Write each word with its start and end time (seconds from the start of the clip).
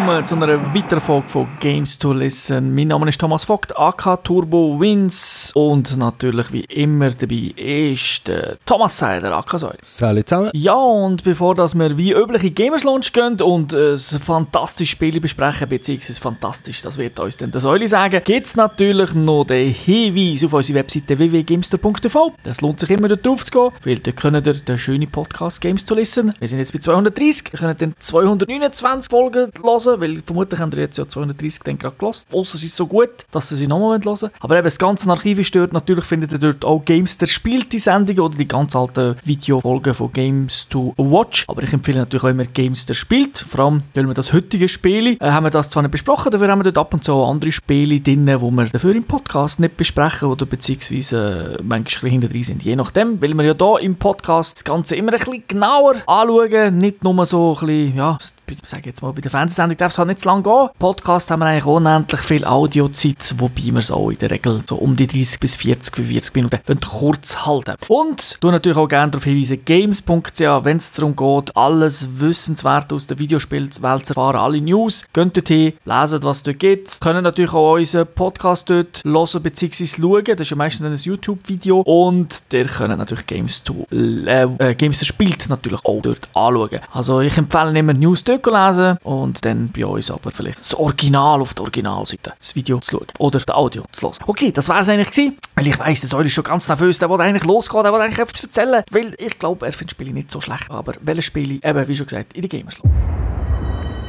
willkommen 0.00 0.24
zu 0.24 0.34
einer 0.34 0.74
weiteren 0.74 1.00
Folge 1.00 1.28
von 1.28 1.48
Games 1.60 1.98
to 1.98 2.12
Listen. 2.12 2.74
Mein 2.74 2.88
Name 2.88 3.08
ist 3.08 3.20
Thomas 3.20 3.44
Vogt, 3.44 3.76
AK 3.76 4.24
Turbo 4.24 4.80
Wins 4.80 5.52
und 5.54 5.96
natürlich 5.98 6.50
wie 6.52 6.64
immer 6.64 7.10
dabei 7.10 7.52
ist 7.56 8.26
der 8.26 8.56
Thomas 8.64 8.96
Seiler, 8.96 9.32
AK 9.32 9.58
Säule. 9.58 9.76
Salut 9.80 10.26
zusammen. 10.26 10.50
Ja, 10.54 10.74
und 10.74 11.22
bevor 11.22 11.54
dass 11.54 11.74
wir 11.74 11.98
wie 11.98 12.12
üblich 12.12 12.44
in 12.44 12.54
Gamers 12.54 12.84
Launch 12.84 13.12
gehen 13.12 13.40
und 13.42 13.74
ein 13.74 13.98
fantastisches 13.98 14.92
Spiel 14.92 15.20
besprechen, 15.20 15.68
beziehungsweise 15.68 16.20
fantastisch, 16.20 16.80
das 16.80 16.96
wird 16.96 17.20
uns 17.20 17.36
dann 17.36 17.50
der 17.50 17.60
Säule 17.60 17.86
sagen, 17.86 18.22
gibt 18.24 18.46
es 18.46 18.56
natürlich 18.56 19.14
noch 19.14 19.44
den 19.44 19.70
Hinweis 19.70 20.44
auf 20.44 20.54
unsere 20.54 20.78
Webseite 20.78 21.18
www.gamester.tv. 21.18 22.32
Das 22.42 22.62
lohnt 22.62 22.80
sich 22.80 22.90
immer 22.90 23.08
dort 23.08 23.26
drauf 23.26 23.44
zu 23.44 23.50
gehen, 23.50 23.70
weil 23.84 23.98
da 23.98 24.12
könnt 24.12 24.46
ihr 24.46 24.54
den 24.54 24.78
schönen 24.78 25.10
Podcast 25.10 25.60
Games 25.60 25.84
to 25.84 25.94
Listen. 25.94 26.32
Wir 26.38 26.48
sind 26.48 26.60
jetzt 26.60 26.72
bei 26.72 26.78
230, 26.78 27.52
ihr 27.52 27.58
könnt 27.58 27.82
dann 27.82 27.94
229 27.98 29.10
Folgen 29.10 29.50
hören, 29.50 29.50
weil 29.98 30.22
vermutlich 30.24 30.60
haben 30.60 30.72
wir 30.72 30.80
jetzt 30.80 30.98
ja 30.98 31.06
230 31.06 31.62
dann 31.64 31.78
gerade 31.78 31.96
gehört. 31.96 32.26
Ausser 32.32 32.56
es 32.56 32.64
ist 32.64 32.76
so 32.76 32.86
gut, 32.86 33.10
dass 33.30 33.48
sie 33.48 33.56
sie 33.56 33.66
nochmal 33.66 33.98
hören 33.98 34.04
wollen. 34.04 34.32
Aber 34.40 34.56
eben, 34.56 34.64
das 34.64 34.78
ganze 34.78 35.08
Archiv 35.10 35.38
ist 35.38 35.54
dort. 35.54 35.72
Natürlich 35.72 36.04
findet 36.04 36.32
ihr 36.32 36.38
dort 36.38 36.64
auch 36.64 36.84
Games 36.84 37.18
der 37.18 37.26
spielt 37.26 37.72
die 37.72 37.78
Sendungen 37.78 38.20
oder 38.20 38.36
die 38.36 38.48
ganz 38.48 38.74
alten 38.76 39.16
Videofolgen 39.24 39.94
von 39.94 40.12
Games 40.12 40.66
to 40.68 40.94
Watch. 40.96 41.44
Aber 41.48 41.62
ich 41.62 41.72
empfehle 41.72 42.00
natürlich 42.00 42.24
auch 42.24 42.28
immer 42.28 42.44
Games 42.44 42.86
der 42.86 42.94
spielt. 42.94 43.38
Vor 43.38 43.60
allem, 43.60 43.82
weil 43.94 44.06
wir 44.06 44.14
das 44.14 44.32
heutige 44.32 44.68
Spiel, 44.68 45.16
äh, 45.20 45.30
haben 45.30 45.44
wir 45.44 45.50
das 45.50 45.70
zwar 45.70 45.82
nicht 45.82 45.92
besprochen, 45.92 46.30
dafür 46.30 46.48
haben 46.48 46.60
wir 46.60 46.64
dort 46.64 46.78
ab 46.78 46.94
und 46.94 47.04
zu 47.04 47.12
auch 47.12 47.30
andere 47.30 47.52
Spiele 47.52 48.00
drin, 48.00 48.26
die 48.26 48.32
wir 48.32 48.64
dafür 48.72 48.94
im 48.94 49.04
Podcast 49.04 49.60
nicht 49.60 49.76
besprechen 49.76 50.28
oder 50.28 50.46
beziehungsweise 50.46 51.56
äh, 51.58 51.62
manchmal 51.62 52.12
ein 52.12 52.20
bisschen 52.20 52.42
sind. 52.42 52.62
Je 52.62 52.76
nachdem, 52.76 53.20
weil 53.22 53.34
wir 53.34 53.44
ja 53.44 53.54
hier 53.58 53.80
im 53.80 53.96
Podcast 53.96 54.58
das 54.58 54.64
Ganze 54.64 54.96
immer 54.96 55.12
ein 55.12 55.18
bisschen 55.18 55.44
genauer 55.46 55.96
anschauen, 56.06 56.78
nicht 56.78 57.04
nur 57.04 57.26
so 57.26 57.56
ein 57.60 57.66
bisschen, 57.66 57.96
ja, 57.96 58.18
ich 58.50 58.58
sage 58.64 58.86
jetzt 58.86 59.02
mal, 59.02 59.12
bei 59.12 59.20
der 59.20 59.30
Fernsehsendung 59.70 59.76
darf 59.76 59.92
es 59.92 59.98
halt 59.98 60.08
nicht 60.08 60.20
zu 60.20 60.28
lange 60.28 60.42
gehen. 60.42 60.68
Podcast 60.78 61.30
haben 61.30 61.40
wir 61.40 61.46
eigentlich 61.46 61.66
unendlich 61.66 62.20
viel 62.20 62.44
Audiozeit, 62.44 63.34
wobei 63.38 63.66
wir 63.66 63.78
es 63.78 63.90
auch 63.90 64.10
in 64.10 64.18
der 64.18 64.30
Regel 64.30 64.62
so 64.66 64.76
um 64.76 64.96
die 64.96 65.06
30 65.06 65.40
bis 65.40 65.56
40, 65.56 65.96
40 65.96 66.34
Minuten 66.34 66.80
kurz 66.80 67.46
halten. 67.46 67.76
Und 67.88 68.36
du 68.40 68.50
natürlich 68.50 68.78
auch 68.78 68.88
gerne 68.88 69.10
darauf 69.10 69.24
hinweisen, 69.24 69.64
games.ch, 69.64 70.40
wenn 70.40 70.76
es 70.76 70.92
darum 70.92 71.14
geht, 71.16 71.56
alles 71.56 72.20
Wissenswerte 72.20 72.94
aus 72.94 73.06
der 73.06 73.18
Videospielwelt 73.18 74.06
zu 74.06 74.12
erfahren, 74.12 74.36
alle 74.36 74.60
News, 74.60 75.04
geht 75.12 75.36
dort 75.36 75.48
hin, 75.48 75.72
lesen, 75.84 76.22
was 76.22 76.38
es 76.38 76.42
dort 76.42 76.58
gibt. 76.58 77.00
Können 77.00 77.24
natürlich 77.24 77.52
auch 77.52 77.74
unseren 77.74 78.06
Podcast 78.06 78.70
dort 78.70 79.02
hören 79.04 79.42
bzw. 79.42 79.86
schauen, 79.86 80.24
das 80.24 80.40
ist 80.40 80.50
ja 80.50 80.56
meistens 80.56 80.86
ein 80.86 81.12
YouTube-Video 81.12 81.80
und 81.80 82.52
der 82.52 82.66
können 82.66 82.98
natürlich 82.98 83.26
Games 83.26 83.62
to, 83.62 83.86
äh, 83.92 84.42
äh, 84.42 84.74
Games 84.74 85.04
spielt 85.04 85.48
natürlich 85.48 85.84
auch 85.84 86.00
dort 86.02 86.28
anschauen. 86.34 86.80
Also 86.92 87.20
ich 87.20 87.36
empfehle 87.36 87.78
immer 87.78 87.92
News 87.92 88.24
dort 88.24 88.46
lesen 88.46 88.98
und 89.02 89.44
dann 89.44 89.59
bei 89.68 89.84
uns 89.84 90.10
aber 90.10 90.30
vielleicht 90.30 90.60
das 90.60 90.74
Original 90.74 91.40
auf 91.40 91.54
der 91.54 91.62
Originalseite, 91.62 92.32
das 92.38 92.54
Video 92.54 92.78
zu 92.78 92.92
schauen 92.92 93.06
oder 93.18 93.40
das 93.40 93.54
Audio 93.54 93.82
zu 93.92 94.02
hören. 94.02 94.16
Okay, 94.26 94.50
das 94.52 94.68
war 94.68 94.80
es 94.80 94.88
eigentlich 94.88 95.10
gewesen, 95.10 95.38
weil 95.54 95.66
ich 95.66 95.78
weiss, 95.78 96.00
der 96.00 96.08
Säule 96.08 96.26
ist 96.26 96.32
schon 96.32 96.44
ganz 96.44 96.68
nervös, 96.68 96.98
der 96.98 97.10
will 97.10 97.20
eigentlich 97.20 97.44
losgehen, 97.44 97.82
der 97.82 97.92
will 97.92 98.00
eigentlich 98.00 98.18
etwas 98.18 98.42
erzählen, 98.42 98.82
weil 98.90 99.14
ich 99.18 99.38
glaube, 99.38 99.66
er 99.66 99.72
findet 99.72 99.92
Spiele 99.92 100.12
nicht 100.12 100.30
so 100.30 100.40
schlecht, 100.40 100.70
aber 100.70 100.94
welche 101.00 101.22
Spiele, 101.22 101.60
eben 101.62 101.88
wie 101.88 101.96
schon 101.96 102.06
gesagt, 102.06 102.32
in 102.32 102.42
die 102.42 102.48
Gamers 102.48 102.76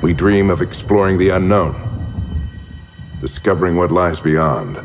We 0.02 0.16
dream 0.16 0.50
of 0.50 0.62
exploring 0.62 1.20
the 1.20 1.30
unknown, 1.30 1.76
discovering 3.22 3.78
what 3.78 3.92
lies 3.92 4.20
beyond. 4.20 4.78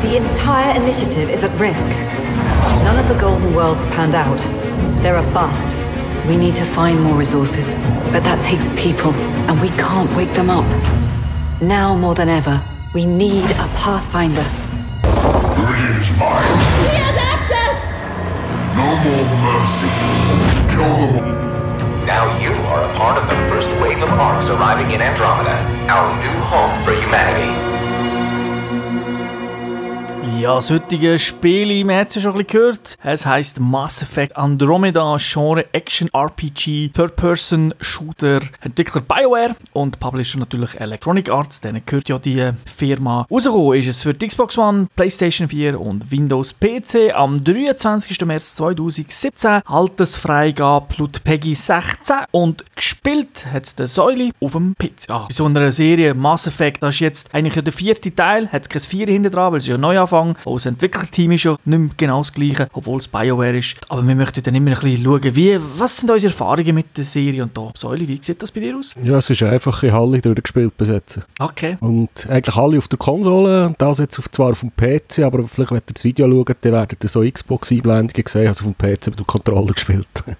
The 0.00 0.16
entire 0.16 0.74
initiative 0.76 1.30
is 1.30 1.44
at 1.44 1.58
risk. 1.60 1.90
None 2.84 2.98
of 2.98 3.06
the 3.08 3.14
Golden 3.14 3.54
Worlds 3.54 3.86
panned 3.86 4.14
out. 4.14 4.40
They're 5.02 5.18
a 5.18 5.32
bust. 5.32 5.78
We 6.26 6.36
need 6.36 6.54
to 6.56 6.64
find 6.64 7.02
more 7.02 7.16
resources, 7.16 7.74
but 8.12 8.22
that 8.22 8.44
takes 8.44 8.70
people, 8.70 9.12
and 9.50 9.60
we 9.60 9.70
can't 9.70 10.14
wake 10.16 10.32
them 10.34 10.50
up. 10.50 10.66
Now 11.60 11.96
more 11.96 12.14
than 12.14 12.28
ever, 12.28 12.62
we 12.94 13.04
need 13.04 13.50
a 13.58 13.66
Pathfinder. 13.74 14.46
Viridian 15.02 15.98
is 15.98 16.10
mine. 16.22 16.46
He 16.86 16.94
has 16.94 17.16
access! 17.18 17.90
No 18.78 18.86
more 19.02 19.26
mercy. 19.42 19.90
Kill 20.70 20.94
them 21.02 21.26
all. 21.26 22.06
Now 22.06 22.38
you 22.38 22.54
are 22.70 22.84
a 22.86 22.94
part 22.94 23.18
of 23.18 23.26
the 23.26 23.34
first 23.50 23.68
wave 23.82 24.00
of 24.00 24.10
arcs 24.10 24.46
arriving 24.48 24.92
in 24.92 25.02
Andromeda, 25.02 25.58
our 25.90 26.06
new 26.22 26.38
home 26.46 26.70
for 26.84 26.94
humanity. 26.94 27.50
Ja, 30.42 30.56
das 30.56 30.70
heutige 30.70 31.20
Spiel, 31.20 31.84
man 31.84 31.98
hat 31.98 32.08
es 32.08 32.16
ja 32.16 32.22
schon 32.22 32.32
ein 32.32 32.38
bisschen 32.38 32.60
gehört. 32.60 32.98
Es 33.04 33.24
heisst 33.24 33.60
Mass 33.60 34.02
Effect 34.02 34.36
Andromeda, 34.36 35.16
Genre 35.20 35.64
Action 35.72 36.10
RPG, 36.12 36.88
Third-Person 36.88 37.72
Shooter, 37.80 38.40
Entwickler 38.60 39.02
BioWare 39.02 39.54
und 39.72 40.00
Publisher 40.00 40.40
natürlich 40.40 40.74
Electronic 40.80 41.30
Arts, 41.30 41.60
denen 41.60 41.82
gehört 41.86 42.08
ja 42.08 42.18
die 42.18 42.50
Firma. 42.64 43.24
Rausgekommen 43.30 43.78
ist 43.78 43.86
es 43.86 44.02
für 44.02 44.14
die 44.14 44.26
Xbox 44.26 44.58
One, 44.58 44.88
PlayStation 44.96 45.48
4 45.48 45.80
und 45.80 46.10
Windows 46.10 46.52
PC 46.54 47.14
am 47.14 47.44
23. 47.44 48.26
März 48.26 48.56
2017. 48.56 49.62
Altersfreigabe 49.64 50.92
laut 50.98 51.22
Peggy 51.22 51.54
16 51.54 52.16
und 52.32 52.64
gespielt 52.74 53.46
hat 53.46 53.66
es 53.66 53.76
der 53.76 53.86
Säule 53.86 54.32
auf 54.40 54.54
dem 54.54 54.74
PC. 54.74 55.08
Ah, 55.08 55.26
bei 55.28 55.32
so 55.32 55.44
einer 55.44 55.70
Serie 55.70 56.14
Mass 56.14 56.48
Effect, 56.48 56.82
das 56.82 56.96
ist 56.96 57.00
jetzt 57.00 57.32
eigentlich 57.32 57.62
der 57.62 57.72
vierte 57.72 58.12
Teil, 58.12 58.48
hat 58.50 58.68
kein 58.68 58.82
Vier 58.82 59.06
hinter 59.06 59.30
dran, 59.30 59.52
weil 59.52 59.58
es 59.58 59.68
ja 59.68 59.78
neu 59.78 60.00
anfangen. 60.32 60.52
Auch 60.52 60.56
das 60.56 60.66
Entwicklerteam 60.66 61.32
ist 61.32 61.44
ja 61.44 61.56
nicht 61.64 61.78
mehr 61.78 61.90
genau 61.96 62.18
das 62.18 62.32
gleiche, 62.32 62.68
obwohl 62.72 62.98
es 62.98 63.08
BioWare 63.08 63.56
ist. 63.56 63.76
Aber 63.88 64.06
wir 64.06 64.14
möchten 64.14 64.42
dann 64.42 64.54
immer 64.54 64.70
ein 64.72 64.80
bisschen 64.80 65.04
schauen, 65.04 65.36
wie, 65.36 65.58
was 65.78 65.96
sind 65.96 66.10
unsere 66.10 66.32
Erfahrungen 66.32 66.74
mit 66.74 66.96
der 66.96 67.04
Serie 67.04 67.42
und 67.42 67.56
da. 67.56 67.70
Säule, 67.74 68.06
wie 68.06 68.18
sieht 68.20 68.42
das 68.42 68.50
bei 68.50 68.60
dir 68.60 68.76
aus? 68.76 68.94
Ja, 69.02 69.18
es 69.18 69.30
ist 69.30 69.42
einfach 69.42 69.82
in 69.82 69.92
Halle 69.92 70.20
durchgespielt 70.20 70.76
besetzen. 70.76 71.24
Okay. 71.38 71.76
Und 71.80 72.26
eigentlich 72.28 72.56
alle 72.56 72.78
auf 72.78 72.88
der 72.88 72.98
Konsole, 72.98 73.74
das 73.78 73.98
jetzt 73.98 74.18
auf, 74.18 74.30
zwar 74.30 74.50
auf 74.50 74.60
dem 74.60 74.70
PC, 74.70 75.20
aber 75.20 75.46
vielleicht, 75.46 75.70
wenn 75.70 75.78
ihr 75.78 75.92
das 75.92 76.04
Video 76.04 76.28
schaut, 76.28 76.56
dann 76.60 76.72
werdet 76.72 77.02
ihr 77.02 77.08
so 77.08 77.22
Xbox-Einblendungen 77.22 78.26
sehen, 78.26 78.48
also 78.48 78.64
auf 78.66 78.72
dem 78.72 78.94
PC 78.94 79.08
mit 79.08 79.18
dem 79.18 79.26
Controller 79.26 79.72
gespielt. 79.72 80.06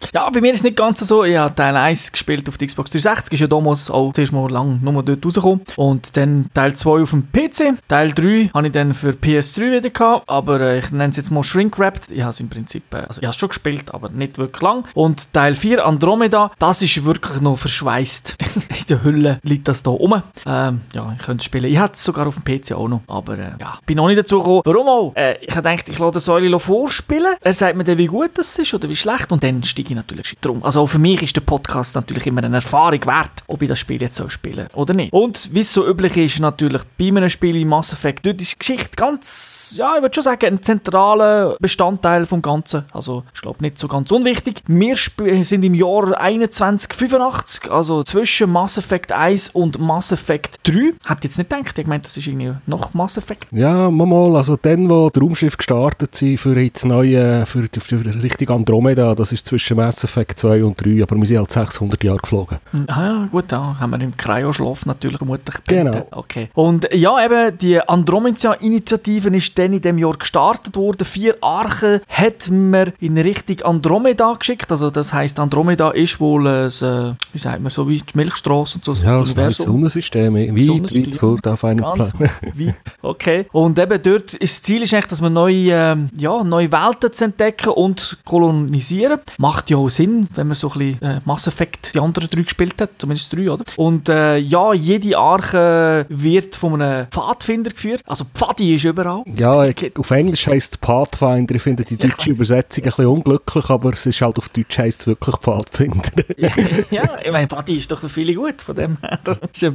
Ja, 0.12 0.30
bei 0.30 0.40
mir 0.40 0.52
ist 0.52 0.58
es 0.58 0.64
nicht 0.64 0.76
ganz 0.76 1.00
so. 1.00 1.24
Ich 1.24 1.36
habe 1.36 1.54
Teil 1.54 1.76
1 1.76 2.12
gespielt 2.12 2.48
auf 2.48 2.58
der 2.58 2.68
Xbox 2.68 2.90
360, 2.90 3.34
ist 3.34 3.40
ja 3.40 3.46
damals 3.46 3.90
auch 3.90 4.12
zuerst 4.12 4.32
mal 4.32 4.50
lang 4.50 4.78
nur 4.82 5.02
dort 5.02 5.24
rausgekommen. 5.24 5.62
Und 5.76 6.16
dann 6.16 6.46
Teil 6.54 6.74
2 6.74 7.02
auf 7.02 7.10
dem 7.10 7.30
PC. 7.32 7.74
Teil 7.88 8.12
3 8.12 8.50
habe 8.56 8.68
ich 8.68 8.72
dann 8.72 8.94
für 8.94 9.10
PS3 9.10 9.76
wieder 9.76 9.90
gehabt, 9.90 10.28
aber 10.28 10.60
äh, 10.60 10.78
ich 10.78 10.90
nenne 10.90 11.10
es 11.10 11.16
jetzt 11.16 11.30
mal 11.30 11.44
Shrink-Wrapped. 11.44 12.10
Ich 12.10 12.20
habe 12.20 12.30
es 12.30 12.40
im 12.40 12.48
Prinzip, 12.48 12.82
äh, 12.94 12.98
also 12.98 13.20
ich 13.22 13.32
schon 13.34 13.50
gespielt, 13.50 13.92
aber 13.92 14.08
nicht 14.08 14.38
wirklich 14.38 14.62
lang. 14.62 14.84
Und 14.94 15.32
Teil 15.32 15.54
4 15.54 15.84
Andromeda, 15.84 16.50
das 16.58 16.82
ist 16.82 17.04
wirklich 17.04 17.40
noch 17.40 17.58
verschweißt. 17.58 18.36
In 18.54 18.86
der 18.88 19.04
Hülle 19.04 19.38
liegt 19.42 19.68
das 19.68 19.82
da 19.82 19.90
rum. 19.90 20.22
Ähm, 20.46 20.80
ja, 20.94 21.14
ich 21.18 21.24
könnte 21.24 21.40
es 21.40 21.44
spielen. 21.44 21.66
Ich 21.66 21.78
hatte 21.78 21.94
es 21.94 22.04
sogar 22.04 22.26
auf 22.26 22.36
dem 22.36 22.44
PC 22.44 22.72
auch 22.72 22.88
noch, 22.88 23.02
aber 23.06 23.38
äh, 23.38 23.52
ja, 23.60 23.78
bin 23.84 23.96
noch 23.96 24.08
nicht 24.08 24.18
dazu 24.18 24.38
gekommen. 24.38 24.62
Warum 24.64 24.88
auch? 24.88 25.12
Äh, 25.16 25.36
ich 25.42 25.54
habe 25.54 25.68
gedacht, 25.68 25.88
ich 25.88 25.98
lasse 25.98 26.20
Säule 26.20 26.58
vorspielen. 26.58 27.34
Er 27.40 27.52
sagt 27.52 27.76
mir 27.76 27.84
dann, 27.84 27.98
wie 27.98 28.06
gut 28.06 28.30
das 28.34 28.58
ist 28.58 28.72
oder 28.72 28.88
wie 28.88 28.96
schlecht 28.96 29.30
und 29.32 29.42
dann 29.42 29.62
steige 29.62 29.90
ich 29.90 29.96
natürlich 29.96 30.34
drum. 30.40 30.64
Also 30.64 30.80
auch 30.80 30.86
für 30.86 30.98
mich 30.98 31.22
ist 31.22 31.36
der 31.36 31.42
Podcast 31.42 31.94
natürlich 31.94 32.26
immer 32.26 32.42
eine 32.42 32.56
Erfahrung 32.56 33.04
wert, 33.04 33.42
ob 33.46 33.60
ich 33.62 33.68
das 33.68 33.78
Spiel 33.78 34.00
jetzt 34.00 34.14
so 34.14 34.28
spielen 34.28 34.68
oder 34.72 34.94
nicht. 34.94 35.12
Und 35.12 35.50
wie 35.52 35.60
es 35.60 35.72
so 35.72 35.86
üblich 35.86 36.16
ist, 36.16 36.40
natürlich 36.40 36.82
bei 36.98 37.08
einem 37.08 37.28
Spiel 37.28 37.56
in 37.56 37.68
Mass 37.68 37.92
Effect, 37.92 38.24
die 38.36 38.46
Geschichte 38.58 38.90
ganz, 38.96 39.74
ja, 39.76 39.96
ich 39.96 40.02
würde 40.02 40.14
schon 40.14 40.22
sagen, 40.22 40.46
ein 40.46 40.62
zentraler 40.62 41.56
Bestandteil 41.60 42.26
vom 42.26 42.42
Ganzen. 42.42 42.84
Also 42.92 43.24
ich 43.34 43.40
glaube 43.40 43.62
nicht 43.62 43.78
so 43.78 43.88
ganz 43.88 44.10
unwichtig. 44.10 44.62
Wir 44.66 44.96
sind 44.96 45.62
im 45.62 45.74
Jahr 45.74 46.06
2185, 46.06 47.70
also 47.70 48.02
zwischen 48.02 48.50
Mass 48.50 48.78
Effect 48.78 49.12
1 49.12 49.50
und 49.50 49.78
Mass 49.78 50.12
Effect 50.12 50.56
3. 50.64 50.94
Hätte 51.06 51.24
jetzt 51.24 51.38
nicht 51.38 51.50
gedacht, 51.50 51.78
ich 51.78 51.86
meine, 51.86 52.02
das 52.02 52.16
ist 52.16 52.26
irgendwie 52.26 52.52
noch 52.66 52.94
Mass 52.94 53.16
Effect. 53.16 53.46
Ja, 53.52 53.90
mal, 53.90 54.06
mal, 54.06 54.36
also 54.36 54.56
dann, 54.56 54.88
wo 54.88 55.10
die 55.10 55.20
Raumschiffe 55.20 55.56
gestartet 55.56 56.14
sind 56.14 56.38
für 56.38 56.58
jetzt 56.58 56.84
neue, 56.84 57.46
für, 57.46 57.68
für 57.78 58.04
Richtung 58.22 58.56
Andromeda, 58.56 59.14
das 59.14 59.32
ist 59.32 59.46
zwischen 59.46 59.76
Mass 59.76 60.04
Effect 60.04 60.38
2 60.38 60.64
und 60.64 60.84
3, 60.84 61.02
aber 61.02 61.16
wir 61.16 61.26
sind 61.26 61.38
halt 61.38 61.50
600 61.50 62.02
Jahre 62.04 62.18
geflogen. 62.18 62.58
Ah 62.88 63.06
ja, 63.06 63.28
gut, 63.30 63.46
da 63.48 63.76
haben 63.78 63.90
wir 63.90 64.00
im 64.00 64.16
Kryoschlaf 64.16 64.86
natürlich 64.86 65.18
vermutlich 65.18 65.56
Genau. 65.66 66.06
Okay. 66.10 66.48
Und 66.54 66.88
ja, 66.92 67.24
eben, 67.24 67.56
die 67.58 67.80
Andromeda-Initiative 68.26 69.28
ist 69.36 69.58
dann 69.58 69.72
in 69.72 69.80
dem 69.80 69.98
Jahr 69.98 70.14
gestartet 70.14 70.76
worden. 70.76 71.04
Vier 71.04 71.36
Archen 71.40 72.00
hat 72.08 72.50
man 72.50 72.92
in 73.00 73.16
Richtung 73.18 73.60
Andromeda 73.62 74.32
geschickt. 74.34 74.70
Also 74.70 74.90
das 74.90 75.12
heißt 75.12 75.38
Andromeda 75.38 75.90
ist 75.90 76.18
wohl 76.20 76.46
ein, 76.46 76.66
äh, 76.66 77.14
wie 77.32 77.38
sagt 77.38 77.60
man, 77.60 77.70
so 77.70 77.88
wie 77.88 77.98
die 77.98 78.04
Milchstraße 78.14 78.78
und 78.78 78.84
so. 78.84 78.92
Ja, 78.94 79.20
das 79.20 79.36
neue 79.36 79.52
Sonnensystem, 79.52 80.34
weit, 80.34 80.54
weit 80.54 81.14
vor 81.14 81.38
auf 81.46 81.64
einem 81.64 81.80
Ganz 81.80 82.12
Plan. 82.12 82.30
weit. 82.54 82.74
Okay. 83.02 83.46
Und 83.52 83.78
eben 83.78 84.02
dort 84.02 84.34
ist 84.34 84.56
das 84.56 84.62
Ziel 84.62 84.82
ist 84.82 84.92
eigentlich, 84.94 85.06
dass 85.06 85.20
man 85.20 85.32
neue, 85.32 85.70
ähm, 85.72 86.08
ja, 86.18 86.42
neue 86.42 86.70
Welten 86.72 87.12
zu 87.12 87.24
entdecken 87.24 87.70
und 87.70 88.18
kolonisieren. 88.24 89.20
Macht 89.38 89.70
ja 89.70 89.76
auch 89.76 89.88
Sinn, 89.88 90.28
wenn 90.34 90.48
man 90.48 90.54
so 90.54 90.70
ein 90.72 90.78
bisschen 90.78 91.02
äh, 91.02 91.20
Mass 91.24 91.46
Effect 91.46 91.94
die 91.94 92.00
anderen 92.00 92.28
drei 92.28 92.42
gespielt 92.42 92.80
hat, 92.80 92.90
zumindest 92.98 93.32
drei, 93.32 93.50
oder? 93.50 93.64
Und 93.76 94.08
äh, 94.08 94.38
ja, 94.38 94.72
jede 94.72 95.16
Arche 95.16 96.06
wird 96.08 96.56
von 96.56 96.80
einem 96.80 97.06
Pfadfinder 97.08 97.70
geführt. 97.70 98.02
Also 98.06 98.15
Also 98.16 98.24
Pfadi 98.32 98.76
ist 98.76 98.84
überall. 98.86 99.24
Ja, 99.26 99.70
auf 99.98 100.10
Englisch 100.10 100.46
heisst 100.46 100.72
es 100.72 100.78
Pathfinder. 100.78 101.54
Ich 101.54 101.60
finde 101.60 101.84
die 101.84 101.98
deutsche 101.98 102.30
Übersetzung 102.30 102.84
ein 102.84 102.88
bisschen 102.88 103.06
unglücklich, 103.06 103.68
aber 103.68 103.92
es 103.92 104.06
ist 104.06 104.22
halt 104.22 104.38
auf 104.38 104.48
Deutsch 104.48 104.78
heisst 104.78 105.02
es 105.02 105.06
wirklich 105.06 105.36
Pfadfinder. 105.36 106.24
ja, 106.90 107.18
ich 107.22 107.30
meine, 107.30 107.46
Pfadi 107.46 107.76
ist 107.76 107.92
doch 107.92 108.00
für 108.00 108.08
viele 108.08 108.32
gut, 108.32 108.62
von 108.62 108.74
dem 108.74 108.96
her. 109.02 109.18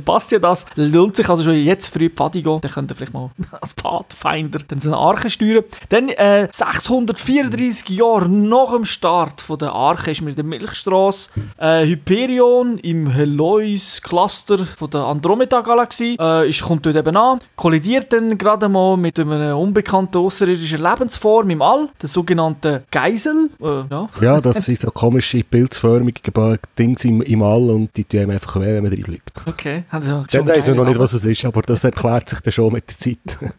Passt 0.04 0.32
ja 0.32 0.40
das. 0.40 0.66
Lohnt 0.74 1.18
sich 1.18 1.30
also 1.30 1.44
schon 1.44 1.54
jetzt 1.54 1.94
früh 1.94 2.10
Pfadi 2.10 2.42
gehen, 2.42 2.62
dann 2.62 2.72
könnt 2.72 2.92
ihr 2.92 2.96
vielleicht 2.96 3.14
mal 3.14 3.30
als 3.62 3.76
Pathfinder 3.76 4.58
dann 4.68 4.80
so 4.80 4.90
eine 4.90 4.98
Arche 4.98 5.30
steuern. 5.30 5.64
Dann 5.90 6.10
äh, 6.10 6.48
634 6.50 7.90
Jahre 7.90 8.28
nach 8.28 8.74
dem 8.74 8.86
Start 8.86 9.42
von 9.42 9.60
der 9.60 9.72
Arche 9.72 10.10
ist 10.10 10.24
mir 10.24 10.34
der 10.34 10.46
Milchstraße 10.46 11.30
äh, 11.60 11.86
Hyperion 11.86 12.80
im 12.80 13.12
Helois-Cluster 13.12 14.66
von 14.66 14.90
der 14.90 15.02
Andromeda-Galaxie 15.02 16.18
äh, 16.20 16.50
ist, 16.50 16.64
kommt 16.64 16.88
dort 16.88 16.96
eben 16.96 17.16
an, 17.16 17.40
kollidiert 17.56 18.12
dann 18.12 18.31
gerade 18.38 18.70
mal 18.70 18.98
mit 18.98 19.20
einer 19.20 19.58
unbekannten 19.58 20.18
außerirdischen 20.18 20.82
Lebensform 20.82 21.50
im 21.50 21.62
All, 21.62 21.88
der 22.02 22.10
sogenannten 22.10 22.82
Geisel. 22.92 23.50
Äh, 23.62 23.66
ja. 23.66 24.10
ja, 24.22 24.42
das 24.42 24.66
sind 24.66 24.80
so 24.80 24.92
komische, 24.92 25.44
pilzförmige 25.44 26.22
Dinge 26.78 26.96
im, 27.04 27.22
im 27.22 27.44
All 27.44 27.70
und 27.70 27.96
die 27.96 28.04
tun 28.04 28.22
einem 28.22 28.32
einfach 28.32 28.56
weh, 28.58 28.66
wenn 28.66 28.84
man 28.84 28.94
reinfliegt. 28.94 29.32
Okay, 29.46 29.84
also 29.90 30.24
Dann 30.32 30.48
weiß 30.48 30.68
noch 30.68 30.86
nicht, 30.86 31.00
was 31.00 31.14
es 31.14 31.26
ist, 31.26 31.46
aber 31.46 31.62
das 31.62 31.84
erklärt 31.84 32.30
sich 32.30 32.40
dann 32.40 32.52
schon 32.52 32.74
mit 32.74 32.90
der 32.90 32.98
Zeit. 32.98 33.18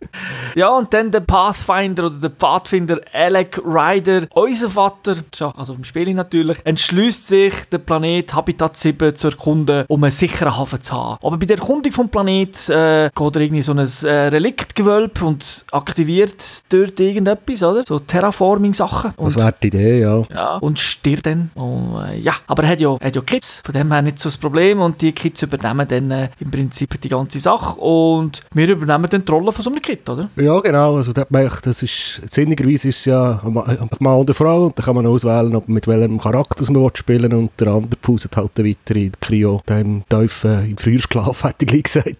ja, 0.54 0.68
und 0.68 0.92
dann 0.92 1.10
der 1.10 1.20
Pathfinder 1.20 2.06
oder 2.06 2.16
der 2.16 2.30
Pfadfinder 2.30 3.00
Alec 3.12 3.60
Ryder, 3.64 4.26
unser 4.30 4.68
Vater, 4.68 5.16
also 5.56 5.74
im 5.74 5.84
Spiel 5.84 6.12
natürlich, 6.14 6.58
entschließt 6.64 7.26
sich, 7.26 7.54
den 7.70 7.84
Planet 7.84 8.34
Habitat 8.34 8.76
7 8.76 9.14
zu 9.14 9.28
erkunden, 9.28 9.84
um 9.88 10.02
einen 10.02 10.10
sicheren 10.10 10.56
Hafen 10.56 10.82
zu 10.82 10.92
haben. 10.94 11.18
Aber 11.22 11.36
bei 11.36 11.46
der 11.46 11.58
Erkundung 11.58 11.92
vom 11.92 12.08
Planet 12.08 12.68
äh, 12.68 13.10
geht 13.14 13.36
er 13.36 13.40
irgendwie 13.40 13.62
so 13.62 13.72
ein 13.72 13.78
äh, 13.78 14.28
Reliktgewölbe 14.62 15.24
und 15.24 15.64
aktiviert 15.72 16.62
dort 16.68 16.98
irgendetwas, 17.00 17.62
oder? 17.62 17.84
So 17.84 17.98
Terraforming-Sachen. 17.98 19.14
Das 19.16 19.36
wäre 19.36 19.54
die 19.62 19.66
Idee, 19.68 20.00
ja. 20.00 20.22
Ja, 20.32 20.56
und 20.58 20.78
stirbt 20.78 21.26
dann. 21.26 21.50
Und, 21.54 22.02
äh, 22.06 22.20
ja, 22.20 22.32
aber 22.46 22.64
er 22.64 22.70
hat 22.70 22.80
ja, 22.80 22.98
hat 23.00 23.16
ja 23.16 23.22
Kids, 23.22 23.62
von 23.64 23.72
dem 23.72 23.92
her 23.92 24.02
nicht 24.02 24.18
so 24.18 24.28
das 24.28 24.36
Problem 24.36 24.80
und 24.80 25.00
die 25.02 25.12
Kids 25.12 25.42
übernehmen 25.42 25.86
dann 25.88 26.10
äh, 26.10 26.28
im 26.38 26.50
Prinzip 26.50 27.00
die 27.00 27.08
ganze 27.08 27.40
Sache 27.40 27.80
und 27.80 28.40
wir 28.54 28.68
übernehmen 28.68 29.08
dann 29.10 29.24
die 29.24 29.32
Rolle 29.32 29.52
von 29.52 29.62
so 29.62 29.70
einem 29.70 29.80
Kid, 29.80 30.08
oder? 30.08 30.28
Ja, 30.36 30.60
genau. 30.60 30.96
Also 30.96 31.12
da 31.12 31.26
merkt, 31.28 31.66
das 31.66 31.82
ist, 31.82 32.22
sinnigerweise 32.26 32.88
ist 32.88 32.98
es 32.98 33.04
ja 33.06 33.40
ein 33.44 33.52
Mann 33.52 34.16
und 34.16 34.28
eine 34.28 34.34
Frau 34.34 34.66
und 34.66 34.78
da 34.78 34.82
kann 34.82 34.94
man 34.94 35.06
auswählen, 35.06 35.54
ob 35.56 35.68
mit 35.68 35.86
welchem 35.86 36.20
Charakter 36.20 36.70
man 36.72 36.90
spielen 36.94 37.32
will 37.32 37.38
und 37.38 37.50
der 37.58 37.68
andere 37.68 37.96
pfuset 38.00 38.36
halt 38.36 38.58
weiter 38.58 38.96
in 38.96 39.12
Kryo, 39.20 39.60
dem 39.68 40.04
Teufel 40.08 40.66
im 40.70 40.78
Frühschlaf, 40.78 41.44
hätte 41.44 41.64
ich 41.64 41.82
gesagt. 41.82 42.16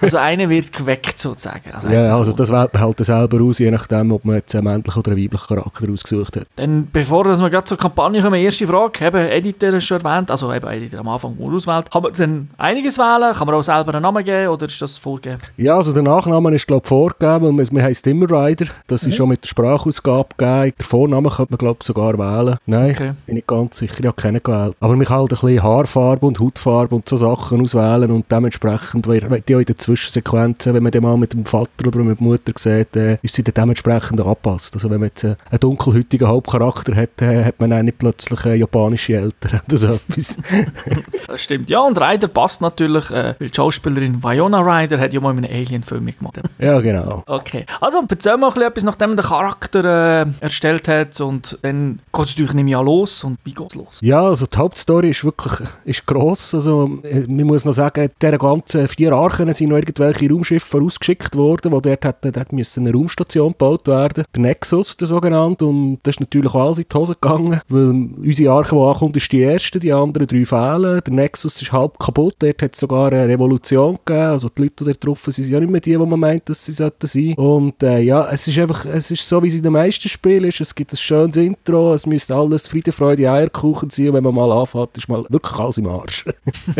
also 0.00 0.18
einer 0.18 0.48
wird 0.48 0.72
geweckt 0.72 1.18
sozusagen. 1.18 1.72
Also 1.84 1.94
ja, 1.94 2.16
also 2.16 2.32
das 2.32 2.50
wählt 2.50 2.72
man 2.72 2.82
halt 2.82 3.04
selber 3.04 3.40
aus, 3.42 3.58
je 3.58 3.70
nachdem, 3.70 4.12
ob 4.12 4.24
man 4.24 4.36
jetzt 4.36 4.54
einen 4.54 4.64
männlichen 4.64 5.00
oder 5.00 5.12
einen 5.12 5.22
weiblichen 5.22 5.46
Charakter 5.46 5.92
ausgesucht 5.92 6.36
hat. 6.36 6.46
Dann, 6.56 6.88
bevor 6.92 7.24
wir 7.24 7.50
gerade 7.50 7.64
zur 7.64 7.78
Kampagne 7.78 8.20
kommen, 8.20 8.40
erste 8.40 8.66
Frage, 8.66 9.06
eben 9.06 9.28
Editor 9.28 9.74
ist 9.74 9.84
schon 9.84 10.00
erwähnt, 10.00 10.30
also 10.30 10.52
eben 10.52 10.66
Editor 10.66 11.00
am 11.00 11.08
Anfang, 11.08 11.34
wo 11.38 11.50
auswählt. 11.50 11.90
Kann 11.90 12.02
man 12.02 12.12
dann 12.14 12.48
einiges 12.58 12.98
wählen? 12.98 13.34
Kann 13.34 13.46
man 13.46 13.56
auch 13.56 13.62
selber 13.62 13.94
einen 13.94 14.02
Namen 14.02 14.24
geben 14.24 14.48
oder 14.48 14.66
ist 14.66 14.80
das 14.80 14.98
vorgegeben? 14.98 15.40
Ja, 15.56 15.76
also 15.76 15.92
der 15.92 16.02
Nachname 16.02 16.54
ist 16.54 16.66
glaube 16.66 16.82
ich 16.84 16.88
vorgegeben, 16.88 17.58
weil 17.58 17.70
wir 17.70 17.82
heißt 17.82 18.06
immer 18.06 18.30
Rider. 18.30 18.66
Das 18.86 19.04
mhm. 19.04 19.08
ist 19.10 19.16
schon 19.16 19.28
mit 19.28 19.42
der 19.44 19.48
Sprachausgabe 19.48 20.28
gegeben. 20.36 20.74
Der 20.78 20.86
Vorname 20.86 21.30
könnte 21.30 21.52
man 21.52 21.58
glaube 21.58 21.78
ich 21.80 21.86
sogar 21.86 22.18
wählen. 22.18 22.58
Nein, 22.66 22.90
okay. 22.90 23.12
bin 23.26 23.36
ich 23.36 23.46
ganz 23.46 23.78
sicher, 23.78 24.00
ich 24.00 24.06
habe 24.06 24.20
keinen 24.20 24.42
gewählt. 24.42 24.76
Aber 24.80 24.96
mich 24.96 25.08
halt 25.08 25.22
ein 25.22 25.28
bisschen 25.28 25.62
Haarfarbe 25.62 26.26
und 26.26 26.40
Hautfarbe 26.40 26.94
und 26.94 27.08
so 27.08 27.16
Sachen 27.16 27.60
auswählen 27.60 28.10
und 28.10 28.30
dementsprechend, 28.30 29.06
weil 29.06 29.20
die 29.20 29.54
auch 29.54 29.60
in 29.60 29.64
den 29.64 29.78
Zwischensequenzen, 29.78 30.74
wenn 30.74 30.82
man 30.82 30.92
den 30.92 31.02
mal 31.02 31.16
mit 31.16 31.32
dem 31.32 31.44
Vater 31.68 31.88
oder 31.88 32.04
mit 32.04 32.20
Mutter 32.20 32.52
sieht, 32.56 32.96
äh, 32.96 33.18
ist 33.22 33.34
sie 33.34 33.42
dann 33.42 33.54
dementsprechend 33.54 34.20
angepasst. 34.20 34.74
Also 34.74 34.90
wenn 34.90 35.00
man 35.00 35.08
jetzt 35.08 35.24
äh, 35.24 35.36
einen 35.50 35.60
dunkelhäutigen 35.60 36.28
Hauptcharakter 36.28 36.94
hat, 36.94 37.20
äh, 37.22 37.44
hat 37.44 37.60
man 37.60 37.72
auch 37.72 37.82
nicht 37.82 37.98
plötzlich 37.98 38.44
äh, 38.44 38.54
japanische 38.56 39.14
Eltern 39.14 39.60
oder 39.66 39.76
so 39.76 39.88
etwas. 39.94 40.36
das 41.26 41.42
stimmt. 41.42 41.70
Ja, 41.70 41.80
und 41.80 42.00
Ryder 42.00 42.28
passt 42.28 42.60
natürlich, 42.60 43.10
äh, 43.10 43.34
weil 43.38 43.48
die 43.48 43.54
Schauspielerin 43.54 44.22
Viola 44.22 44.60
Ryder 44.60 44.98
hat 44.98 45.14
ja 45.14 45.20
mal 45.20 45.36
in 45.36 45.44
einem 45.44 45.54
Alien-Film 45.54 46.04
mitgemacht. 46.04 46.40
ja, 46.58 46.80
genau. 46.80 47.22
Okay. 47.26 47.66
Also, 47.80 48.02
erzähl 48.08 48.36
mal 48.36 48.62
etwas, 48.62 48.84
nachdem 48.84 49.16
der 49.16 49.24
Charakter 49.24 50.22
äh, 50.22 50.26
erstellt 50.40 50.88
hat 50.88 51.20
und 51.20 51.58
dann 51.62 52.00
geht 52.12 52.24
es 52.24 52.30
natürlich 52.32 52.54
nicht 52.54 52.64
mehr 52.64 52.82
los 52.82 53.24
und 53.24 53.38
wie 53.44 53.52
geht 53.52 53.70
es 53.70 53.74
los? 53.74 53.98
Ja, 54.00 54.22
also 54.22 54.46
die 54.46 54.56
Hauptstory 54.56 55.10
ist 55.10 55.24
wirklich 55.24 55.68
ist 55.84 56.06
gross. 56.06 56.54
Also, 56.54 56.88
man 57.26 57.46
muss 57.46 57.64
noch 57.64 57.72
sagen, 57.72 58.10
diese 58.20 58.38
ganzen 58.38 58.88
vier 58.88 59.12
Archen 59.12 59.52
sind 59.52 59.70
noch 59.70 59.76
irgendwelche 59.76 60.30
Raumschiffe 60.30 60.66
vorausgeschickt 60.66 61.36
worden, 61.36 61.57
wo 61.64 61.80
dort, 61.80 62.04
hat, 62.04 62.24
dort 62.24 62.52
müssen 62.52 62.86
eine 62.86 62.96
Raumstation 62.96 63.52
gebaut 63.52 63.86
werden. 63.86 64.24
Der 64.34 64.42
Nexus, 64.42 64.96
der 64.96 65.08
sogenannte. 65.08 65.66
Und 65.66 65.98
das 66.02 66.16
ist 66.16 66.20
natürlich 66.20 66.54
auch 66.54 66.66
alles 66.66 66.78
in 66.78 66.84
die 66.90 66.96
Hose 66.96 67.14
gegangen, 67.14 67.60
weil 67.68 68.08
unsere 68.24 68.52
Arche, 68.52 68.74
die 68.74 68.82
ankommt, 68.82 69.16
ist 69.16 69.32
die 69.32 69.40
erste, 69.40 69.78
die 69.78 69.92
anderen 69.92 70.26
drei 70.26 70.44
fehlen. 70.44 71.00
Der 71.04 71.14
Nexus 71.14 71.60
ist 71.60 71.72
halb 71.72 71.98
kaputt, 71.98 72.36
dort 72.38 72.62
hat 72.62 72.74
es 72.74 72.80
sogar 72.80 73.12
eine 73.12 73.28
Revolution 73.28 73.98
gegeben. 74.04 74.26
Also 74.28 74.48
die 74.48 74.62
Leute, 74.62 74.74
die 74.78 74.84
dort 74.84 75.06
drauf 75.06 75.24
sind, 75.24 75.34
sind 75.44 75.52
ja 75.52 75.60
nicht 75.60 75.70
mehr 75.70 75.80
die, 75.80 75.90
die 75.90 75.98
man 75.98 76.20
meint, 76.20 76.48
dass 76.48 76.64
sie 76.64 76.72
sollten 76.72 77.06
sein. 77.06 77.34
Und 77.34 77.82
äh, 77.82 78.00
ja, 78.00 78.28
es 78.30 78.46
ist 78.46 78.58
einfach, 78.58 78.84
es 78.86 79.10
ist 79.10 79.28
so, 79.28 79.42
wie 79.42 79.48
es 79.48 79.54
in 79.54 79.62
den 79.62 79.72
meisten 79.72 80.08
Spielen 80.08 80.44
ist. 80.44 80.60
Es 80.60 80.74
gibt 80.74 80.92
ein 80.92 80.96
schönes 80.96 81.36
Intro, 81.36 81.94
es 81.94 82.06
müsste 82.06 82.34
alles 82.34 82.66
Friede, 82.66 82.92
Freude, 82.92 83.30
Eierkuchen 83.30 83.90
sein. 83.90 84.08
Und 84.08 84.14
wenn 84.14 84.24
man 84.24 84.34
mal 84.34 84.52
anfängt, 84.52 84.96
ist 84.96 85.08
mal 85.08 85.24
wirklich 85.28 85.58
alles 85.58 85.78
im 85.78 85.88
Arsch. 85.88 86.24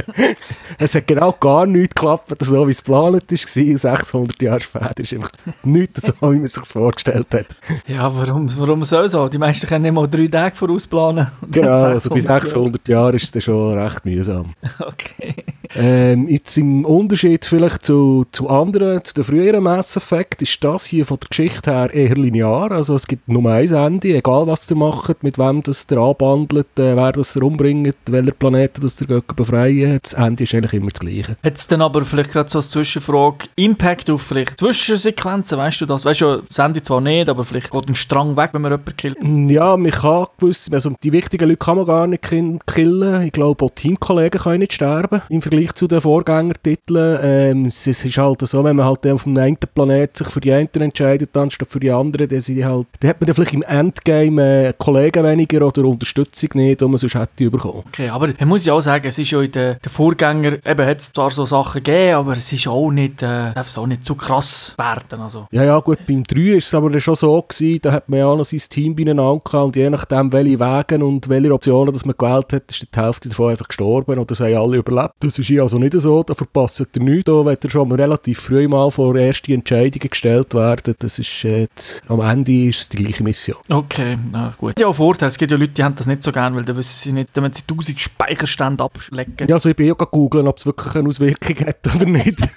es 0.79 0.95
hat 0.95 1.07
genau 1.07 1.33
gar 1.33 1.67
nichts 1.67 1.95
geklappt, 1.95 2.35
so 2.41 2.67
wie 2.67 2.71
es 2.71 2.83
geplant 2.83 3.31
war. 3.31 3.39
600 3.79 4.43
Jahre 4.43 4.57
später 4.60 5.00
ist 5.00 5.12
einfach 5.14 5.31
nichts 5.64 6.06
so, 6.06 6.12
wie 6.20 6.37
man 6.38 6.46
sich 6.46 6.64
vorgestellt 6.64 7.26
hat. 7.32 7.56
Ja, 7.87 8.14
warum, 8.14 8.49
warum 8.58 8.84
soll 8.84 9.08
so? 9.08 9.28
Die 9.28 9.38
meisten 9.38 9.66
können 9.66 9.82
nicht 9.82 9.94
mal 9.94 10.06
drei 10.08 10.26
Tage 10.26 10.56
vorausplanen. 10.56 11.28
Genau, 11.50 11.70
also 11.84 12.10
bei 12.10 12.20
600 12.20 12.88
Jahren 12.88 13.14
ist 13.14 13.34
das 13.34 13.44
schon 13.44 13.78
recht 13.78 14.05
mühsam. 14.05 14.55
Okay. 14.81 15.34
Ähm, 15.76 16.29
jetzt 16.29 16.56
im 16.56 16.85
Unterschied 16.85 17.44
vielleicht 17.44 17.85
zu, 17.85 18.26
zu 18.32 18.49
anderen, 18.49 19.03
zu 19.03 19.15
den 19.15 19.25
früheren 19.25 19.62
Mass 19.62 19.97
Effect, 19.97 20.43
ist 20.43 20.62
das 20.62 20.85
hier 20.85 21.05
von 21.05 21.19
der 21.20 21.29
Geschichte 21.29 21.70
her 21.70 21.93
eher 21.93 22.15
linear. 22.15 22.70
Also 22.73 22.94
es 22.94 23.06
gibt 23.06 23.29
nur 23.29 23.50
ein 23.50 23.69
Ende, 23.69 24.17
egal 24.17 24.46
was 24.46 24.70
ihr 24.70 24.77
macht, 24.77 25.22
mit 25.22 25.39
wem 25.39 25.63
das 25.63 25.87
ihr 25.91 25.98
anbandelt, 25.98 26.79
äh, 26.79 26.96
wer 26.96 27.13
das 27.13 27.37
ihr 27.37 27.43
umbringt, 27.43 27.96
welcher 28.06 28.32
Planeten 28.32 28.81
das 28.81 29.01
ihr 29.01 29.22
befreien. 29.37 29.98
Das 30.03 30.15
Ende 30.15 30.44
ist 30.44 30.55
eigentlich 30.55 30.75
immer 30.75 30.91
das 30.91 31.01
gleiche. 31.01 31.37
Hat 31.43 31.56
es 31.56 31.67
dann 31.67 31.82
aber 31.82 32.05
vielleicht 32.05 32.32
gerade 32.32 32.48
so 32.48 32.58
als 32.58 32.70
Zwischenfrage 32.70 33.46
Impact 33.56 34.10
auf 34.10 34.22
vielleicht 34.22 34.58
Zwischensequenzen, 34.58 35.58
weißt 35.58 35.81
du 35.81 35.87
das? 35.87 36.05
Weißt 36.05 36.20
du, 36.20 36.43
das 36.48 36.58
Ende 36.58 36.82
zwar 36.82 37.01
nicht, 37.01 37.29
aber 37.29 37.44
vielleicht 37.44 37.70
geht 37.70 37.89
ein 37.89 37.94
Strang 37.94 38.37
weg, 38.37 38.51
wenn 38.53 38.63
man 38.63 38.72
jemanden 38.72 38.96
killt. 38.96 39.17
Ja, 39.51 39.77
man 39.77 39.91
kann 39.91 40.27
gewiss, 40.39 40.70
also 40.72 40.94
die 41.03 41.13
wichtigen 41.13 41.48
Leute 41.48 41.58
kann 41.58 41.77
man 41.77 41.87
gar 41.87 42.06
nicht 42.06 42.22
killen. 42.22 43.22
Ich 43.22 43.32
glaube, 43.32 43.65
auch 43.65 43.70
Teamkollegen 43.75 44.41
können 44.41 44.60
nicht 44.60 44.72
sterben 44.72 45.22
im 45.29 45.43
Vergleich 45.43 45.57
zu 45.67 45.86
den 45.86 46.00
Vorgängertiteln. 46.00 47.19
Ähm, 47.22 47.67
es 47.67 47.86
ist 47.86 48.17
halt 48.17 48.41
so, 48.46 48.65
wenn 48.65 48.77
man 48.77 48.86
halt 48.86 49.06
auf 49.06 49.24
dem 49.24 49.36
einen 49.36 49.56
Planet 49.56 50.17
sich 50.17 50.29
für 50.29 50.41
die 50.41 50.53
einen 50.53 50.69
entscheidet, 50.74 51.36
anstatt 51.36 51.69
für 51.69 51.81
die 51.81 51.91
anderen, 51.91 52.29
dann, 52.29 52.41
sind 52.41 52.65
halt, 52.65 52.86
dann 53.00 53.10
hat 53.10 53.20
man 53.20 53.27
dann 53.27 53.34
vielleicht 53.34 53.55
im 53.55 53.62
Endgame 53.62 54.69
äh, 54.69 54.72
Kollegen 54.77 55.24
weniger 55.24 55.67
oder 55.67 55.84
Unterstützung 55.84 56.50
nicht, 56.55 56.81
die 56.81 56.84
man 56.84 56.98
sonst 56.98 57.15
hätte 57.15 57.50
bekommen. 57.50 57.82
Okay, 57.88 58.08
aber 58.08 58.29
man 58.38 58.48
muss 58.48 58.65
ja 58.65 58.74
auch 58.74 58.81
sagen, 58.81 59.06
es 59.06 59.19
ist 59.19 59.31
ja 59.31 59.41
in 59.41 59.50
den, 59.50 59.77
den 59.79 59.91
Vorgängern, 59.91 60.58
eben 60.65 60.86
hat 60.86 61.00
es 61.00 61.12
zwar 61.12 61.31
so 61.31 61.44
Sachen 61.44 61.82
gegeben, 61.82 62.15
aber 62.15 62.32
es 62.32 62.53
ist 62.53 62.67
auch 62.69 62.91
nicht, 62.91 63.22
äh, 63.22 63.53
auch 63.55 63.86
nicht 63.86 64.05
zu 64.05 64.15
krass 64.15 64.74
werden. 64.77 65.20
Also. 65.20 65.46
Ja, 65.50 65.65
ja, 65.65 65.79
gut, 65.81 65.98
beim 66.06 66.24
3 66.24 66.56
ist 66.56 66.67
es 66.67 66.74
aber 66.74 66.98
schon 67.00 67.15
so 67.15 67.43
gewesen, 67.43 67.81
da 67.82 67.93
hat 67.93 68.08
man 68.08 68.19
ja 68.19 68.34
noch 68.34 68.44
sein 68.44 68.60
Team 68.69 68.94
beieinander 68.94 69.65
und 69.65 69.77
je 69.77 69.91
nachdem, 69.91 70.32
welche 70.32 70.58
Wege 70.58 71.05
und 71.05 71.29
welche 71.29 71.53
Optionen 71.53 71.93
das 71.93 72.05
man 72.05 72.15
gewählt 72.17 72.53
hat, 72.53 72.70
ist 72.70 72.86
die 72.94 73.00
Hälfte 73.00 73.29
davon 73.29 73.50
einfach 73.50 73.69
gestorben 73.69 74.19
oder 74.19 74.34
sie 74.34 74.44
haben 74.44 74.62
alle 74.62 74.77
überlebt. 74.79 75.15
Das 75.20 75.38
ist 75.38 75.47
hier 75.48 75.62
also 75.62 75.78
nicht 75.78 75.94
so, 76.00 76.22
da 76.22 76.34
verpasst 76.34 76.81
ihr 76.81 77.02
nichts, 77.02 77.24
da 77.24 77.44
wenn 77.44 77.56
ihr 77.62 77.70
schon 77.70 77.90
relativ 77.93 78.40
früh 78.40 78.69
mal 78.69 78.90
vor 78.90 79.17
erste 79.17 79.52
Entscheidungen 79.52 80.10
gestellt 80.10 80.55
werden, 80.55 80.94
das 80.98 81.19
ist 81.19 81.43
jetzt, 81.43 82.02
am 82.08 82.20
Ende 82.20 82.69
ist 82.69 82.81
es 82.81 82.88
die 82.88 82.98
gleiche 82.98 83.22
Mission. 83.22 83.58
Okay, 83.69 84.19
na 84.31 84.55
gut. 84.58 84.78
Ja, 84.78 84.93
Vorteil, 84.93 85.28
es 85.28 85.38
gibt 85.38 85.50
ja 85.50 85.58
Leute, 85.58 85.72
die 85.72 85.84
haben 85.84 85.96
das 85.96 86.06
nicht 86.06 86.22
so 86.22 86.32
gerne, 86.32 86.56
weil 86.56 86.64
dann 86.64 86.76
wissen 86.76 86.96
sie 86.96 87.12
nicht, 87.12 87.31
wenn 87.34 87.52
sie 87.52 87.62
1000 87.62 87.98
Speicherstände 87.98 88.84
abschlecken. 88.84 89.48
Ja, 89.48 89.56
also 89.56 89.69
ich 89.69 89.76
bin 89.76 89.86
ja 89.86 89.94
googeln, 89.94 90.46
ob 90.46 90.58
es 90.58 90.67
wirklich 90.67 90.94
eine 90.94 91.08
Auswirkung 91.08 91.67
hat 91.67 91.94
oder 91.94 92.06
nicht. 92.06 92.38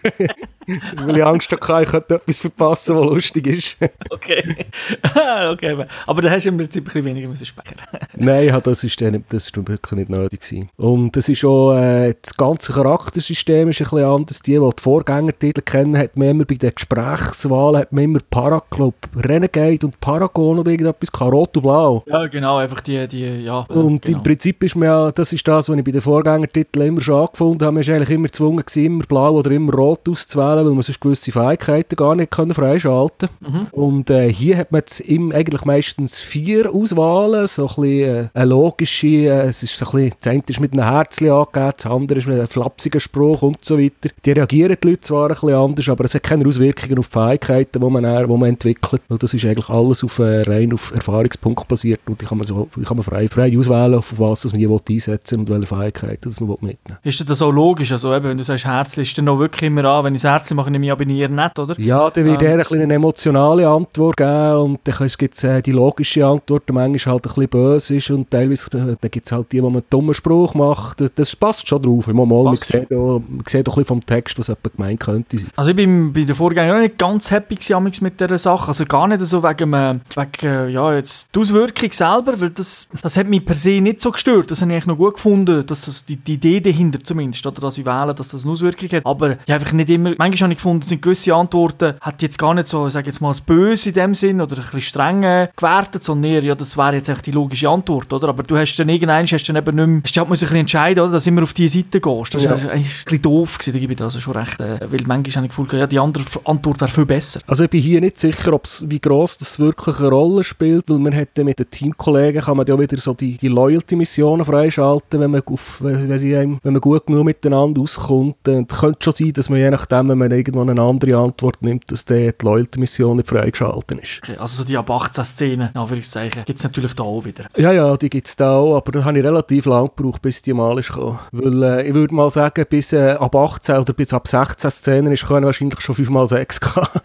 weil 0.98 1.18
ich 1.18 1.26
Angst 1.26 1.52
hatte, 1.52 1.84
ich 1.84 1.90
könnte 1.90 2.16
etwas 2.16 2.40
verpassen, 2.40 2.96
was 2.96 3.06
lustig 3.06 3.48
ist. 3.48 3.78
okay. 4.10 4.66
okay. 5.52 5.86
Aber 6.06 6.22
da 6.22 6.30
hast 6.30 6.46
du 6.46 6.50
im 6.50 6.58
Prinzip 6.58 6.84
ein 6.84 6.86
bisschen 6.86 7.06
weniger 7.06 7.28
müssen 7.28 7.46
speichern. 7.46 7.78
Nein, 8.16 8.60
das 8.64 8.84
ist, 8.84 9.02
das 9.02 9.46
ist 9.46 9.58
wirklich 9.58 9.92
nicht 9.92 10.10
nötig 10.10 10.42
gewesen. 10.42 10.70
Und 10.78 11.16
das 11.16 11.30
ist 11.30 11.44
auch, 11.44 11.74
äh, 11.76 12.14
das 12.22 12.36
Ganze 12.36 12.74
Charaktersystem 12.84 13.70
ist 13.70 13.82
ein 13.82 13.84
bisschen 13.84 14.04
anders. 14.04 14.42
Die, 14.42 14.54
die 14.54 14.60
die 14.60 14.82
Vorgängertitel 14.82 15.62
kennen, 15.62 15.98
hat 15.98 16.18
man 16.18 16.30
immer 16.30 16.46
bei 16.46 16.56
den 16.56 16.74
Gesprächswahlen 16.74 17.82
hat 17.82 17.92
man 17.92 18.04
immer 18.04 18.20
Para, 18.30 18.62
glaub, 18.70 18.96
Renegade 19.16 19.86
und 19.86 20.00
Paragon 20.00 20.60
oder 20.60 20.72
irgendetwas, 20.72 21.12
gehabt, 21.12 21.34
Rot 21.34 21.58
und 21.58 21.64
Blau. 21.64 22.04
Ja, 22.08 22.26
genau, 22.28 22.58
einfach 22.58 22.82
die, 22.82 23.08
die 23.08 23.44
ja. 23.44 23.60
Und 23.70 24.04
genau. 24.04 24.18
im 24.18 24.24
Prinzip 24.24 24.64
ist 24.64 24.76
man 24.76 24.88
ja, 24.88 25.12
das 25.12 25.34
ist 25.34 25.48
das, 25.48 25.70
was 25.70 25.78
ich 25.78 25.84
bei 25.84 25.92
den 25.92 26.02
Vorgängertiteln 26.02 26.88
immer 26.88 27.02
schon 27.02 27.22
angefunden 27.22 27.66
habe, 27.66 27.74
man 27.74 27.82
ist 27.82 27.90
eigentlich 27.90 28.10
immer 28.10 28.28
gezwungen 28.28 28.66
gewesen, 28.66 28.86
immer 28.86 29.04
blau 29.06 29.34
oder 29.36 29.52
immer 29.52 29.74
rot 29.74 30.08
auszuwählen, 30.10 30.66
weil 30.66 30.74
man 30.74 30.82
sonst 30.82 31.02
gewisse 31.02 31.32
Fähigkeiten 31.32 31.96
gar 31.96 32.16
nicht 32.16 32.32
können 32.32 32.54
freischalten 32.54 33.30
Mhm. 33.42 33.68
Und 33.72 34.10
äh, 34.10 34.32
hier 34.32 34.58
hat 34.58 34.72
man 34.72 34.80
jetzt 34.82 35.04
eigentlich 35.08 35.66
meistens 35.66 36.20
vier 36.20 36.74
Auswahlen, 36.74 37.48
so 37.48 37.64
ein 37.64 37.68
bisschen 37.68 38.26
äh, 38.26 38.30
eine 38.34 38.46
logische, 38.46 39.08
äh, 39.08 39.48
es 39.48 39.64
ist 39.64 39.78
so 39.78 39.86
ein 39.86 39.92
bisschen, 39.92 40.18
das 40.22 40.32
eine 40.32 40.44
ist 40.48 40.60
mit 40.60 40.74
einem 40.74 40.90
Herzchen 40.90 41.32
angegeben, 41.32 41.74
das 41.76 41.86
andere 41.86 42.20
ist 42.20 42.28
mit 42.28 42.38
einem 42.38 42.48
flapsigen 42.72 43.00
Spruch 43.00 43.42
und 43.42 43.64
so 43.64 43.78
weiter. 43.78 44.10
Die 44.26 44.32
reagieren 44.32 44.78
die 44.82 44.90
Leute 44.90 45.02
zwar 45.02 45.24
ein 45.24 45.34
bisschen 45.34 45.54
anders, 45.54 45.90
aber 45.90 46.06
es 46.06 46.16
hat 46.16 46.24
keine 46.24 46.48
Auswirkungen 46.48 47.00
auf 47.00 47.08
die 47.08 47.14
Fähigkeiten, 47.14 47.80
die 47.82 47.90
man, 47.90 48.04
dann, 48.04 48.28
die 48.28 48.38
man 48.38 48.50
entwickelt, 48.50 49.02
weil 49.08 49.18
das 49.18 49.34
ist 49.34 49.46
eigentlich 49.46 49.70
alles 49.70 50.04
auf, 50.04 50.20
äh, 50.20 50.42
rein 50.42 50.74
auf 50.74 50.94
Erfahrungspunkt 50.94 51.68
basiert 51.68 52.02
und 52.08 52.22
die 52.22 52.26
kann 52.26 52.38
man, 52.38 52.48
so, 52.48 52.68
die 52.76 52.84
kann 52.84 52.98
man 52.98 53.04
frei, 53.04 53.28
frei 53.28 53.58
auswählen, 53.58 53.96
auf 53.96 54.20
was 54.20 54.46
man 54.52 54.60
die 54.60 54.70
will 54.70 54.80
einsetzen 54.90 55.40
und 55.40 55.50
welche 55.50 55.68
Fähigkeiten 55.68 56.22
das 56.24 56.40
man 56.40 56.50
will 56.50 56.58
mitnehmen 56.62 57.00
Ist 57.04 57.30
das 57.30 57.42
auch 57.42 57.52
logisch? 57.52 57.92
Also 57.92 58.14
eben, 58.16 58.26
wenn 58.26 58.38
du 58.38 58.44
sagst 58.44 58.66
Herzli, 58.66 59.04
ist 59.04 59.18
dann 59.18 59.26
noch 59.26 59.40
wirklich 59.40 59.64
immer 59.64 59.86
an, 59.86 60.06
wenn 60.06 60.16
ich 60.16 60.22
das 60.22 60.32
Herzli 60.32 60.56
mache, 60.56 60.72
nehme 60.72 60.86
ich 60.86 60.92
aber 60.92 61.06
nie 61.06 61.28
nicht, 61.28 61.60
oder? 61.60 61.80
Ja, 61.80 62.10
dann 62.10 62.26
wird 62.26 62.42
Ähm. 62.42 62.48
er 62.48 62.54
ein 62.54 62.60
bisschen 62.60 62.82
eine 62.82 62.94
emotionale 62.94 63.68
Antwort 63.68 64.18
geben 64.18 64.56
und 64.56 64.80
dann 64.84 65.10
gibt 65.18 65.36
es 65.36 65.44
äh, 65.44 65.62
die 65.62 65.72
logische 65.72 66.26
Antwort, 66.26 66.64
die 66.68 66.74
manchmal 66.74 67.14
halt 67.14 67.26
ein 67.26 67.30
bisschen 67.30 67.50
böse 67.50 67.96
ist 67.96 68.12
und 68.12 68.30
teilweise 68.30 68.98
äh, 69.02 69.10
gibt 69.10 69.26
es 69.26 69.32
halt 69.32 69.52
die, 69.52 69.62
man 69.62 69.74
einen 69.74 69.84
dummen 69.90 70.14
Spruch 70.14 70.54
macht. 70.54 71.02
Das, 71.16 71.36
passt 71.42 71.68
schon 71.68 71.82
drauf. 71.82 72.08
Mal, 72.08 72.26
mal, 72.26 72.44
man, 72.44 72.58
Man 72.74 73.44
sieht 73.48 73.68
auch 73.68 73.74
ein 73.74 73.74
bisschen 73.76 73.86
vom 73.86 74.06
Text, 74.06 74.38
was 74.40 74.48
jemand 74.48 74.76
gemeint 74.76 75.00
könnte 75.00 75.38
sein. 75.38 75.48
Also 75.56 75.72
ich 75.72 75.76
bin 75.76 76.14
bei 76.14 76.24
den 76.24 76.36
Vorgängern 76.36 76.78
auch 76.78 76.82
nicht 76.82 76.98
ganz 76.98 77.32
happy 77.32 77.56
gewesen, 77.56 78.04
mit 78.04 78.20
dieser 78.20 78.38
Sache. 78.38 78.68
Also 78.68 78.86
gar 78.86 79.08
nicht 79.08 79.26
so 79.26 79.44
wegen, 79.44 79.74
äh, 79.74 79.96
wegen 80.16 80.48
äh, 80.48 80.70
ja, 80.70 80.94
jetzt 80.94 81.34
die 81.36 81.40
Auswirkung 81.40 81.92
selber, 81.92 82.40
weil 82.40 82.50
das, 82.50 82.88
das 83.02 83.18
hat 83.18 83.28
mich 83.28 83.46
per 83.46 83.56
se 83.56 83.82
nicht 83.82 84.02
so 84.02 84.12
gestört. 84.12 84.52
Das 84.52 84.62
habe 84.62 84.72
ich 84.72 84.76
eigentlich 84.76 84.88
noch 84.88 84.98
gut 84.98 85.16
gefunden, 85.16 85.66
dass 85.66 85.86
das 85.86 86.06
die, 86.06 86.16
die 86.16 86.34
Idee 86.34 86.60
dahinter 86.60 87.04
zumindest, 87.04 87.46
oder 87.46 87.62
dass 87.62 87.78
ich 87.78 87.86
wähle, 87.86 88.14
dass 88.14 88.30
das 88.30 88.44
eine 88.44 88.52
Auswirkung 88.52 88.90
hat. 88.90 89.06
Aber 89.06 89.38
ich 89.46 89.54
einfach 89.54 89.72
nicht 89.74 89.90
immer, 89.90 90.14
manchmal 90.18 90.48
habe 90.48 90.54
ich 90.54 90.60
gefunden, 90.60 90.86
sind 90.86 91.02
gewisse 91.02 91.34
Antworten, 91.34 91.96
hat 92.02 92.22
jetzt 92.22 92.38
gar 92.38 92.54
nicht 92.54 92.68
so, 92.68 92.88
ich 92.88 92.94
sage 92.94 93.08
jetzt 93.08 93.22
mal, 93.22 93.30
als 93.30 93.42
böse 93.42 93.90
in 93.90 93.96
dem 93.96 94.16
Sinn 94.16 94.42
oder 94.42 94.56
ein 94.56 94.62
bisschen 94.64 94.82
streng 94.82 95.24
äh, 95.24 95.50
gewertet, 95.56 96.04
sondern 96.04 96.32
eher, 96.32 96.44
ja, 96.44 96.56
das 96.56 96.78
wäre 96.78 96.96
jetzt 96.96 97.10
echt 97.10 97.26
die 97.26 97.32
logische 97.32 97.70
Antwort, 97.70 98.12
oder? 98.14 98.30
Aber 98.30 98.44
du 98.44 98.58
hast 98.58 98.76
dann 98.78 98.90
irgendwann, 98.90 99.26
hast 99.26 99.48
dann 99.48 99.56
eben 99.56 99.76
nicht 99.76 99.88
mehr, 99.88 100.02
hast 100.04 100.18
halt 100.18 100.28
ein 100.28 100.32
bisschen 100.32 100.56
entscheiden, 100.56 101.04
oder, 101.04 101.14
dass 101.14 101.24
du 101.24 101.30
immer 101.30 101.44
auf 101.44 101.54
diese 101.54 101.80
Seite 101.80 102.00
gehst. 102.00 102.34
Das 102.34 102.41
Ja. 102.44 102.54
ist 102.54 102.66
eigentlich 102.66 102.88
ein 102.88 103.04
bisschen 103.06 103.22
doof 103.22 103.58
gewesen, 103.58 103.74
da 103.74 103.80
gebe 103.80 103.94
ich 103.94 103.98
dir 103.98 104.04
also 104.04 104.20
schon 104.20 104.34
recht, 104.34 104.60
äh, 104.60 104.80
weil 104.82 105.00
manchmal 105.06 105.18
habe 105.18 105.28
ich 105.28 105.34
das 105.34 105.56
Gefühl, 105.56 105.80
ja, 105.80 105.88
die 105.88 106.00
andere 106.00 106.24
Antwort 106.46 106.82
wäre 106.82 106.92
viel 106.92 107.06
besser. 107.06 107.42
Also 107.48 107.64
ich 107.64 107.70
bin 107.70 107.82
hier 107.82 108.02
nicht 108.02 108.20
sicher, 108.20 108.54
ob's, 108.54 108.86
wie 108.88 109.00
gross 109.00 109.38
das 109.38 109.60
wirklich 109.60 110.00
eine 110.00 110.10
Rolle 110.10 110.44
spielt, 110.44 110.90
weil 110.90 111.00
man 111.00 111.14
hätte 111.14 111.44
mit 111.44 111.60
den 111.60 111.70
Teamkollegen 111.70 112.42
kann 112.42 112.58
man 112.58 112.66
ja 112.66 112.78
wieder 112.78 112.98
so 112.98 113.14
die, 113.14 113.38
die 113.38 113.48
Loyalty-Missionen 113.48 114.46
freischalten, 114.46 115.20
wenn 115.20 115.32
man, 115.32 115.42
auf, 115.46 115.82
wenn, 115.82 116.18
sie 116.20 116.36
einem, 116.36 116.60
wenn 116.64 116.74
man 116.74 116.82
gut 116.82 117.06
genug 117.06 117.26
miteinander 117.26 117.82
auskommt. 117.82 118.48
Und 118.48 118.72
es 118.72 118.80
könnte 118.80 119.00
schon 119.04 119.14
sein, 119.16 119.34
dass 119.34 119.50
man 119.50 119.60
je 119.60 119.70
nachdem, 119.70 120.10
wenn 120.10 120.18
man 120.18 120.32
irgendwann 120.32 120.70
eine 120.70 120.82
andere 120.82 121.18
Antwort 121.18 121.62
nimmt, 121.62 121.92
dass 121.92 122.06
die 122.06 122.32
Loyalty-Mission 122.42 123.18
nicht 123.18 123.30
freigeschaltet 123.30 124.02
ist. 124.02 124.20
Okay, 124.24 124.38
also 124.38 124.58
so 124.58 124.64
die 124.64 124.78
ab 124.78 124.90
18 124.90 125.24
Szenen, 125.24 125.76
Anführungszeichen, 125.76 126.44
gibt 126.46 126.60
es 126.60 126.64
natürlich 126.64 126.94
da 126.96 127.04
auch 127.04 127.26
wieder. 127.26 127.46
Ja, 127.58 127.72
ja, 127.72 127.96
die 127.98 128.10
gibt 128.10 128.28
es 128.28 128.36
da 128.36 128.56
auch, 128.56 128.78
aber 128.78 128.92
da 128.92 129.04
habe 129.04 129.18
ich 129.18 129.24
relativ 129.24 129.66
lange 129.66 129.90
gebraucht, 129.96 130.22
bis 130.22 130.42
die 130.42 130.54
mal 130.54 130.78
ist 130.80 130.90
gekommen. 130.90 131.20
Weil 131.32 131.64
äh, 131.64 131.88
ich 131.88 131.94
würde 131.94 132.14
mal 132.14 132.30
sagen, 132.32 132.66
bis 132.70 132.94
äh, 132.94 133.12
ab 133.12 133.36
18 133.36 133.78
oder 133.78 133.94
bis 133.94 134.14
ab 134.14 134.28
16 134.28 134.72
Szenen 134.72 135.14
ist 135.14 135.28
können 135.28 135.46
wahrscheinlich 135.46 135.80
schon 135.82 135.96
5 135.96 136.10
mal 136.10 136.28
6 136.28 136.60
gehabt. 136.60 137.02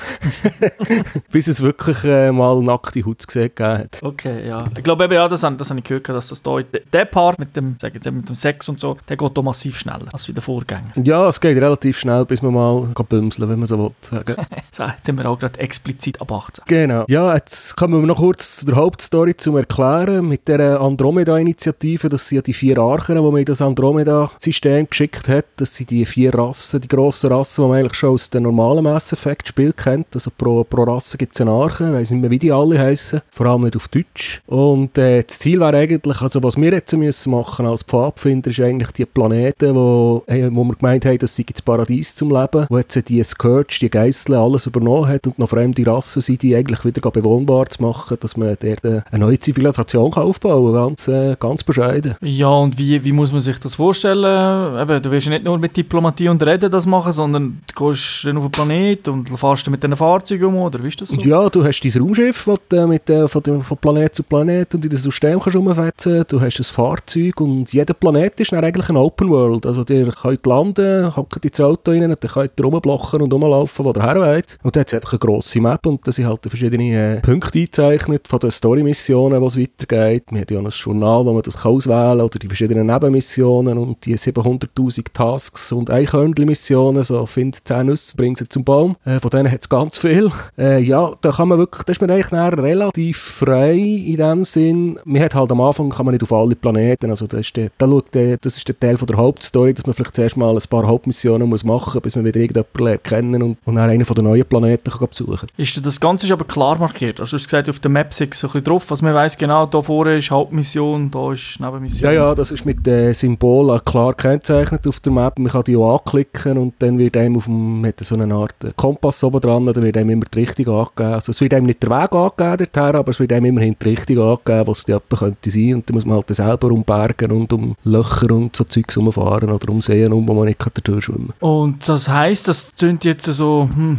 bis 1.30 1.48
es 1.48 1.60
wirklich 1.60 2.04
äh, 2.04 2.32
mal 2.32 2.60
nackte 2.62 3.04
Haut 3.04 3.26
gesehen 3.26 3.52
hat. 3.58 4.02
Okay, 4.02 4.46
ja. 4.46 4.64
Ich 4.76 4.82
glaube 4.82 5.04
eben, 5.04 5.14
ja, 5.14 5.28
das, 5.28 5.40
das 5.40 5.70
habe 5.70 5.80
ich 5.80 5.84
gehört, 5.84 6.08
dass 6.08 6.28
das 6.28 6.42
da, 6.42 6.58
der 6.92 7.04
Part 7.04 7.38
mit 7.38 7.56
dem, 7.56 7.76
sag 7.80 7.94
jetzt 7.94 8.10
mit 8.10 8.28
dem 8.28 8.34
Sex 8.34 8.68
und 8.68 8.80
so, 8.80 8.96
der 9.08 9.16
geht 9.16 9.36
da 9.36 9.42
massiv 9.42 9.78
schneller 9.78 10.06
als 10.12 10.28
wie 10.28 10.32
der 10.32 10.42
Vorgänger. 10.42 10.92
Ja, 10.96 11.28
es 11.28 11.40
geht 11.40 11.56
relativ 11.56 11.98
schnell, 11.98 12.24
bis 12.24 12.42
man 12.42 12.54
mal 12.54 12.88
kann 12.94 13.06
bümseln 13.06 13.48
wenn 13.48 13.58
man 13.58 13.66
so 13.66 13.78
will 13.78 13.90
sagen. 14.00 14.36
So, 14.72 14.82
jetzt 14.82 15.06
sind 15.06 15.16
wir 15.16 15.24
auch 15.26 15.38
gerade 15.38 15.58
explizit 15.58 16.20
ab 16.20 16.30
18. 16.30 16.64
Genau. 16.66 17.06
Ja, 17.08 17.34
jetzt 17.34 17.76
kommen 17.76 17.98
wir 17.98 18.06
noch 18.06 18.18
kurz 18.18 18.56
zu 18.56 18.66
der 18.66 18.76
Hauptstory 18.76 19.34
zum 19.34 19.56
Erklären. 19.56 20.28
Mit 20.28 20.48
der 20.48 20.80
Andromeda-Initiative, 20.80 22.10
das 22.10 22.28
sind 22.28 22.36
ja 22.36 22.42
die 22.42 22.52
vier 22.52 22.76
Archen, 22.76 23.16
die 23.16 23.22
man 23.22 23.36
in 23.36 23.46
das 23.46 23.62
Andromeda-System 23.62 24.88
geschickt 24.88 25.15
hat. 25.28 25.46
Das 25.56 25.74
sind 25.74 25.90
die 25.90 26.04
vier 26.06 26.34
Rassen, 26.34 26.80
die 26.80 26.88
grossen 26.88 27.32
Rassen, 27.32 27.64
die 27.64 27.68
man 27.68 27.78
eigentlich 27.78 27.94
schon 27.94 28.10
aus 28.14 28.30
dem 28.30 28.44
normalen 28.44 28.84
Mass 28.84 29.12
Effect-Spiel 29.12 29.72
kennt. 29.72 30.08
Also 30.14 30.30
pro, 30.36 30.64
pro 30.64 30.84
Rasse 30.84 31.18
gibt 31.18 31.34
es 31.34 31.40
eine 31.40 31.50
Arche, 31.50 31.86
ich 31.88 31.92
weiss 31.92 32.10
nicht 32.10 32.20
mehr, 32.20 32.30
wie 32.30 32.38
die 32.38 32.52
alle 32.52 32.78
heißen. 32.78 33.20
Vor 33.30 33.46
allem 33.46 33.62
nicht 33.62 33.76
auf 33.76 33.88
Deutsch. 33.88 34.42
Und 34.46 34.96
äh, 34.98 35.22
das 35.22 35.38
Ziel 35.38 35.60
wäre 35.60 35.76
eigentlich, 35.76 36.20
also 36.20 36.42
was 36.42 36.56
wir 36.56 36.72
jetzt 36.72 36.94
müssen 36.96 37.30
machen 37.30 37.66
als 37.66 37.82
Pfadfinder, 37.82 38.50
ist 38.50 38.60
eigentlich 38.60 38.90
die 38.92 39.06
Planeten, 39.06 39.74
wo, 39.74 40.22
äh, 40.26 40.48
wo 40.50 40.64
wir 40.64 40.74
gemeint 40.74 41.04
haben, 41.04 41.18
das 41.18 41.36
sei 41.36 41.44
das 41.50 41.62
Paradies 41.62 42.14
zum 42.14 42.30
Leben, 42.30 42.66
wo 42.68 42.78
jetzt 42.78 43.08
die 43.08 43.22
Scourge, 43.22 43.78
die 43.80 43.90
Geißel 43.90 44.34
alles 44.34 44.66
übernommen 44.66 45.08
hat 45.08 45.26
und 45.26 45.38
noch 45.38 45.48
fremde 45.48 45.86
Rassen 45.86 46.22
sind, 46.22 46.42
die 46.42 46.54
eigentlich 46.54 46.84
wieder 46.84 47.10
bewohnbar 47.10 47.66
zu 47.66 47.82
machen, 47.82 48.16
dass 48.20 48.36
man 48.36 48.56
dort 48.60 48.84
äh, 48.84 49.02
eine 49.10 49.24
neue 49.24 49.38
Zivilisation 49.38 50.10
kann 50.10 50.24
aufbauen 50.24 50.74
kann, 50.74 50.88
ganz, 50.88 51.08
äh, 51.08 51.36
ganz 51.38 51.64
bescheiden. 51.64 52.16
Ja, 52.20 52.48
und 52.48 52.78
wie, 52.78 53.02
wie 53.04 53.12
muss 53.12 53.32
man 53.32 53.40
sich 53.40 53.58
das 53.58 53.76
vorstellen? 53.76 54.78
Eben, 54.78 55.02
du 55.10 55.16
ja 55.16 55.30
nicht 55.30 55.44
nur 55.44 55.58
mit 55.58 55.76
Diplomatie 55.76 56.28
und 56.28 56.42
Reden 56.42 56.70
das 56.70 56.86
machen, 56.86 57.12
sondern 57.12 57.62
du 57.66 57.90
gehst 57.90 58.24
dann 58.24 58.36
auf 58.36 58.44
den 58.44 58.50
Planet 58.50 59.08
und 59.08 59.28
fährst 59.28 59.68
mit 59.70 59.82
diesen 59.82 59.96
Fahrzeugen 59.96 60.44
um, 60.44 60.56
oder 60.56 60.82
wie 60.82 60.88
ist 60.88 61.00
das 61.00 61.08
so? 61.10 61.20
Ja, 61.20 61.48
du 61.48 61.64
hast 61.64 61.80
dein 61.80 62.02
Raumschiff, 62.02 62.44
das 62.44 62.58
du 62.68 62.76
äh, 62.76 62.86
mit, 62.86 63.08
äh, 63.10 63.28
von, 63.28 63.42
von 63.42 63.76
Planet 63.78 64.14
zu 64.14 64.22
Planet 64.22 64.74
und 64.74 64.84
in 64.84 64.90
das 64.90 65.02
System 65.02 65.40
kannst 65.40 65.56
rumfetzen. 65.56 66.24
Du 66.28 66.40
hast 66.40 66.58
ein 66.58 66.64
Fahrzeug 66.64 67.40
und 67.40 67.72
jeder 67.72 67.94
Planet 67.94 68.40
ist 68.40 68.52
dann 68.52 68.64
eigentlich 68.64 68.88
ein 68.88 68.96
Open 68.96 69.30
World. 69.30 69.66
Also 69.66 69.84
ihr 69.88 70.12
könnt 70.12 70.46
landen, 70.46 71.14
hockt 71.16 71.44
ins 71.44 71.60
Auto 71.60 71.90
rein 71.90 72.10
und 72.10 72.22
dann 72.22 72.30
könnt 72.30 72.52
ihr 72.58 72.64
rumblocken 72.64 73.22
und 73.22 73.32
rumlaufen, 73.32 73.84
wo 73.84 73.92
ihr 73.92 74.02
her 74.02 74.16
wollt. 74.16 74.58
Und 74.62 74.76
dann 74.76 74.80
hat 74.80 74.88
es 74.88 74.94
einfach 74.94 75.12
eine 75.12 75.18
grosse 75.18 75.60
Map 75.60 75.86
und 75.86 76.06
da 76.06 76.12
sind 76.12 76.26
halt 76.26 76.40
verschiedene 76.46 77.16
äh, 77.16 77.20
Punkte 77.20 77.58
eingezeichnet 77.58 78.28
von 78.28 78.38
den 78.40 78.50
Story-Missionen, 78.50 79.40
wo 79.40 79.46
es 79.46 79.58
weitergeht. 79.58 80.24
Wir 80.30 80.40
haben 80.40 80.54
ja 80.54 80.62
noch 80.62 80.70
ein 80.70 80.76
Journal, 80.76 81.24
wo 81.24 81.32
man 81.32 81.42
das 81.42 81.64
auswählen 81.64 82.18
kann 82.18 82.20
oder 82.20 82.38
die 82.38 82.46
verschiedenen 82.46 82.86
Nebenmissionen 82.86 83.78
und 83.78 84.04
die 84.04 84.16
700'000 84.16 84.95
Tasks 85.04 85.72
und 85.72 85.90
Eichhörnchen-Missionen, 85.90 87.04
so 87.04 87.26
findet 87.26 87.66
10 87.66 87.86
Nüsse, 87.86 88.16
bringt 88.16 88.38
sie 88.38 88.48
zum 88.48 88.64
Baum. 88.64 88.96
Äh, 89.04 89.20
von 89.20 89.30
denen 89.30 89.50
hat 89.50 89.60
es 89.60 89.68
ganz 89.68 89.98
viel. 89.98 90.30
Äh, 90.58 90.80
ja, 90.82 91.12
da 91.20 91.32
kann 91.32 91.48
man 91.48 91.58
wirklich, 91.58 91.82
da 91.82 91.92
ist 91.92 92.00
man 92.00 92.10
eigentlich 92.10 92.32
relativ 92.32 93.18
frei 93.18 93.74
in 93.74 94.16
dem 94.16 94.44
Sinn. 94.44 94.98
Man 95.04 95.20
hat 95.22 95.34
halt 95.34 95.50
am 95.50 95.60
Anfang 95.60 95.90
kann 95.90 96.06
man 96.06 96.14
nicht 96.14 96.22
auf 96.22 96.32
alle 96.32 96.54
Planeten, 96.54 97.10
also 97.10 97.26
das 97.26 97.40
ist 97.40 97.56
der, 97.56 97.68
da 97.76 97.86
schaut 97.86 98.14
der, 98.14 98.38
das 98.38 98.56
ist 98.56 98.66
der 98.66 98.78
Teil 98.78 98.96
von 98.96 99.06
der 99.06 99.18
Hauptstory, 99.18 99.74
dass 99.74 99.84
man 99.84 99.94
vielleicht 99.94 100.14
zuerst 100.14 100.36
mal 100.36 100.54
ein 100.54 100.62
paar 100.70 100.86
Hauptmissionen 100.86 101.48
muss 101.48 101.62
machen, 101.62 102.00
bis 102.00 102.16
man 102.16 102.24
wieder 102.24 102.40
irgendjemanden 102.40 102.84
lernt 102.84 103.04
kennen 103.04 103.42
und, 103.42 103.58
und 103.64 103.74
dann 103.74 103.90
einen 103.90 104.04
von 104.04 104.14
den 104.14 104.24
neuen 104.24 104.46
Planeten 104.46 104.90
kann 104.90 105.08
besuchen. 105.08 105.48
Ist 105.58 105.84
das 105.84 106.00
Ganze 106.00 106.26
ist 106.26 106.32
aber 106.32 106.44
klar 106.44 106.78
markiert? 106.78 107.20
Also 107.20 107.36
du 107.36 107.40
hast 107.40 107.44
gesagt, 107.44 107.68
auf 107.68 107.80
der 107.80 107.90
Map 107.90 108.10
ist 108.10 108.18
so 108.18 108.24
ein 108.24 108.52
bisschen 108.52 108.64
drauf, 108.64 108.90
also 108.90 109.04
man 109.04 109.14
weiss 109.14 109.36
genau, 109.36 109.66
da 109.66 109.82
vorne 109.82 110.16
ist 110.16 110.30
Hauptmission, 110.30 111.10
da 111.10 111.32
ist 111.32 111.60
Nebenmission. 111.60 112.10
Ja, 112.10 112.12
ja, 112.12 112.34
das 112.34 112.50
ist 112.50 112.64
mit 112.64 112.86
den 112.86 113.12
Symbolen 113.14 113.80
klar 113.84 114.14
gekennzeichnet 114.14 114.85
auf 114.86 115.00
der 115.00 115.12
Map. 115.12 115.38
Man 115.38 115.52
kann 115.52 115.64
die 115.64 115.76
auch 115.76 115.98
anklicken 115.98 116.58
und 116.58 116.74
dann 116.78 116.98
wird 116.98 117.16
einem 117.16 117.36
auf 117.36 117.44
dem, 117.44 117.90
so 118.00 118.14
einer 118.14 118.34
Art 118.34 118.54
Kompass 118.76 119.22
oben 119.24 119.40
dran, 119.40 119.66
da 119.66 119.82
wird 119.82 119.96
einem 119.96 120.10
immer 120.10 120.26
die 120.32 120.40
Richtung 120.40 120.68
angegeben. 120.68 121.14
Also 121.14 121.30
es 121.30 121.40
wird 121.40 121.54
einem 121.54 121.66
nicht 121.66 121.82
der 121.82 121.90
Weg 121.90 122.12
angegeben 122.12 122.66
dorthin, 122.72 122.96
aber 122.96 123.10
es 123.10 123.20
wird 123.20 123.32
einem 123.32 123.46
immerhin 123.46 123.76
die 123.80 123.88
Richtung 123.88 124.18
angegeben, 124.18 124.66
wo 124.66 124.72
es 124.72 124.84
die 124.84 124.92
etwa 124.92 125.16
könnte 125.16 125.50
sein. 125.50 125.74
Und 125.74 125.88
dann 125.88 125.94
muss 125.94 126.04
man 126.04 126.16
halt 126.16 126.34
selber 126.34 126.70
um 126.70 126.84
Berge 126.84 127.28
und 127.28 127.52
um 127.52 127.74
Löcher 127.84 128.30
und 128.30 128.54
so 128.54 128.64
Zeugs 128.64 128.96
rumfahren 128.96 129.50
oder 129.50 129.68
um 129.70 129.80
Seen 129.80 130.12
um, 130.12 130.26
wo 130.26 130.34
man 130.34 130.46
nicht 130.46 130.60
dadurch 130.60 131.04
schwimmen 131.04 131.32
kann. 131.38 131.48
Und 131.48 131.88
das 131.88 132.08
heisst, 132.08 132.48
das 132.48 132.72
klingt 132.76 133.04
jetzt 133.04 133.24
so, 133.24 133.68
hm, 133.74 133.98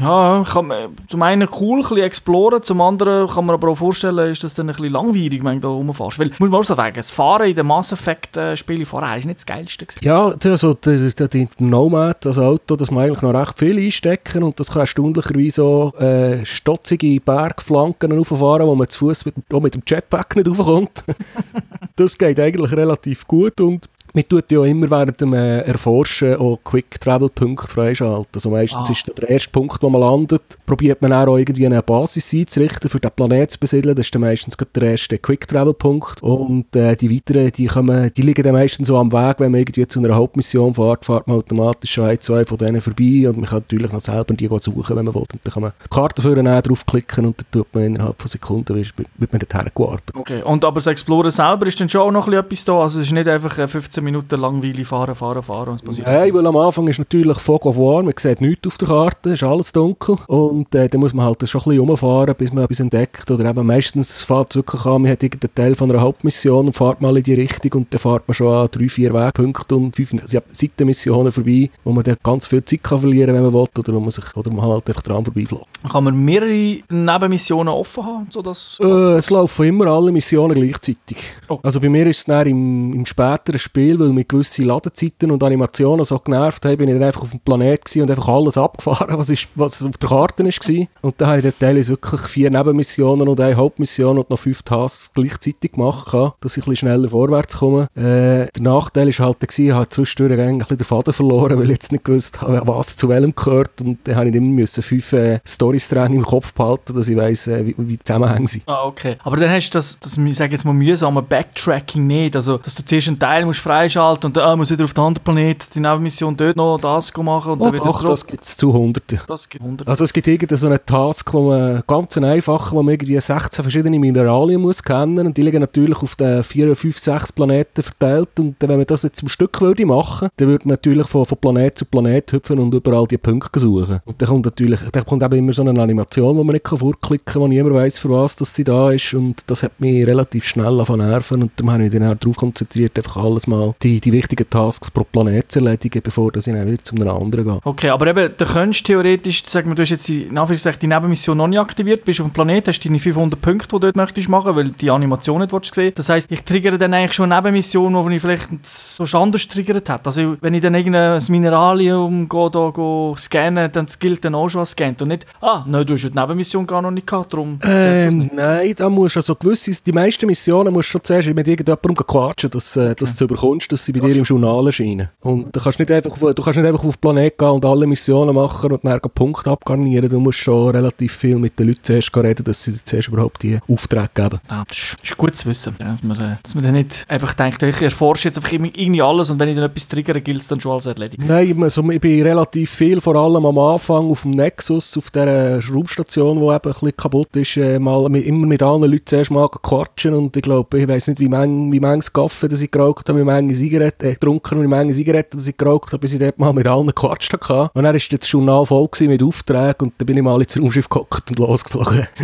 ja, 0.00 0.44
kann 0.48 0.66
man 0.66 0.88
zum 1.08 1.22
einen 1.22 1.48
cool, 1.60 1.78
ein 1.78 1.82
bisschen 1.82 1.98
exploren, 1.98 2.62
zum 2.62 2.80
anderen 2.80 3.28
kann 3.28 3.46
man 3.46 3.54
aber 3.54 3.68
auch 3.68 3.76
vorstellen, 3.76 4.30
ist 4.30 4.44
das 4.44 4.54
dann 4.54 4.68
ein 4.68 4.74
bisschen 4.74 4.92
langweilig, 4.92 5.44
wenn 5.44 5.60
du 5.60 5.60
da 5.60 5.68
rumfährst. 5.68 6.18
Weil, 6.18 6.30
muss 6.38 6.50
man 6.50 6.60
auch 6.60 6.64
so 6.64 6.74
sagen, 6.74 6.96
das 6.96 7.10
Fahren 7.10 7.48
in 7.48 7.56
den 7.56 7.66
Mass 7.66 7.92
Effect-Spielen 7.92 8.86
vorher 8.86 9.16
ist 9.16 9.26
nicht 9.26 9.38
das 9.38 9.46
Geilste 9.46 9.86
gewesen. 9.86 10.04
Ja, 10.04 10.25
also 10.32 10.74
der, 10.74 11.10
der, 11.10 11.28
der 11.28 11.48
Nomad, 11.58 12.24
das 12.24 12.38
Auto, 12.38 12.76
das 12.76 12.90
man 12.90 13.04
eigentlich 13.04 13.22
noch 13.22 13.34
recht 13.34 13.58
viel 13.58 13.78
einstecken 13.78 14.42
und 14.42 14.58
das 14.60 14.70
kann 14.70 14.80
erstaunlicherweise 14.80 15.50
so 15.50 15.92
äh, 15.98 16.44
stotzige 16.44 17.20
Bergflanken 17.20 18.12
rauffahren, 18.12 18.66
wo 18.66 18.74
man 18.74 18.88
zu 18.88 19.06
Fuß 19.06 19.26
mit, 19.26 19.34
auch 19.52 19.60
mit 19.60 19.74
dem 19.74 19.82
Jetpack 19.86 20.36
nicht 20.36 20.48
raufkommt. 20.48 21.04
das 21.96 22.16
geht 22.16 22.38
eigentlich 22.40 22.72
relativ 22.72 23.26
gut 23.26 23.60
und 23.60 23.88
man 24.16 24.26
tut 24.26 24.50
ja 24.50 24.64
immer 24.64 24.90
während 24.90 25.20
dem 25.20 25.34
äh, 25.34 25.58
Erforschen 25.60 26.36
auch 26.36 26.58
Quick-Travel-Punkte 26.64 27.68
freischalten. 27.68 28.26
Also 28.34 28.48
meistens 28.48 28.88
Ah. 28.88 28.92
ist 28.92 29.12
der 29.14 29.28
erste 29.28 29.50
Punkt, 29.50 29.82
wo 29.82 29.90
man 29.90 30.00
landet, 30.00 30.42
probiert 30.64 31.02
man 31.02 31.12
auch 31.12 31.36
irgendwie 31.36 31.66
eine 31.66 31.82
Basis 31.82 32.32
einzurichten, 32.32 32.88
für 32.88 32.98
den 32.98 33.10
Planeten 33.14 33.50
zu 33.50 33.60
besiedeln. 33.60 33.94
Das 33.94 34.06
ist 34.06 34.14
dann 34.14 34.22
meistens 34.22 34.56
der 34.56 34.82
erste 34.82 35.18
Quick-Travel-Punkt. 35.18 36.22
Und 36.22 36.74
äh, 36.74 36.96
die 36.96 37.14
weiteren, 37.14 37.52
die, 37.52 37.66
kommen, 37.66 38.10
die 38.16 38.22
liegen 38.22 38.42
dann 38.42 38.54
meistens 38.54 38.88
so 38.88 38.96
am 38.96 39.12
Weg, 39.12 39.38
wenn 39.38 39.52
man 39.52 39.60
irgendwie 39.60 39.86
zu 39.86 39.98
einer 39.98 40.14
Hauptmission 40.14 40.72
fährt, 40.72 41.04
fährt 41.04 41.26
man 41.28 41.36
automatisch 41.36 41.98
ein, 41.98 42.18
zwei 42.18 42.46
von 42.46 42.56
denen 42.56 42.80
vorbei 42.80 43.28
und 43.28 43.36
man 43.36 43.44
kann 43.44 43.58
natürlich 43.58 43.92
noch 43.92 44.00
selber 44.00 44.32
die 44.32 44.48
suchen, 44.48 44.96
wenn 44.96 45.04
man 45.04 45.14
will. 45.14 45.20
Und 45.20 45.40
dann 45.44 45.52
kann 45.52 45.62
man 45.62 45.72
die 45.84 45.94
Karte 45.94 46.22
für 46.22 46.34
einen 46.34 46.62
draufklicken 46.62 47.26
und 47.26 47.38
dann 47.38 47.46
tut 47.52 47.66
man 47.74 47.84
innerhalb 47.84 48.18
von 48.18 48.28
Sekunden, 48.28 48.74
wird 48.74 49.32
man 49.32 49.40
dorthin 49.40 49.70
gewartet. 49.74 50.14
Okay. 50.14 50.42
Und 50.42 50.64
aber 50.64 50.76
das 50.76 50.86
Exploren 50.86 51.30
selber 51.30 51.66
ist 51.66 51.78
dann 51.78 51.90
schon 51.90 52.00
auch 52.00 52.10
noch 52.10 52.28
etwas 52.28 52.64
da. 52.64 52.80
Also 52.80 53.00
es 53.00 53.06
ist 53.08 53.12
nicht 53.12 53.28
einfach 53.28 53.58
äh, 53.58 53.66
15 53.66 54.05
Minuten 54.06 54.40
langweilig 54.40 54.86
fahren, 54.86 55.14
fahren, 55.14 55.42
fahren 55.42 55.68
und 55.70 55.74
es 55.76 55.82
passiert. 55.82 56.06
Nein, 56.06 56.32
weil 56.32 56.46
am 56.46 56.56
Anfang 56.56 56.88
ist 56.88 56.98
natürlich 56.98 57.38
Fog 57.38 57.66
of 57.66 57.76
War, 57.76 58.02
man 58.02 58.14
sieht 58.16 58.40
nichts 58.40 58.66
auf 58.66 58.78
der 58.78 58.88
Karte, 58.88 59.30
ist 59.30 59.42
alles 59.42 59.72
dunkel 59.72 60.16
und 60.26 60.74
äh, 60.74 60.88
dann 60.88 61.00
muss 61.00 61.12
man 61.12 61.26
halt 61.26 61.46
schon 61.48 61.60
ein 61.60 61.64
bisschen 61.64 61.80
rumfahren, 61.80 62.34
bis 62.34 62.52
man 62.52 62.64
etwas 62.64 62.80
entdeckt 62.80 63.30
oder 63.30 63.44
eben 63.48 63.66
meistens 63.66 64.22
fährt 64.22 64.50
es 64.50 64.56
wirklich 64.56 64.84
an, 64.86 65.02
man 65.02 65.10
hat 65.10 65.22
irgendeinen 65.22 65.54
Teil 65.54 65.74
von 65.74 65.90
einer 65.90 66.00
Hauptmission 66.00 66.66
und 66.66 66.72
fährt 66.72 67.00
mal 67.00 67.16
in 67.16 67.22
die 67.22 67.34
Richtung 67.34 67.82
und 67.82 67.92
dann 67.92 68.00
fährt 68.00 68.26
man 68.26 68.34
schon 68.34 68.52
an 68.52 68.68
drei, 68.70 68.88
vier 68.88 69.12
Wegpunkte 69.12 69.76
und 69.76 69.94
fünf 69.94 70.12
Seitenmissionen 70.24 71.32
vorbei, 71.32 71.70
wo 71.84 71.92
man 71.92 72.04
dann 72.04 72.16
ganz 72.22 72.46
viel 72.46 72.64
Zeit 72.64 72.82
kann 72.82 73.00
verlieren 73.00 73.34
wenn 73.34 73.42
man 73.42 73.52
will 73.52 73.66
oder 73.78 73.94
wo 73.94 74.00
man 74.00 74.10
sich 74.10 74.36
oder 74.36 74.50
man 74.50 74.64
halt 74.64 74.88
einfach 74.88 75.02
dran 75.02 75.24
vorbeifliegt. 75.24 75.64
Kann 75.90 76.04
man 76.04 76.24
mehrere 76.24 76.78
Nebenmissionen 76.88 77.72
offen 77.72 78.04
haben, 78.04 78.26
sodass... 78.30 78.78
Äh, 78.80 79.16
es 79.16 79.30
laufen 79.30 79.66
immer 79.66 79.86
alle 79.86 80.12
Missionen 80.12 80.54
gleichzeitig. 80.54 81.18
Oh. 81.48 81.58
Also 81.62 81.80
bei 81.80 81.88
mir 81.88 82.06
ist 82.06 82.18
es 82.18 82.24
dann 82.24 82.46
im, 82.46 82.92
im 82.92 83.06
späteren 83.06 83.58
Spiel, 83.58 83.95
weil 83.98 84.12
mich 84.12 84.28
gewisse 84.28 84.62
Ladezeiten 84.62 85.30
und 85.30 85.42
Animationen 85.42 86.04
so 86.04 86.18
genervt 86.18 86.64
haben, 86.64 86.76
bin 86.76 86.88
ich 86.88 86.94
dann 86.94 87.02
einfach 87.02 87.22
auf 87.22 87.30
dem 87.30 87.40
Planet 87.40 87.76
und 87.96 88.10
einfach 88.10 88.28
alles 88.28 88.58
abgefahren, 88.58 89.18
was, 89.18 89.28
ist, 89.28 89.48
was 89.54 89.84
auf 89.84 89.96
der 89.96 90.08
Karte 90.08 90.44
war. 90.44 90.86
Und 91.02 91.14
dann 91.18 91.28
habe 91.28 91.38
ich 91.38 91.44
dann 91.44 91.58
teilweise 91.58 91.92
wirklich 91.92 92.20
vier 92.22 92.50
Nebenmissionen 92.50 93.28
und 93.28 93.40
eine 93.40 93.56
Hauptmission 93.56 94.18
und 94.18 94.30
noch 94.30 94.38
fünf 94.38 94.62
Tasks 94.62 95.12
gleichzeitig 95.14 95.72
gemacht, 95.72 96.12
dass 96.40 96.56
ich 96.56 96.64
ein 96.64 96.70
bisschen 96.70 96.76
schneller 96.76 97.08
vorwärts 97.08 97.58
komme. 97.58 97.88
Äh, 97.94 98.50
der 98.52 98.62
Nachteil 98.62 99.06
war 99.18 99.26
halt, 99.26 99.40
gewesen, 99.40 99.66
ich 99.66 99.72
habe 99.72 99.88
zwischendurch 99.88 100.40
eigentlich 100.40 100.68
den 100.68 100.84
Faden 100.84 101.12
verloren, 101.12 101.58
weil 101.58 101.66
ich 101.66 101.76
jetzt 101.76 101.92
nicht 101.92 102.04
gewusst 102.04 102.40
habe, 102.40 102.62
was 102.64 102.96
zu 102.96 103.08
welchem 103.08 103.34
gehört 103.34 103.80
und 103.80 103.98
dann 104.04 104.16
habe 104.16 104.28
ich 104.28 104.34
immer 104.34 104.46
müssen 104.46 104.82
fünf 104.82 105.12
äh, 105.12 105.38
Storys 105.46 105.90
im 105.92 106.24
Kopf 106.24 106.52
behalten, 106.52 106.94
dass 106.94 107.08
ich 107.08 107.16
weiss, 107.16 107.46
äh, 107.46 107.64
wie, 107.66 107.74
wie 107.78 107.96
die 107.96 108.04
Zusammenhänge 108.04 108.48
sind. 108.48 108.64
Ah, 108.66 108.84
okay. 108.84 109.16
Aber 109.22 109.36
dann 109.36 109.50
hast 109.50 109.70
du 109.70 109.78
das, 109.78 109.98
das 110.00 110.16
ich 110.16 110.36
sage 110.36 110.52
jetzt 110.52 110.64
mal, 110.64 110.72
mühsame 110.72 111.22
Backtracking 111.22 112.06
nicht. 112.06 112.36
Also, 112.36 112.58
dass 112.58 112.74
du 112.74 112.84
zuerst 112.84 113.08
einen 113.08 113.18
Teil 113.18 113.44
musst 113.44 113.60
freischalten 113.86 114.28
und 114.28 114.36
dann 114.36 114.58
musst 114.58 114.70
du 114.70 114.74
wieder 114.74 114.84
auf 114.84 114.94
den 114.94 115.04
anderen 115.04 115.24
Planet 115.24 115.74
die 115.74 115.80
Nebenmission 115.80 116.36
dort 116.36 116.56
noch 116.56 116.78
das 116.78 117.16
machen 117.16 117.52
und 117.52 117.60
Oh, 117.60 117.64
dann 117.64 117.74
wieder 117.74 117.84
doch, 117.84 117.98
zurück. 117.98 118.10
das 118.10 118.26
gibt 118.26 118.44
es 118.44 118.56
zu 118.56 118.72
Hunderten. 118.72 119.20
Das 119.26 119.48
gibt 119.48 119.64
100. 119.64 119.88
Also 119.88 120.04
es 120.04 120.12
gibt 120.12 120.26
irgendeinen 120.28 120.58
so 120.58 120.66
einen 120.66 120.78
Task, 120.84 121.32
wo 121.32 121.48
man 121.48 121.82
ganz 121.86 122.16
einfach, 122.18 122.72
wo 122.72 122.82
man 122.82 122.94
irgendwie 122.94 123.20
16 123.20 123.62
verschiedene 123.62 123.98
Mineralien 123.98 124.60
muss 124.60 124.82
kennen 124.82 125.26
und 125.26 125.36
die 125.36 125.42
liegen 125.42 125.60
natürlich 125.60 125.96
auf 126.02 126.16
den 126.16 126.42
4, 126.42 126.74
5, 126.76 126.98
6 126.98 127.32
Planeten 127.32 127.82
verteilt 127.82 128.28
und 128.38 128.56
dann, 128.58 128.70
wenn 128.70 128.78
man 128.78 128.86
das 128.86 129.02
jetzt 129.02 129.18
zum 129.18 129.28
Stück 129.28 129.60
würde 129.60 129.86
machen, 129.86 130.28
dann 130.36 130.48
würde 130.48 130.66
man 130.68 130.72
natürlich 130.74 131.06
von, 131.06 131.24
von 131.24 131.38
Planet 131.38 131.78
zu 131.78 131.84
Planet 131.84 132.32
hüpfen 132.32 132.58
und 132.58 132.74
überall 132.74 133.06
die 133.06 133.18
Punkte 133.18 133.60
suchen. 133.60 134.00
Und 134.04 134.20
dann 134.20 134.28
kommt 134.28 134.44
natürlich, 134.44 134.80
dann 134.92 135.04
kommt 135.06 135.22
eben 135.22 135.36
immer 135.36 135.52
so 135.52 135.62
eine 135.62 135.80
Animation, 135.80 136.36
wo 136.36 136.44
man 136.44 136.54
nicht 136.54 136.66
vorklicken 136.68 137.24
kann, 137.32 137.42
wo 137.42 137.48
niemand 137.48 137.74
weiß 137.74 137.98
für 137.98 138.10
was 138.10 138.36
dass 138.36 138.54
sie 138.54 138.64
da 138.64 138.90
ist 138.90 139.14
und 139.14 139.42
das 139.46 139.62
hat 139.62 139.80
mich 139.80 140.06
relativ 140.06 140.44
schnell 140.44 140.84
von 140.84 140.98
nerven 140.98 141.42
und 141.42 141.52
darum 141.56 141.72
habe 141.72 141.84
ich 141.84 141.92
mich 141.92 142.00
dann 142.00 142.10
auch 142.12 142.18
darauf 142.18 142.36
konzentriert, 142.36 142.96
einfach 142.96 143.16
alles 143.16 143.46
mal 143.46 143.65
die, 143.82 144.00
die 144.00 144.12
wichtigen 144.12 144.48
Tasks 144.48 144.90
pro 144.90 145.04
Planet 145.04 145.50
zu 145.50 145.60
erledigen, 145.60 146.00
bevor 146.02 146.32
dass 146.32 146.46
ich 146.46 146.52
dann 146.52 146.66
wieder 146.66 146.82
zu 146.82 146.94
einem 146.94 147.08
anderen 147.08 147.44
gehe. 147.44 147.58
Okay, 147.64 147.90
aber 147.90 148.06
eben, 148.08 148.32
du 148.36 148.44
könntest 148.44 148.86
theoretisch, 148.86 149.44
sagen 149.46 149.70
wir, 149.70 149.74
du 149.74 149.82
hast 149.82 149.90
jetzt 149.90 150.08
die, 150.08 150.24
in 150.24 150.38
Anführungszeichen 150.38 150.80
die 150.80 150.86
Nebenmission 150.86 151.36
noch 151.36 151.46
nicht 151.46 151.58
aktiviert, 151.58 152.04
bist 152.04 152.20
auf 152.20 152.26
dem 152.26 152.32
Planet, 152.32 152.68
hast 152.68 152.84
deine 152.84 152.98
500 152.98 153.40
Punkte, 153.40 153.68
die 153.68 153.72
du 153.72 153.78
dort 153.78 153.96
möchtest 153.96 154.28
machen, 154.28 154.54
weil 154.56 154.70
die 154.70 154.90
Animation 154.90 155.40
nicht 155.40 155.52
willst 155.52 155.74
sehen. 155.74 155.92
Das 155.94 156.08
heisst, 156.08 156.30
ich 156.30 156.42
triggere 156.44 156.78
dann 156.78 156.94
eigentlich 156.94 157.14
schon 157.14 157.32
eine 157.32 157.40
Nebenmission, 157.40 158.08
die 158.08 158.16
ich 158.16 158.22
vielleicht 158.22 158.48
so 158.64 159.04
anders 159.18 159.46
triggert 159.48 159.88
hätte. 159.88 160.06
Also 160.06 160.36
wenn 160.40 160.54
ich 160.54 160.62
dann 160.62 160.74
irgendein 160.74 161.22
Mineralium 161.28 162.28
gehe, 162.28 162.50
da, 162.50 162.70
gehe 162.74 163.14
scannen, 163.18 163.70
dann 163.72 163.86
das 163.86 163.98
gilt 163.98 164.24
dann 164.24 164.34
auch 164.34 164.48
schon 164.48 164.60
als 164.60 164.72
scannt 164.72 165.00
und 165.02 165.08
nicht, 165.08 165.26
ah, 165.40 165.64
nein, 165.66 165.86
du 165.86 165.94
hast 165.94 166.02
ja 166.02 166.10
die 166.10 166.18
Nebenmission 166.18 166.66
gar 166.66 166.82
noch 166.82 166.90
nicht 166.90 167.06
gehabt, 167.06 167.32
darum 167.32 167.58
das 167.60 168.12
Ähm, 168.12 168.30
nein, 168.34 168.74
da 168.76 168.88
musst 168.88 169.16
du 169.16 169.20
also 169.20 169.34
gewisse, 169.34 169.72
die 169.82 169.92
meisten 169.92 170.26
Missionen 170.26 170.72
musst 170.72 170.88
du 170.88 170.92
schon 170.92 171.04
zuerst 171.04 171.28
mit 171.28 171.46
irgendjemandem 171.46 172.06
quatschen, 172.06 172.50
dass, 172.50 172.76
äh, 172.76 172.94
dass 172.94 173.16
du 173.16 173.26
überkommst, 173.56 173.72
dass 173.72 173.84
sie 173.84 173.92
bei 173.92 174.00
dir 174.00 174.16
im 174.16 174.24
Journal 174.24 174.66
erscheinen. 174.66 175.08
Und 175.20 175.54
du 175.54 175.60
kannst 175.60 175.78
nicht 175.78 175.90
einfach, 175.90 176.10
auf- 176.10 176.34
du 176.34 176.42
kannst 176.42 176.58
nicht 176.58 176.66
einfach 176.66 176.84
auf 176.84 176.96
den 176.96 177.00
Planet 177.00 177.38
gehen 177.38 177.48
und 177.48 177.64
alle 177.64 177.86
Missionen 177.86 178.34
machen 178.34 178.72
und 178.72 178.84
dann 178.84 179.00
Punkte 179.14 179.50
abgarnieren. 179.50 180.08
Du 180.08 180.20
musst 180.20 180.38
schon 180.38 180.70
relativ 180.74 181.12
viel 181.12 181.36
mit 181.36 181.58
den 181.58 181.68
Leuten 181.68 181.82
zuerst 181.82 182.16
reden, 182.16 182.44
dass 182.44 182.62
sie 182.64 182.72
dir 182.72 182.84
zuerst 182.84 183.08
überhaupt 183.08 183.42
die 183.42 183.58
Aufträge 183.68 184.08
geben. 184.14 184.38
Ja, 184.50 184.64
das 184.68 184.96
ist- 185.02 185.16
gut 185.16 185.36
zu 185.36 185.48
wissen, 185.48 185.74
ja, 185.80 185.92
dass, 185.92 186.02
man, 186.02 186.38
dass 186.42 186.54
man 186.54 186.64
dann 186.64 186.74
nicht 186.74 187.04
einfach 187.08 187.32
denkt, 187.34 187.62
ich 187.62 187.80
erforsche 187.82 188.28
jetzt 188.28 188.36
einfach 188.38 188.52
irgendwie 188.52 189.02
alles 189.02 189.30
und 189.30 189.40
wenn 189.40 189.48
ich 189.48 189.54
dann 189.56 189.64
etwas 189.64 189.88
triggere, 189.88 190.20
gilt 190.20 190.40
es 190.42 190.48
dann 190.48 190.60
schon 190.60 190.72
als 190.72 190.86
erledigt. 190.86 191.22
Nein, 191.26 191.50
ich- 191.56 191.62
also, 191.62 191.88
ich 191.90 192.00
bin 192.00 192.22
relativ 192.22 192.70
viel, 192.70 193.00
vor 193.00 193.16
allem 193.16 193.44
am 193.46 193.58
Anfang 193.58 194.10
auf 194.10 194.22
dem 194.22 194.32
Nexus, 194.32 194.96
auf 194.96 195.10
der 195.10 195.60
Schraubstation, 195.62 196.36
die 196.38 196.42
eben 196.44 196.50
ein 196.52 196.60
bisschen 196.60 196.96
kaputt 196.96 197.34
ist, 197.36 197.56
äh, 197.56 197.78
mal 197.78 198.14
immer 198.16 198.46
mit 198.46 198.62
allen 198.62 198.82
Leuten 198.82 199.06
zuerst 199.06 199.30
mal 199.30 199.48
quatschen 199.48 200.14
und 200.14 200.36
ich 200.36 200.42
glaube, 200.42 200.78
ich 200.78 200.88
weiß 200.88 201.08
nicht, 201.08 201.20
wie 201.20 201.28
mange 201.28 201.72
wie 201.72 201.80
manches 201.80 202.12
Kaffee 202.12 202.48
das 202.48 202.60
ich 202.60 202.70
geraucht 202.70 203.08
habe, 203.08 203.20
wie 203.20 203.24
mange 203.46 203.54
Zigaretten, 203.58 204.06
äh, 204.06 204.12
getrunken 204.14 204.58
und 204.58 204.64
wie 204.64 204.68
mange 204.68 204.92
Zigaretten 204.92 205.36
das 205.36 205.46
ich 205.46 205.56
geraucht 205.56 205.88
habe, 205.92 205.98
bis 205.98 206.14
ich 206.14 206.18
dort 206.20 206.38
mal 206.38 206.52
mit 206.52 206.66
allen 206.66 206.86
gequatscht 206.86 207.32
habe. 207.48 207.70
Und 207.74 207.82
dann 207.84 207.84
war 207.84 207.92
das 207.92 208.30
Journal 208.30 208.66
voll 208.66 208.88
mit 209.00 209.22
Aufträgen 209.22 209.74
und 209.88 209.94
dann 209.98 210.06
bin 210.06 210.16
ich 210.16 210.22
mal 210.22 210.40
ins 210.40 210.58
Raumschiff 210.60 210.88
gehockt 210.88 211.30
und 211.30 211.38
losgeflogen. 211.38 212.06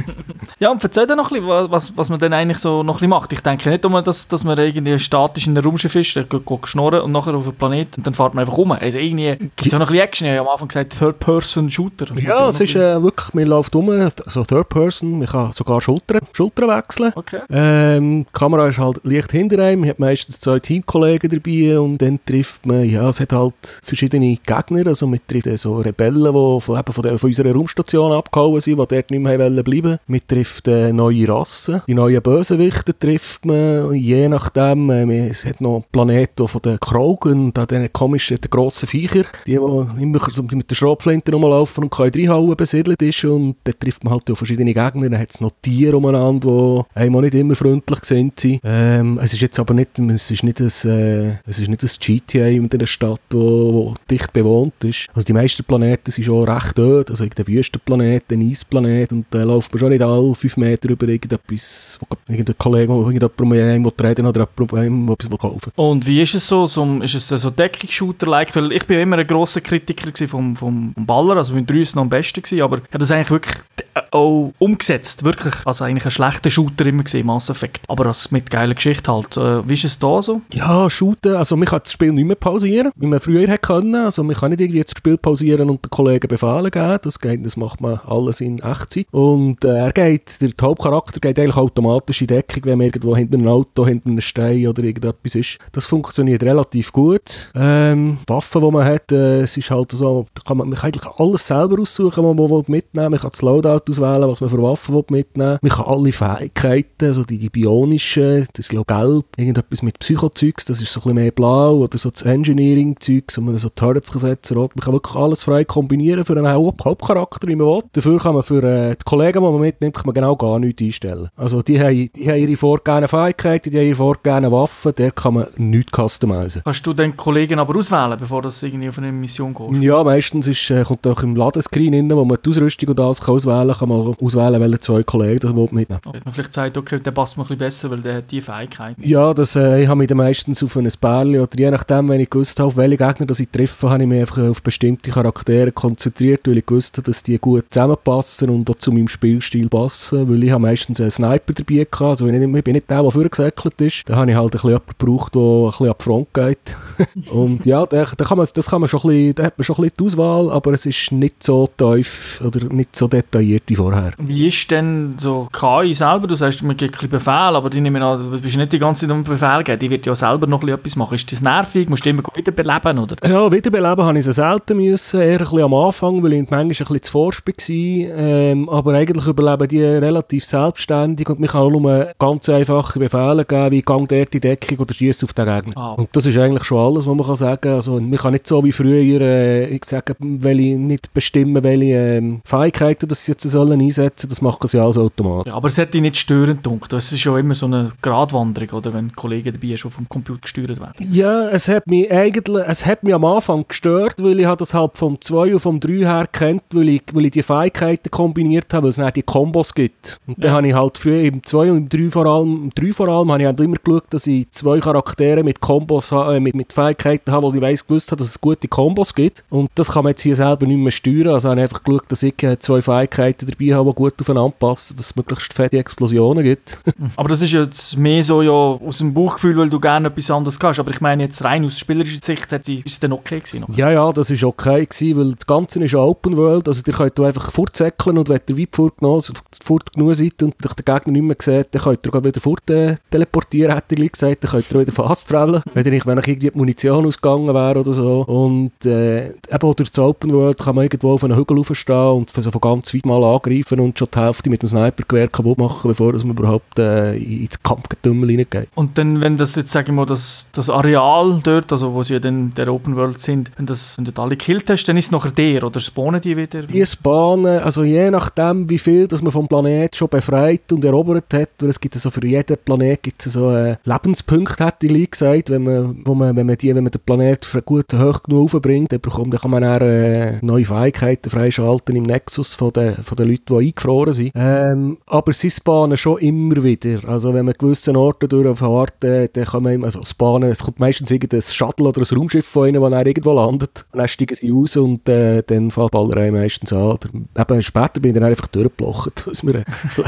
Ja, 0.59 0.71
und 0.71 0.83
erzähl 0.83 1.07
dann 1.07 1.17
noch 1.17 1.31
ein 1.31 1.35
bisschen, 1.35 1.49
wa- 1.49 1.67
was, 1.71 1.97
was 1.97 2.09
man 2.09 2.19
dann 2.21 2.33
eigentlich 2.33 2.59
so 2.59 2.83
noch 2.83 2.95
ein 2.95 2.99
bisschen 2.99 3.11
macht. 3.11 3.33
Ich 3.33 3.41
denke 3.41 3.69
nicht 3.71 3.83
nur, 3.85 4.01
dass, 4.03 4.29
dass 4.29 4.45
man 4.45 4.57
irgendwie 4.59 4.97
statisch 4.99 5.47
in 5.47 5.57
einem 5.57 5.65
Raumschiff 5.67 5.95
ist, 5.97 6.15
dann 6.15 6.29
geht, 6.29 6.47
geht 6.47 6.69
schnorren 6.69 7.01
und 7.01 7.11
nachher 7.13 7.35
auf 7.35 7.45
den 7.45 7.55
Planet 7.55 7.97
und 7.99 8.07
dann 8.07 8.15
fährt 8.15 8.35
man 8.35 8.43
einfach 8.45 8.57
rum. 8.59 8.71
Also 8.73 8.99
irgendwie 8.99 9.37
gibt 9.37 9.67
es 9.67 9.75
auch 9.75 9.79
noch 9.81 9.89
ein 9.89 9.93
bisschen 9.93 10.05
Action. 10.05 10.27
Ich 10.29 10.39
habe 10.39 10.49
am 10.49 10.53
Anfang 10.53 10.69
gesagt, 10.69 10.97
Third-Person-Shooter. 10.99 12.07
ja, 12.21 12.49
es 12.49 12.61
ist 12.61 12.75
äh, 12.77 13.03
wirklich, 13.03 13.33
man 13.35 13.47
läuft 13.47 13.75
um, 13.75 14.11
so 14.27 14.45
Third 14.45 14.69
Person, 14.69 15.19
man 15.19 15.27
kann 15.29 15.53
sogar 15.53 15.81
Schultern, 15.81 16.21
Schultern 16.33 16.69
wechseln. 16.69 17.13
Okay. 17.15 17.41
Ähm, 17.51 18.25
die 18.25 18.33
Kamera 18.33 18.69
ist 18.69 18.79
halt 18.79 19.01
leicht 19.05 19.33
hinter 19.33 19.59
einem, 19.63 19.81
man 19.81 19.91
hat 19.91 19.99
meistens 19.99 20.39
zwei 20.41 20.59
Teamkollegen 20.61 21.12
dabei 21.19 21.79
und 21.79 21.99
dann 21.99 22.19
trifft 22.25 22.67
man, 22.67 22.89
ja, 22.89 23.09
es 23.09 23.21
hat 23.21 23.33
halt 23.33 23.81
verschiedene 23.83 24.37
Gegner, 24.37 24.87
also 24.87 25.07
man 25.07 25.21
trifft 25.27 25.47
äh, 25.47 25.57
so 25.57 25.77
Rebellen, 25.77 26.33
die 26.33 26.61
von, 26.61 26.79
eben 26.79 26.93
von, 26.93 27.03
der, 27.03 27.19
von 27.19 27.29
unserer 27.29 27.53
Raumstation 27.53 28.13
abgehauen 28.13 28.61
sind, 28.61 28.79
die 28.79 28.87
dort 28.87 29.11
nicht 29.11 29.21
mehr 29.21 29.39
wollen 29.39 29.65
bleiben. 29.65 29.99
Man 30.07 30.21
trifft 30.27 30.69
äh, 30.69 30.93
neue 30.93 31.29
Rassen, 31.29 31.83
die 31.87 31.95
neuen 31.95 32.23
Bösewichte 32.23 32.99
trifft 32.99 33.45
man, 33.45 33.95
je 33.95 34.29
nachdem, 34.29 34.91
äh, 34.91 35.29
es 35.29 35.45
hat 35.45 35.61
noch 35.61 35.85
Planeten 35.91 36.49
von 36.49 36.63
den 36.63 36.79
Krogen, 36.81 37.53
da 37.53 37.67
diesen 37.67 37.93
komischen, 37.93 38.41
den 38.41 38.51
grossen 38.51 38.89
Viecher, 38.89 39.25
die, 39.47 39.53
die 39.53 39.57
immer 39.57 40.21
mit 40.53 40.71
der 40.71 40.75
Schrotflinte 40.75 41.33
rumlaufen 41.33 41.85
und 41.85 41.91
können 41.91 42.13
reinhauen, 42.15 42.57
besiedelt 42.57 43.01
ist. 43.03 43.25
Und 43.25 43.57
dann 43.65 43.75
trifft 43.79 44.05
man 44.05 44.15
halt 44.15 44.31
auch 44.31 44.37
verschiedene 44.37 44.75
Gegner, 44.75 45.09
dann 45.09 45.19
hat 45.19 45.31
es 45.31 45.41
noch 45.41 45.53
Tiere 45.63 45.97
umeinander, 45.97 46.85
die 46.95 47.01
einem 47.01 47.17
auch 47.17 47.21
nicht 47.21 47.35
immer 47.35 47.55
freundlich 47.55 48.05
sind. 48.05 48.45
Ähm, 48.65 49.19
es 49.23 49.33
ist 49.33 49.41
jetzt 49.41 49.59
aber 49.59 49.75
nicht, 49.75 49.99
es 49.99 50.31
ist 50.31 50.43
nicht 50.43 50.61
ein, 50.61 50.71
äh, 51.03 51.35
es 51.47 51.59
ist 51.59 51.69
nicht 51.69 51.83
ein 51.83 51.91
GTA 52.01 52.47
in 52.47 52.69
dieser 52.69 52.87
Stadt, 52.87 53.21
wo, 53.31 53.73
wo 53.73 53.95
dicht 54.11 54.33
bewohnt 54.33 54.83
ist. 54.85 55.09
Also 55.15 55.27
die 55.27 55.33
meisten 55.33 55.65
Planeten 55.65 56.11
sind 56.11 56.25
schon 56.25 56.49
recht 56.49 56.77
dort, 56.77 57.11
also 57.11 57.25
irgendein 57.25 57.55
Wüstenplanet, 57.55 58.25
ein 58.31 58.51
Eisplanet 58.51 59.13
und 59.13 59.27
da 59.31 59.43
läuft 59.43 59.73
man 59.73 59.81
schon 59.81 59.91
nicht 59.91 60.03
alle 60.03 60.35
fünf 60.35 60.57
Meter 60.57 60.91
über 60.91 61.09
irgendetwas, 61.09 61.99
wo 62.01 62.33
irgendein 62.33 62.59
Kollege, 62.59 62.93
mit 62.93 63.23
einem 63.23 63.85
will 63.85 63.93
reden 64.01 64.27
oder 64.27 64.47
der 64.47 64.79
einem 64.79 65.11
etwas 65.11 65.31
will 65.31 65.39
kaufen 65.39 65.73
Und 65.77 66.07
wie 66.07 66.21
ist 66.23 66.35
es 66.35 66.47
so? 66.47 66.67
so 66.67 66.85
ist 67.01 67.15
es 67.15 67.29
so 67.29 67.51
Deckungsshooter-like? 67.51 68.55
Weil 68.55 68.73
ich 68.73 68.87
bin 68.87 68.97
ja 68.97 69.03
immer 69.03 69.19
ein 69.19 69.27
grosser 69.27 69.61
Kritiker 69.61 70.11
vom, 70.27 70.57
vom, 70.57 70.95
Baller, 70.95 71.37
also 71.37 71.55
mit 71.55 71.69
3 71.69 71.77
ist 71.77 71.97
noch 71.97 72.03
am 72.03 72.09
besten 72.09 72.43
gewesen, 72.43 72.63
aber 72.63 72.79
ich 72.79 72.85
habe 72.85 72.99
das 72.99 73.11
eigentlich 73.11 73.31
wirklich 73.31 73.57
äh, 73.95 74.01
auch 74.11 74.53
umgesetzt, 74.59 75.25
wirklich. 75.25 75.55
Also 75.65 75.85
eigentlich 75.85 76.05
ein 76.05 76.11
schlechter 76.11 76.51
Shooter 76.51 76.87
immer 76.87 77.03
gesehen, 77.03 77.27
Mass 77.27 77.51
Effect. 77.51 77.81
Aber 77.89 78.07
als 78.07 78.31
mit 78.31 78.51
geiler 78.51 78.75
Geschichte 78.75 79.13
halt. 79.13 79.37
Äh, 79.37 79.69
wie 79.69 79.75
ist 79.75 79.85
es 79.85 79.99
da 79.99 80.23
so? 80.23 80.41
Ja, 80.53 80.89
shooten, 80.93 81.37
also 81.37 81.57
man 81.57 81.67
kann 81.67 81.81
das 81.83 81.93
Spiel 81.93 82.13
nicht 82.13 82.27
mehr 82.27 82.37
pausieren, 82.37 82.93
wie 82.97 83.07
man 83.07 83.21
früher 83.21 83.47
hätte 83.49 83.59
können. 83.59 83.95
Also 83.95 84.23
man 84.23 84.37
kann 84.37 84.51
nicht 84.51 84.61
irgendwie 84.61 84.83
das 84.83 84.93
Spiel 84.97 85.17
pausieren 85.17 85.71
und 85.71 85.85
den 85.85 85.91
Kollegen 85.91 86.29
Befehle 86.29 86.71
geben. 86.71 86.99
Das, 87.03 87.19
geht, 87.19 87.45
das 87.45 87.57
macht 87.57 87.81
man 87.81 88.01
alles 88.07 88.41
in 88.41 88.59
Echtzeit. 88.59 89.07
Und 89.11 89.65
äh, 89.65 89.77
er 89.77 89.93
geht, 89.93 90.41
der 90.41 90.51
Hauptcharakter 90.61 91.21
geht 91.21 91.39
eigentlich 91.39 91.57
automatisch 91.57 92.21
in 92.21 92.29
Deckung, 92.29 92.63
wenn 92.65 92.79
man 92.79 92.87
irgendwo 92.87 93.17
hinter 93.17 93.39
einem 93.39 93.49
Auto, 93.49 93.87
hinter 93.87 94.11
einem 94.11 94.21
Stein 94.21 94.67
oder 94.67 94.83
irgendetwas 94.83 95.35
ist. 95.35 95.59
Das 95.73 95.87
funktioniert 95.87 96.43
relativ 96.43 96.93
gut. 96.93 97.51
Ähm, 97.55 98.19
Waffen, 98.27 98.63
die 98.63 98.71
man 98.71 98.85
hat, 98.85 99.11
äh, 99.13 99.43
es 99.43 99.57
ist 99.57 99.71
halt 99.71 99.93
so, 99.93 100.27
kann 100.47 100.57
man, 100.57 100.69
man 100.69 100.79
kann 100.79 100.93
eigentlich 100.93 101.11
alles 101.17 101.47
selber 101.47 101.81
aussuchen, 101.81 102.25
was 102.25 102.51
man 102.51 102.65
mitnehmen 102.67 103.05
will. 103.05 103.11
Man 103.11 103.21
kann 103.21 103.31
das 103.31 103.43
Loadout 103.43 103.91
auswählen, 103.91 104.29
was 104.29 104.41
man 104.41 104.51
für 104.51 104.63
Waffen 104.63 104.95
mitnehmen 105.11 105.53
will. 105.53 105.59
Man 105.63 105.71
kann 105.71 105.87
alle 105.87 106.13
Fähigkeiten, 106.13 107.07
also 107.07 107.25
die, 107.25 107.39
die 107.39 107.51
bionischen, 107.51 108.47
das 108.53 108.67
ist 108.67 108.69
glaube 108.69 108.87
gelb, 108.87 109.27
irgendetwas 109.37 109.83
mit 109.83 109.99
Psychozeugs, 109.99 110.65
das 110.65 110.81
ist 110.83 110.93
so 110.93 111.01
ein 111.01 111.03
bisschen 111.03 111.15
mehr 111.15 111.31
blau 111.31 111.77
oder 111.77 111.99
so 111.99 112.11
das 112.11 112.23
Engineering-Zeug, 112.23 113.25
wo 113.37 113.41
man 113.41 113.59
so 113.59 113.69
Turrets 113.69 114.13
setzen. 114.13 114.57
Man 114.57 114.69
kann 114.69 114.93
wirklich 114.93 115.17
alles 115.17 115.43
frei 115.43 115.65
kombinieren 115.65 116.25
für 116.25 116.37
einen 116.37 116.49
Haupt 116.49 116.85
Hauptcharakter, 116.85 117.49
wie 117.49 117.57
man 117.57 117.67
will. 117.67 117.83
Dafür 117.93 118.19
kann 118.19 118.35
man 118.35 118.43
für 118.43 118.63
äh, 118.63 118.91
die 118.91 119.05
Kollegen, 119.05 119.43
die 119.43 119.51
man 119.51 119.61
mitnimmt, 119.61 119.95
kann 119.95 120.07
man 120.07 120.15
genau 120.15 120.37
gar 120.37 120.59
nichts 120.59 120.83
einstellen. 120.83 121.29
Also 121.37 121.63
die 121.63 121.81
haben, 121.81 122.11
die 122.15 122.29
haben 122.29 122.39
ihre 122.39 122.57
vorgegebenen 122.57 123.09
Fähigkeiten, 123.09 123.71
die 123.71 123.79
haben 123.79 123.87
ihre 123.87 123.97
vorgegebenen 123.97 124.53
Waffen, 124.53 124.93
der 124.97 125.11
kann 125.11 125.35
man 125.35 125.47
nichts 125.57 125.93
customizen. 125.97 126.63
Kannst 126.65 126.87
du 126.87 126.93
den 126.93 127.17
Kollegen 127.17 127.59
aber 127.59 127.77
auswählen, 127.77 128.17
bevor 128.19 128.43
du 128.43 128.51
irgendwie 128.63 128.89
auf 128.89 128.99
eine 128.99 129.13
Mission 129.13 129.55
gehst? 129.55 129.83
Ja, 129.83 130.03
meistens 130.05 130.49
ist, 130.49 130.71
äh, 130.71 130.85
kommt 130.85 131.07
auch 131.07 131.23
im 131.23 131.37
Ladescreen 131.37 131.95
rein, 131.95 132.11
wo 132.11 132.25
man 132.25 132.39
die 132.45 132.51
Ausrüstung 132.51 132.91
und 132.91 133.01
alles 133.01 133.21
kann 133.21 133.35
auswählen 133.35 133.69
kann, 133.69 133.79
kann 133.79 133.89
man 133.89 134.17
auswählen, 134.21 134.61
welche 134.61 134.79
zwei 134.81 135.03
Kollegen 135.03 135.41
das 135.41 135.53
mitnehmen 135.53 136.01
Okay. 136.05 136.21
Man 136.25 136.35
vielleicht 136.35 136.53
sagt, 136.53 136.77
okay, 136.77 136.99
der 136.99 137.11
passt 137.11 137.37
mir 137.37 137.45
ein 137.45 137.47
bisschen 137.47 137.59
besser, 137.59 137.91
weil 137.91 138.01
der 138.01 138.17
hat 138.17 138.31
die 138.31 138.41
Fähigkeit. 138.41 138.97
Ja, 139.01 139.33
das, 139.35 139.57
äh, 139.57 139.83
ich 139.83 139.89
habe 139.89 139.99
mich 139.99 140.09
dann 140.09 140.19
meistens 140.19 140.63
auf 140.63 140.72
ein 140.81 140.89
Bärli 141.01 141.39
oder 141.39 141.59
je 141.59 141.71
nachdem, 141.71 142.09
wenn 142.09 142.21
ich 142.21 142.31
gewusst 142.31 142.59
habe, 142.59 142.69
auf 142.69 142.77
welche 142.77 142.97
Gegner 142.97 143.27
das 143.27 143.41
ich 143.41 143.49
treffe, 143.49 143.91
habe 143.91 144.03
ich 144.03 144.09
mich 144.09 144.21
einfach 144.21 144.39
auf 144.39 144.63
bestimmte 144.63 145.11
Charaktere 145.11 145.73
konzentriert, 145.73 146.47
weil 146.47 146.59
ich 146.59 146.67
gewusst 146.67 146.97
habe, 146.99 147.07
dass 147.07 147.23
die 147.23 147.39
gut 147.39 147.67
zusammenpassen 147.71 148.51
und 148.51 148.69
auch 148.71 148.77
zu 148.77 148.93
meinem 148.93 149.09
Spielstil 149.09 149.69
passen, 149.69 150.29
weil 150.29 150.43
ich 150.45 150.51
habe 150.51 150.63
meistens 150.63 151.01
einen 151.01 151.11
Sniper 151.11 151.53
dabei 151.53 151.87
gehabt, 151.91 152.03
also 152.03 152.27
ich, 152.27 152.35
ich 152.35 152.65
bin 152.65 152.75
nicht 152.75 152.91
der, 152.91 153.03
der 153.03 153.11
vorgesäckelt 153.11 153.81
ist, 153.81 154.09
da 154.09 154.17
habe 154.17 154.31
ich 154.31 154.37
halt 154.37 154.55
ein 154.55 154.61
jemanden 154.63 154.93
gebraucht, 154.99 155.35
der 155.35 155.43
ein 155.43 155.67
bisschen 155.67 155.89
an 155.89 155.95
die 155.99 156.05
Front 156.05 156.35
geht. 156.35 156.77
und 157.31 157.67
ja, 157.67 157.87
da, 157.87 158.05
da 158.05 158.25
kann 158.25 158.39
man, 158.39 158.47
das 158.55 158.71
kann 158.71 158.81
man 158.81 158.89
schon 158.89 159.01
ein 159.01 159.09
bisschen, 159.09 159.35
da 159.35 159.45
hat 159.45 159.59
man 159.59 159.65
schon 159.65 159.77
ein 159.77 159.83
bisschen 159.83 159.97
die 159.99 160.05
Auswahl, 160.05 160.51
aber 160.51 160.73
es 160.73 160.87
ist 160.87 161.13
nicht 161.13 161.43
so 161.43 161.69
tief 161.77 162.41
oder 162.45 162.67
nicht 162.73 162.97
so 162.97 163.09
detailliert 163.09 163.65
wie 163.67 163.77
vorher. 163.77 164.13
Wie 164.19 164.49
ist 164.49 164.71
denn 164.71 165.15
so 165.19 165.49
KI 165.53 165.95
selber? 165.95 166.27
Du 166.27 166.35
sagst, 166.35 166.63
man 166.63 166.77
gibt 166.77 166.93
ein 166.93 166.93
bisschen 166.93 167.11
Befehl, 167.11 167.57
aber 167.57 167.71
die 167.71 167.81
nehmen 167.81 168.03
an, 168.03 168.31
du 168.31 168.41
bist 168.41 168.57
nicht 168.57 168.73
die 168.73 168.79
ganze 168.79 169.07
Zeit 169.07 169.15
um 169.15 169.25
Befehl 169.25 169.63
geben. 169.65 169.79
Die 169.79 169.91
wird 169.91 170.07
ja 170.07 170.15
selber 170.15 170.47
noch 170.53 170.63
ein 170.63 170.67
bisschen 170.67 170.79
etwas 170.79 170.97
machen. 170.97 171.15
Ist 171.15 171.33
das 171.33 171.43
nervig? 171.43 171.89
Musst 171.89 172.05
du 172.05 172.11
immer 172.11 172.23
wiederbeleben, 172.35 172.99
oder? 172.99 173.17
Ja, 173.27 173.51
wiederbeleben 173.51 174.05
habe 174.05 174.19
ich 174.19 174.25
sie 174.25 174.33
selten 174.33 174.77
müssen, 174.77 175.21
eher 175.21 175.33
ein 175.33 175.39
bisschen 175.39 175.63
am 175.63 175.75
Anfang, 175.75 176.23
weil 176.23 176.35
ich 176.35 176.41
manchmal 176.43 176.63
ein 176.63 176.69
bisschen 176.69 177.03
zu 177.03 177.13
forsch 177.13 177.43
war. 177.45 177.55
Ähm, 177.69 178.69
aber 178.69 178.95
eigentlich 178.95 179.27
überleben 179.27 179.69
die 179.69 179.83
relativ 179.83 180.45
selbstständig 180.45 181.29
und 181.29 181.41
man 181.41 181.49
kann 181.49 181.63
auch 181.63 181.71
nur 181.71 182.13
ganz 182.19 182.49
einfache 182.49 182.99
Befehle 182.99 183.45
geben, 183.45 183.71
wie 183.71 183.83
«Gang 183.83 184.09
dort 184.09 184.35
in 184.35 184.41
die 184.41 184.41
Deckung» 184.41 184.79
oder 184.79 184.95
«Schieß 184.95 185.25
auf 185.25 185.33
den 185.33 185.47
Gegner». 185.47 185.77
Ah. 185.77 185.93
Und 185.93 186.09
das 186.13 186.27
ist 186.27 186.37
eigentlich 186.37 186.65
schon 186.65 186.79
alles, 186.79 187.07
was 187.07 187.15
man 187.15 187.27
kann 187.27 187.37
sagen 187.37 187.61
kann. 187.61 187.75
Also 187.75 188.01
man 188.01 188.17
kann 188.17 188.33
nicht 188.33 188.47
so 188.47 188.63
wie 188.63 188.73
früher 188.73 189.21
äh, 189.21 189.67
ich 189.67 189.85
sage, 189.85 190.15
welche, 190.19 190.79
nicht 190.79 191.13
bestimmen, 191.15 191.63
welche 191.65 191.95
ähm, 191.95 192.41
Fähigkeiten 192.45 193.09
das 193.09 193.25
sie 193.25 193.33
jetzt 193.33 193.43
sollen 193.43 193.81
einsetzen 193.81 194.29
das 194.29 194.41
machen 194.41 194.67
sie 194.67 194.79
alles 194.79 194.97
automatisch. 194.97 195.51
Ja, 195.51 195.55
aber 195.55 195.69
es 195.69 195.79
hat 195.79 195.95
dich 195.95 196.01
nicht 196.01 196.17
störend 196.17 196.65
gedacht. 196.65 196.93
Es 196.93 197.13
ist 197.13 197.25
ja 197.25 197.37
immer 197.39 197.55
so 197.55 197.67
eine 197.67 197.93
Gratwanderung, 198.03 198.71
oder? 198.71 198.93
Wenn 198.93 199.15
Kollegen 199.15 199.53
dabei 199.53 199.69
sind, 199.69 199.85
die 199.85 199.91
vom 199.91 200.09
Computer 200.09 200.42
gesteuert 200.43 200.81
werden. 200.81 201.09
Ja, 201.11 201.49
es 201.49 201.69
hat 201.69 201.87
mich 201.87 202.11
eigentlich, 202.11 202.65
es 202.67 202.85
hat 202.85 203.03
mich 203.03 203.15
am 203.15 203.25
Anfang 203.25 203.65
gestört, 203.67 204.23
weil 204.23 204.41
ich 204.41 204.47
das 204.47 204.75
halt 204.75 204.97
vom 204.97 205.21
2 205.21 205.55
und 205.55 205.61
vom 205.61 205.81
3 205.81 205.93
her 205.93 206.29
kennt, 206.31 206.63
weil 206.73 206.89
ich, 206.91 207.03
weil 207.13 207.27
ich 207.27 207.33
die 207.33 207.43
Fähigkeiten 207.43 208.11
kombiniert 208.11 208.73
habe, 208.73 208.85
weil 208.85 208.91
es 208.91 208.97
dann 208.97 209.13
die 209.13 209.23
Kombos 209.23 209.75
gibt. 209.75 210.19
Und 210.27 210.43
dann 210.43 210.53
habe 210.53 210.69
ich 210.69 210.75
halt 210.75 210.99
früher 210.99 211.23
im 211.23 211.43
2 211.45 211.71
und 211.71 211.77
im 211.79 211.89
3 211.89 212.11
vor 212.11 212.27
allem, 212.27 212.65
im 212.65 212.71
3 212.75 212.93
vor 212.93 213.09
allem, 213.09 213.31
habe 213.33 213.43
ich 213.43 213.47
halt 213.47 213.61
immer 213.61 213.77
geschaut, 213.83 214.05
dass 214.11 214.27
ich 214.27 214.51
zwei 214.51 214.81
Charaktere 214.81 215.43
mit 215.43 215.61
Kombos, 215.61 216.13
äh, 216.13 216.41
mit, 216.41 216.55
mit 216.55 216.73
Fähigkeiten 216.73 217.31
habe, 217.33 217.47
wo 217.47 217.55
ich 217.55 217.61
weiss, 217.61 217.87
gewusst 217.87 218.11
habe, 218.11 218.19
dass 218.19 218.29
es 218.29 218.41
gute 218.41 218.69
Kombos 218.69 219.15
gibt. 219.15 219.45
Und 219.51 219.71
das 219.75 219.93
kann 219.93 220.05
man 220.05 220.11
jetzt 220.11 220.23
hier 220.23 220.37
selber 220.37 220.67
nicht 220.67 220.79
mehr 220.79 220.91
steuern. 220.91 221.29
Also 221.29 221.51
habe 221.51 221.61
ich 221.61 221.65
einfach 221.65 221.83
geschaut, 221.83 222.05
dass 222.09 222.23
ich 222.23 222.43
äh, 222.43 222.59
zwei 222.59 222.81
Fähigkeiten 222.81 223.47
dabei 223.47 223.75
habe, 223.75 223.91
die 223.91 223.95
gut 223.95 224.15
aufeinander 224.21 224.55
passen, 224.59 224.97
dass 224.97 225.07
es 225.07 225.17
möglichst 225.17 225.53
fette 225.53 225.79
Explosionen 225.79 226.45
gibt. 226.45 226.79
Aber 227.17 227.29
das 227.29 227.43
ist 227.43 227.53
jetzt 227.53 227.97
mehr 227.97 228.25
so 228.25 228.43
ja 228.43 228.51
aus 228.51 228.99
dem 228.99 229.15
Bauchgefühl, 229.15 229.57
weil 229.57 229.71
du 229.71 229.81
gerne 229.81 230.09
etwas 230.09 230.31
anderes 230.33 230.59
kannst. 230.59 230.81
Aber 230.81 230.91
ich 230.91 231.01
meine 231.01 231.25
jetzt 231.25 231.45
rein 231.45 231.65
aus 231.65 231.79
spielerischer 231.79 232.21
Sicht 232.23 232.51
hat 232.53 232.65
sie, 232.65 232.81
ist 232.85 232.93
es 232.93 233.01
dann 233.01 233.13
okay 233.13 233.41
gewesen. 233.41 233.61
Noch? 233.61 233.77
Ja, 233.77 233.91
ja, 233.91 234.13
das 234.13 234.31
ist 234.31 234.43
okay 234.43 234.87
gewesen, 234.87 235.19
weil 235.19 235.35
das 235.35 235.47
Ganze 235.47 235.83
ist 235.83 235.95
eine 235.95 236.03
Open 236.03 236.37
World, 236.37 236.69
also 236.69 236.83
ihr 236.87 236.93
könnt 236.93 237.21
einfach 237.21 237.51
fortzäckeln 237.51 238.19
und 238.19 238.29
wenn 238.29 238.41
ihr 238.49 238.59
weit 238.59 238.75
fort 238.75 238.97
genug, 238.99 239.23
fort 239.63 239.93
genug 239.93 240.15
seid 240.15 240.43
und 240.43 240.55
euch 240.65 240.75
den 240.75 240.85
Gegner 240.85 241.13
nicht 241.13 241.23
mehr 241.23 241.37
seht, 241.39 241.75
dann 241.75 241.83
könnt 241.83 242.07
ihr 242.07 242.11
gerade 242.11 242.29
wieder 242.29 242.41
fort 242.41 242.69
äh, 242.71 242.97
teleportieren, 243.11 243.75
hat 243.75 243.85
er 243.91 243.97
gleich 243.97 244.13
gesagt, 244.13 244.45
dann 244.45 244.51
könnt 244.51 244.71
ihr 244.73 244.81
wieder 244.81 244.93
fast 244.93 245.29
travelen, 245.29 245.63
wenn 245.75 245.85
nicht, 245.87 246.07
wenn 246.07 246.19
euch 246.19 246.29
irgendwie 246.29 246.51
die 246.51 246.59
Munition 246.59 247.07
ausgegangen 247.07 247.55
wäre 247.55 247.81
oder 247.81 247.93
so. 247.93 248.23
Und 248.23 248.85
äh, 248.87 249.29
eben 249.31 249.77
durch 249.77 249.91
das 249.91 249.99
Open 249.99 250.33
World 250.33 250.59
kann 250.59 250.75
man 250.75 250.85
irgendwo 250.85 251.13
auf 251.13 251.25
einen 251.25 251.37
Hügel 251.37 251.59
raufstehen 251.59 252.13
und 252.13 252.31
von, 252.31 252.43
so 252.43 252.51
von 252.51 252.61
ganz 252.61 252.95
weit 252.95 253.07
mal 253.07 253.23
angreifen 253.23 253.81
und 253.81 253.99
schon 253.99 254.09
die 254.13 254.19
Hälfte 254.19 254.51
mit 254.51 254.63
dem 254.63 254.69
Snipergewehr 254.69 255.29
kaputt 255.29 255.59
machen, 255.59 255.89
bevor 255.89 256.13
dass 256.13 256.25
man 256.25 256.37
überhaupt 256.37 256.79
äh, 256.79 257.17
ins 257.17 257.63
Kampfgetümmel 257.63 258.29
reingeht. 258.29 258.69
Und 258.75 258.99
dann, 258.99 259.21
wenn 259.21 259.37
das 259.37 259.55
jetzt, 259.55 259.71
sagen 259.71 259.89
wir 259.89 259.93
mal, 259.93 260.07
das, 260.07 260.22
das 260.53 260.71
Areal 260.71 261.41
dort, 261.43 261.73
also 261.73 261.93
wo 261.93 262.03
sie 262.03 262.17
in 262.17 262.55
der 262.55 262.73
Open 262.73 262.97
World 262.97 263.21
sind, 263.21 263.51
wenn, 263.57 263.67
das, 263.67 263.97
wenn 263.97 264.05
du 264.05 264.13
alle 264.21 264.37
gekillt 264.37 264.69
hast, 264.71 264.85
dann 264.85 264.97
ist 264.97 265.07
es 265.07 265.11
nachher 265.11 265.31
der 265.31 265.65
oder 265.65 265.81
spawnen 265.81 266.21
die 266.21 266.37
wieder? 266.37 266.63
Die 266.63 266.85
Bahnen, 267.03 267.61
also 267.61 267.85
je 267.85 268.11
nachdem, 268.11 268.69
wie 268.69 268.79
viel 268.79 269.07
dass 269.07 269.23
man 269.23 269.33
vom 269.33 269.49
Planet 269.49 269.95
schon 269.97 270.09
befreit 270.09 270.71
und 270.73 270.85
erobert 270.85 271.33
hat, 271.33 271.51
weil 271.61 271.71
es 271.71 271.81
gibt 271.81 271.95
so 271.95 272.11
für 272.11 272.25
jeden 272.27 272.57
Planet 272.65 273.03
gibt 273.03 273.25
es 273.25 273.33
so 273.33 273.49
einen 273.49 273.77
Lebenspunkt, 273.85 274.59
hätte 274.59 274.87
ich 274.87 275.11
gesagt, 275.11 275.51
wenn 275.51 275.63
man, 275.63 276.03
wo 276.05 276.15
man, 276.15 276.37
wenn 276.37 276.47
man 276.47 276.57
die, 276.57 276.75
wenn 276.75 276.85
man 276.85 276.91
den 276.91 277.01
Planet 277.01 277.47
gut 277.65 277.93
hoch 277.95 278.23
genug 278.23 278.55
aufbringt, 278.55 278.93
dann, 278.93 279.01
bekommt, 279.01 279.33
dann 279.35 279.41
kann 279.41 279.51
man 279.51 279.63
dann, 279.63 279.83
äh, 279.83 280.39
neue 280.43 280.65
Fähigkeiten 280.65 281.31
freischalten 281.31 281.97
im 281.97 282.05
Nexus 282.05 282.55
von 282.55 282.73
den, 282.73 282.95
von 282.97 283.17
den 283.17 283.29
Leuten, 283.29 283.59
die 283.59 283.67
eingefroren 283.69 284.13
sind. 284.13 284.33
Ähm, 284.35 284.99
aber 285.07 285.33
sie 285.33 285.51
spawnen 285.51 285.97
schon 285.97 286.19
immer 286.19 286.63
wieder. 286.63 287.09
Also 287.09 287.35
wenn 287.35 287.47
man 287.47 287.55
gewissen 287.59 287.97
Orten 287.97 288.29
durchfährt, 288.29 289.05
äh, 289.05 289.29
dann 289.33 289.45
kann 289.45 289.63
man, 289.63 289.85
also 289.85 290.01
spawnen, 290.13 290.51
es 290.51 290.63
kommt 290.63 290.79
meistens 290.79 291.11
irgendein 291.11 291.43
Shuttle 291.43 291.89
oder 291.89 292.01
ein 292.01 292.17
Raumschiff 292.17 292.47
von 292.47 292.69
ihnen, 292.69 292.81
das 292.81 292.91
dann 292.91 293.07
irgendwo 293.07 293.33
landet. 293.33 293.85
Und 293.93 293.99
dann 293.99 294.09
steigen 294.09 294.35
sie 294.35 294.53
aus 294.53 294.77
und 294.77 295.09
äh, 295.09 295.43
dann 295.43 295.71
fällt 295.71 295.89
die 295.89 295.93
Ballerei 295.93 296.31
meistens 296.31 296.73
an. 296.73 296.79
Oder, 296.79 297.09
eben, 297.39 297.63
später 297.63 298.01
bin 298.01 298.11
ich 298.11 298.15
dann 298.15 298.25
einfach 298.29 298.47
durchgeblocht, 298.47 299.27
was 299.27 299.43
mir 299.43 299.57
äh, 299.57 299.65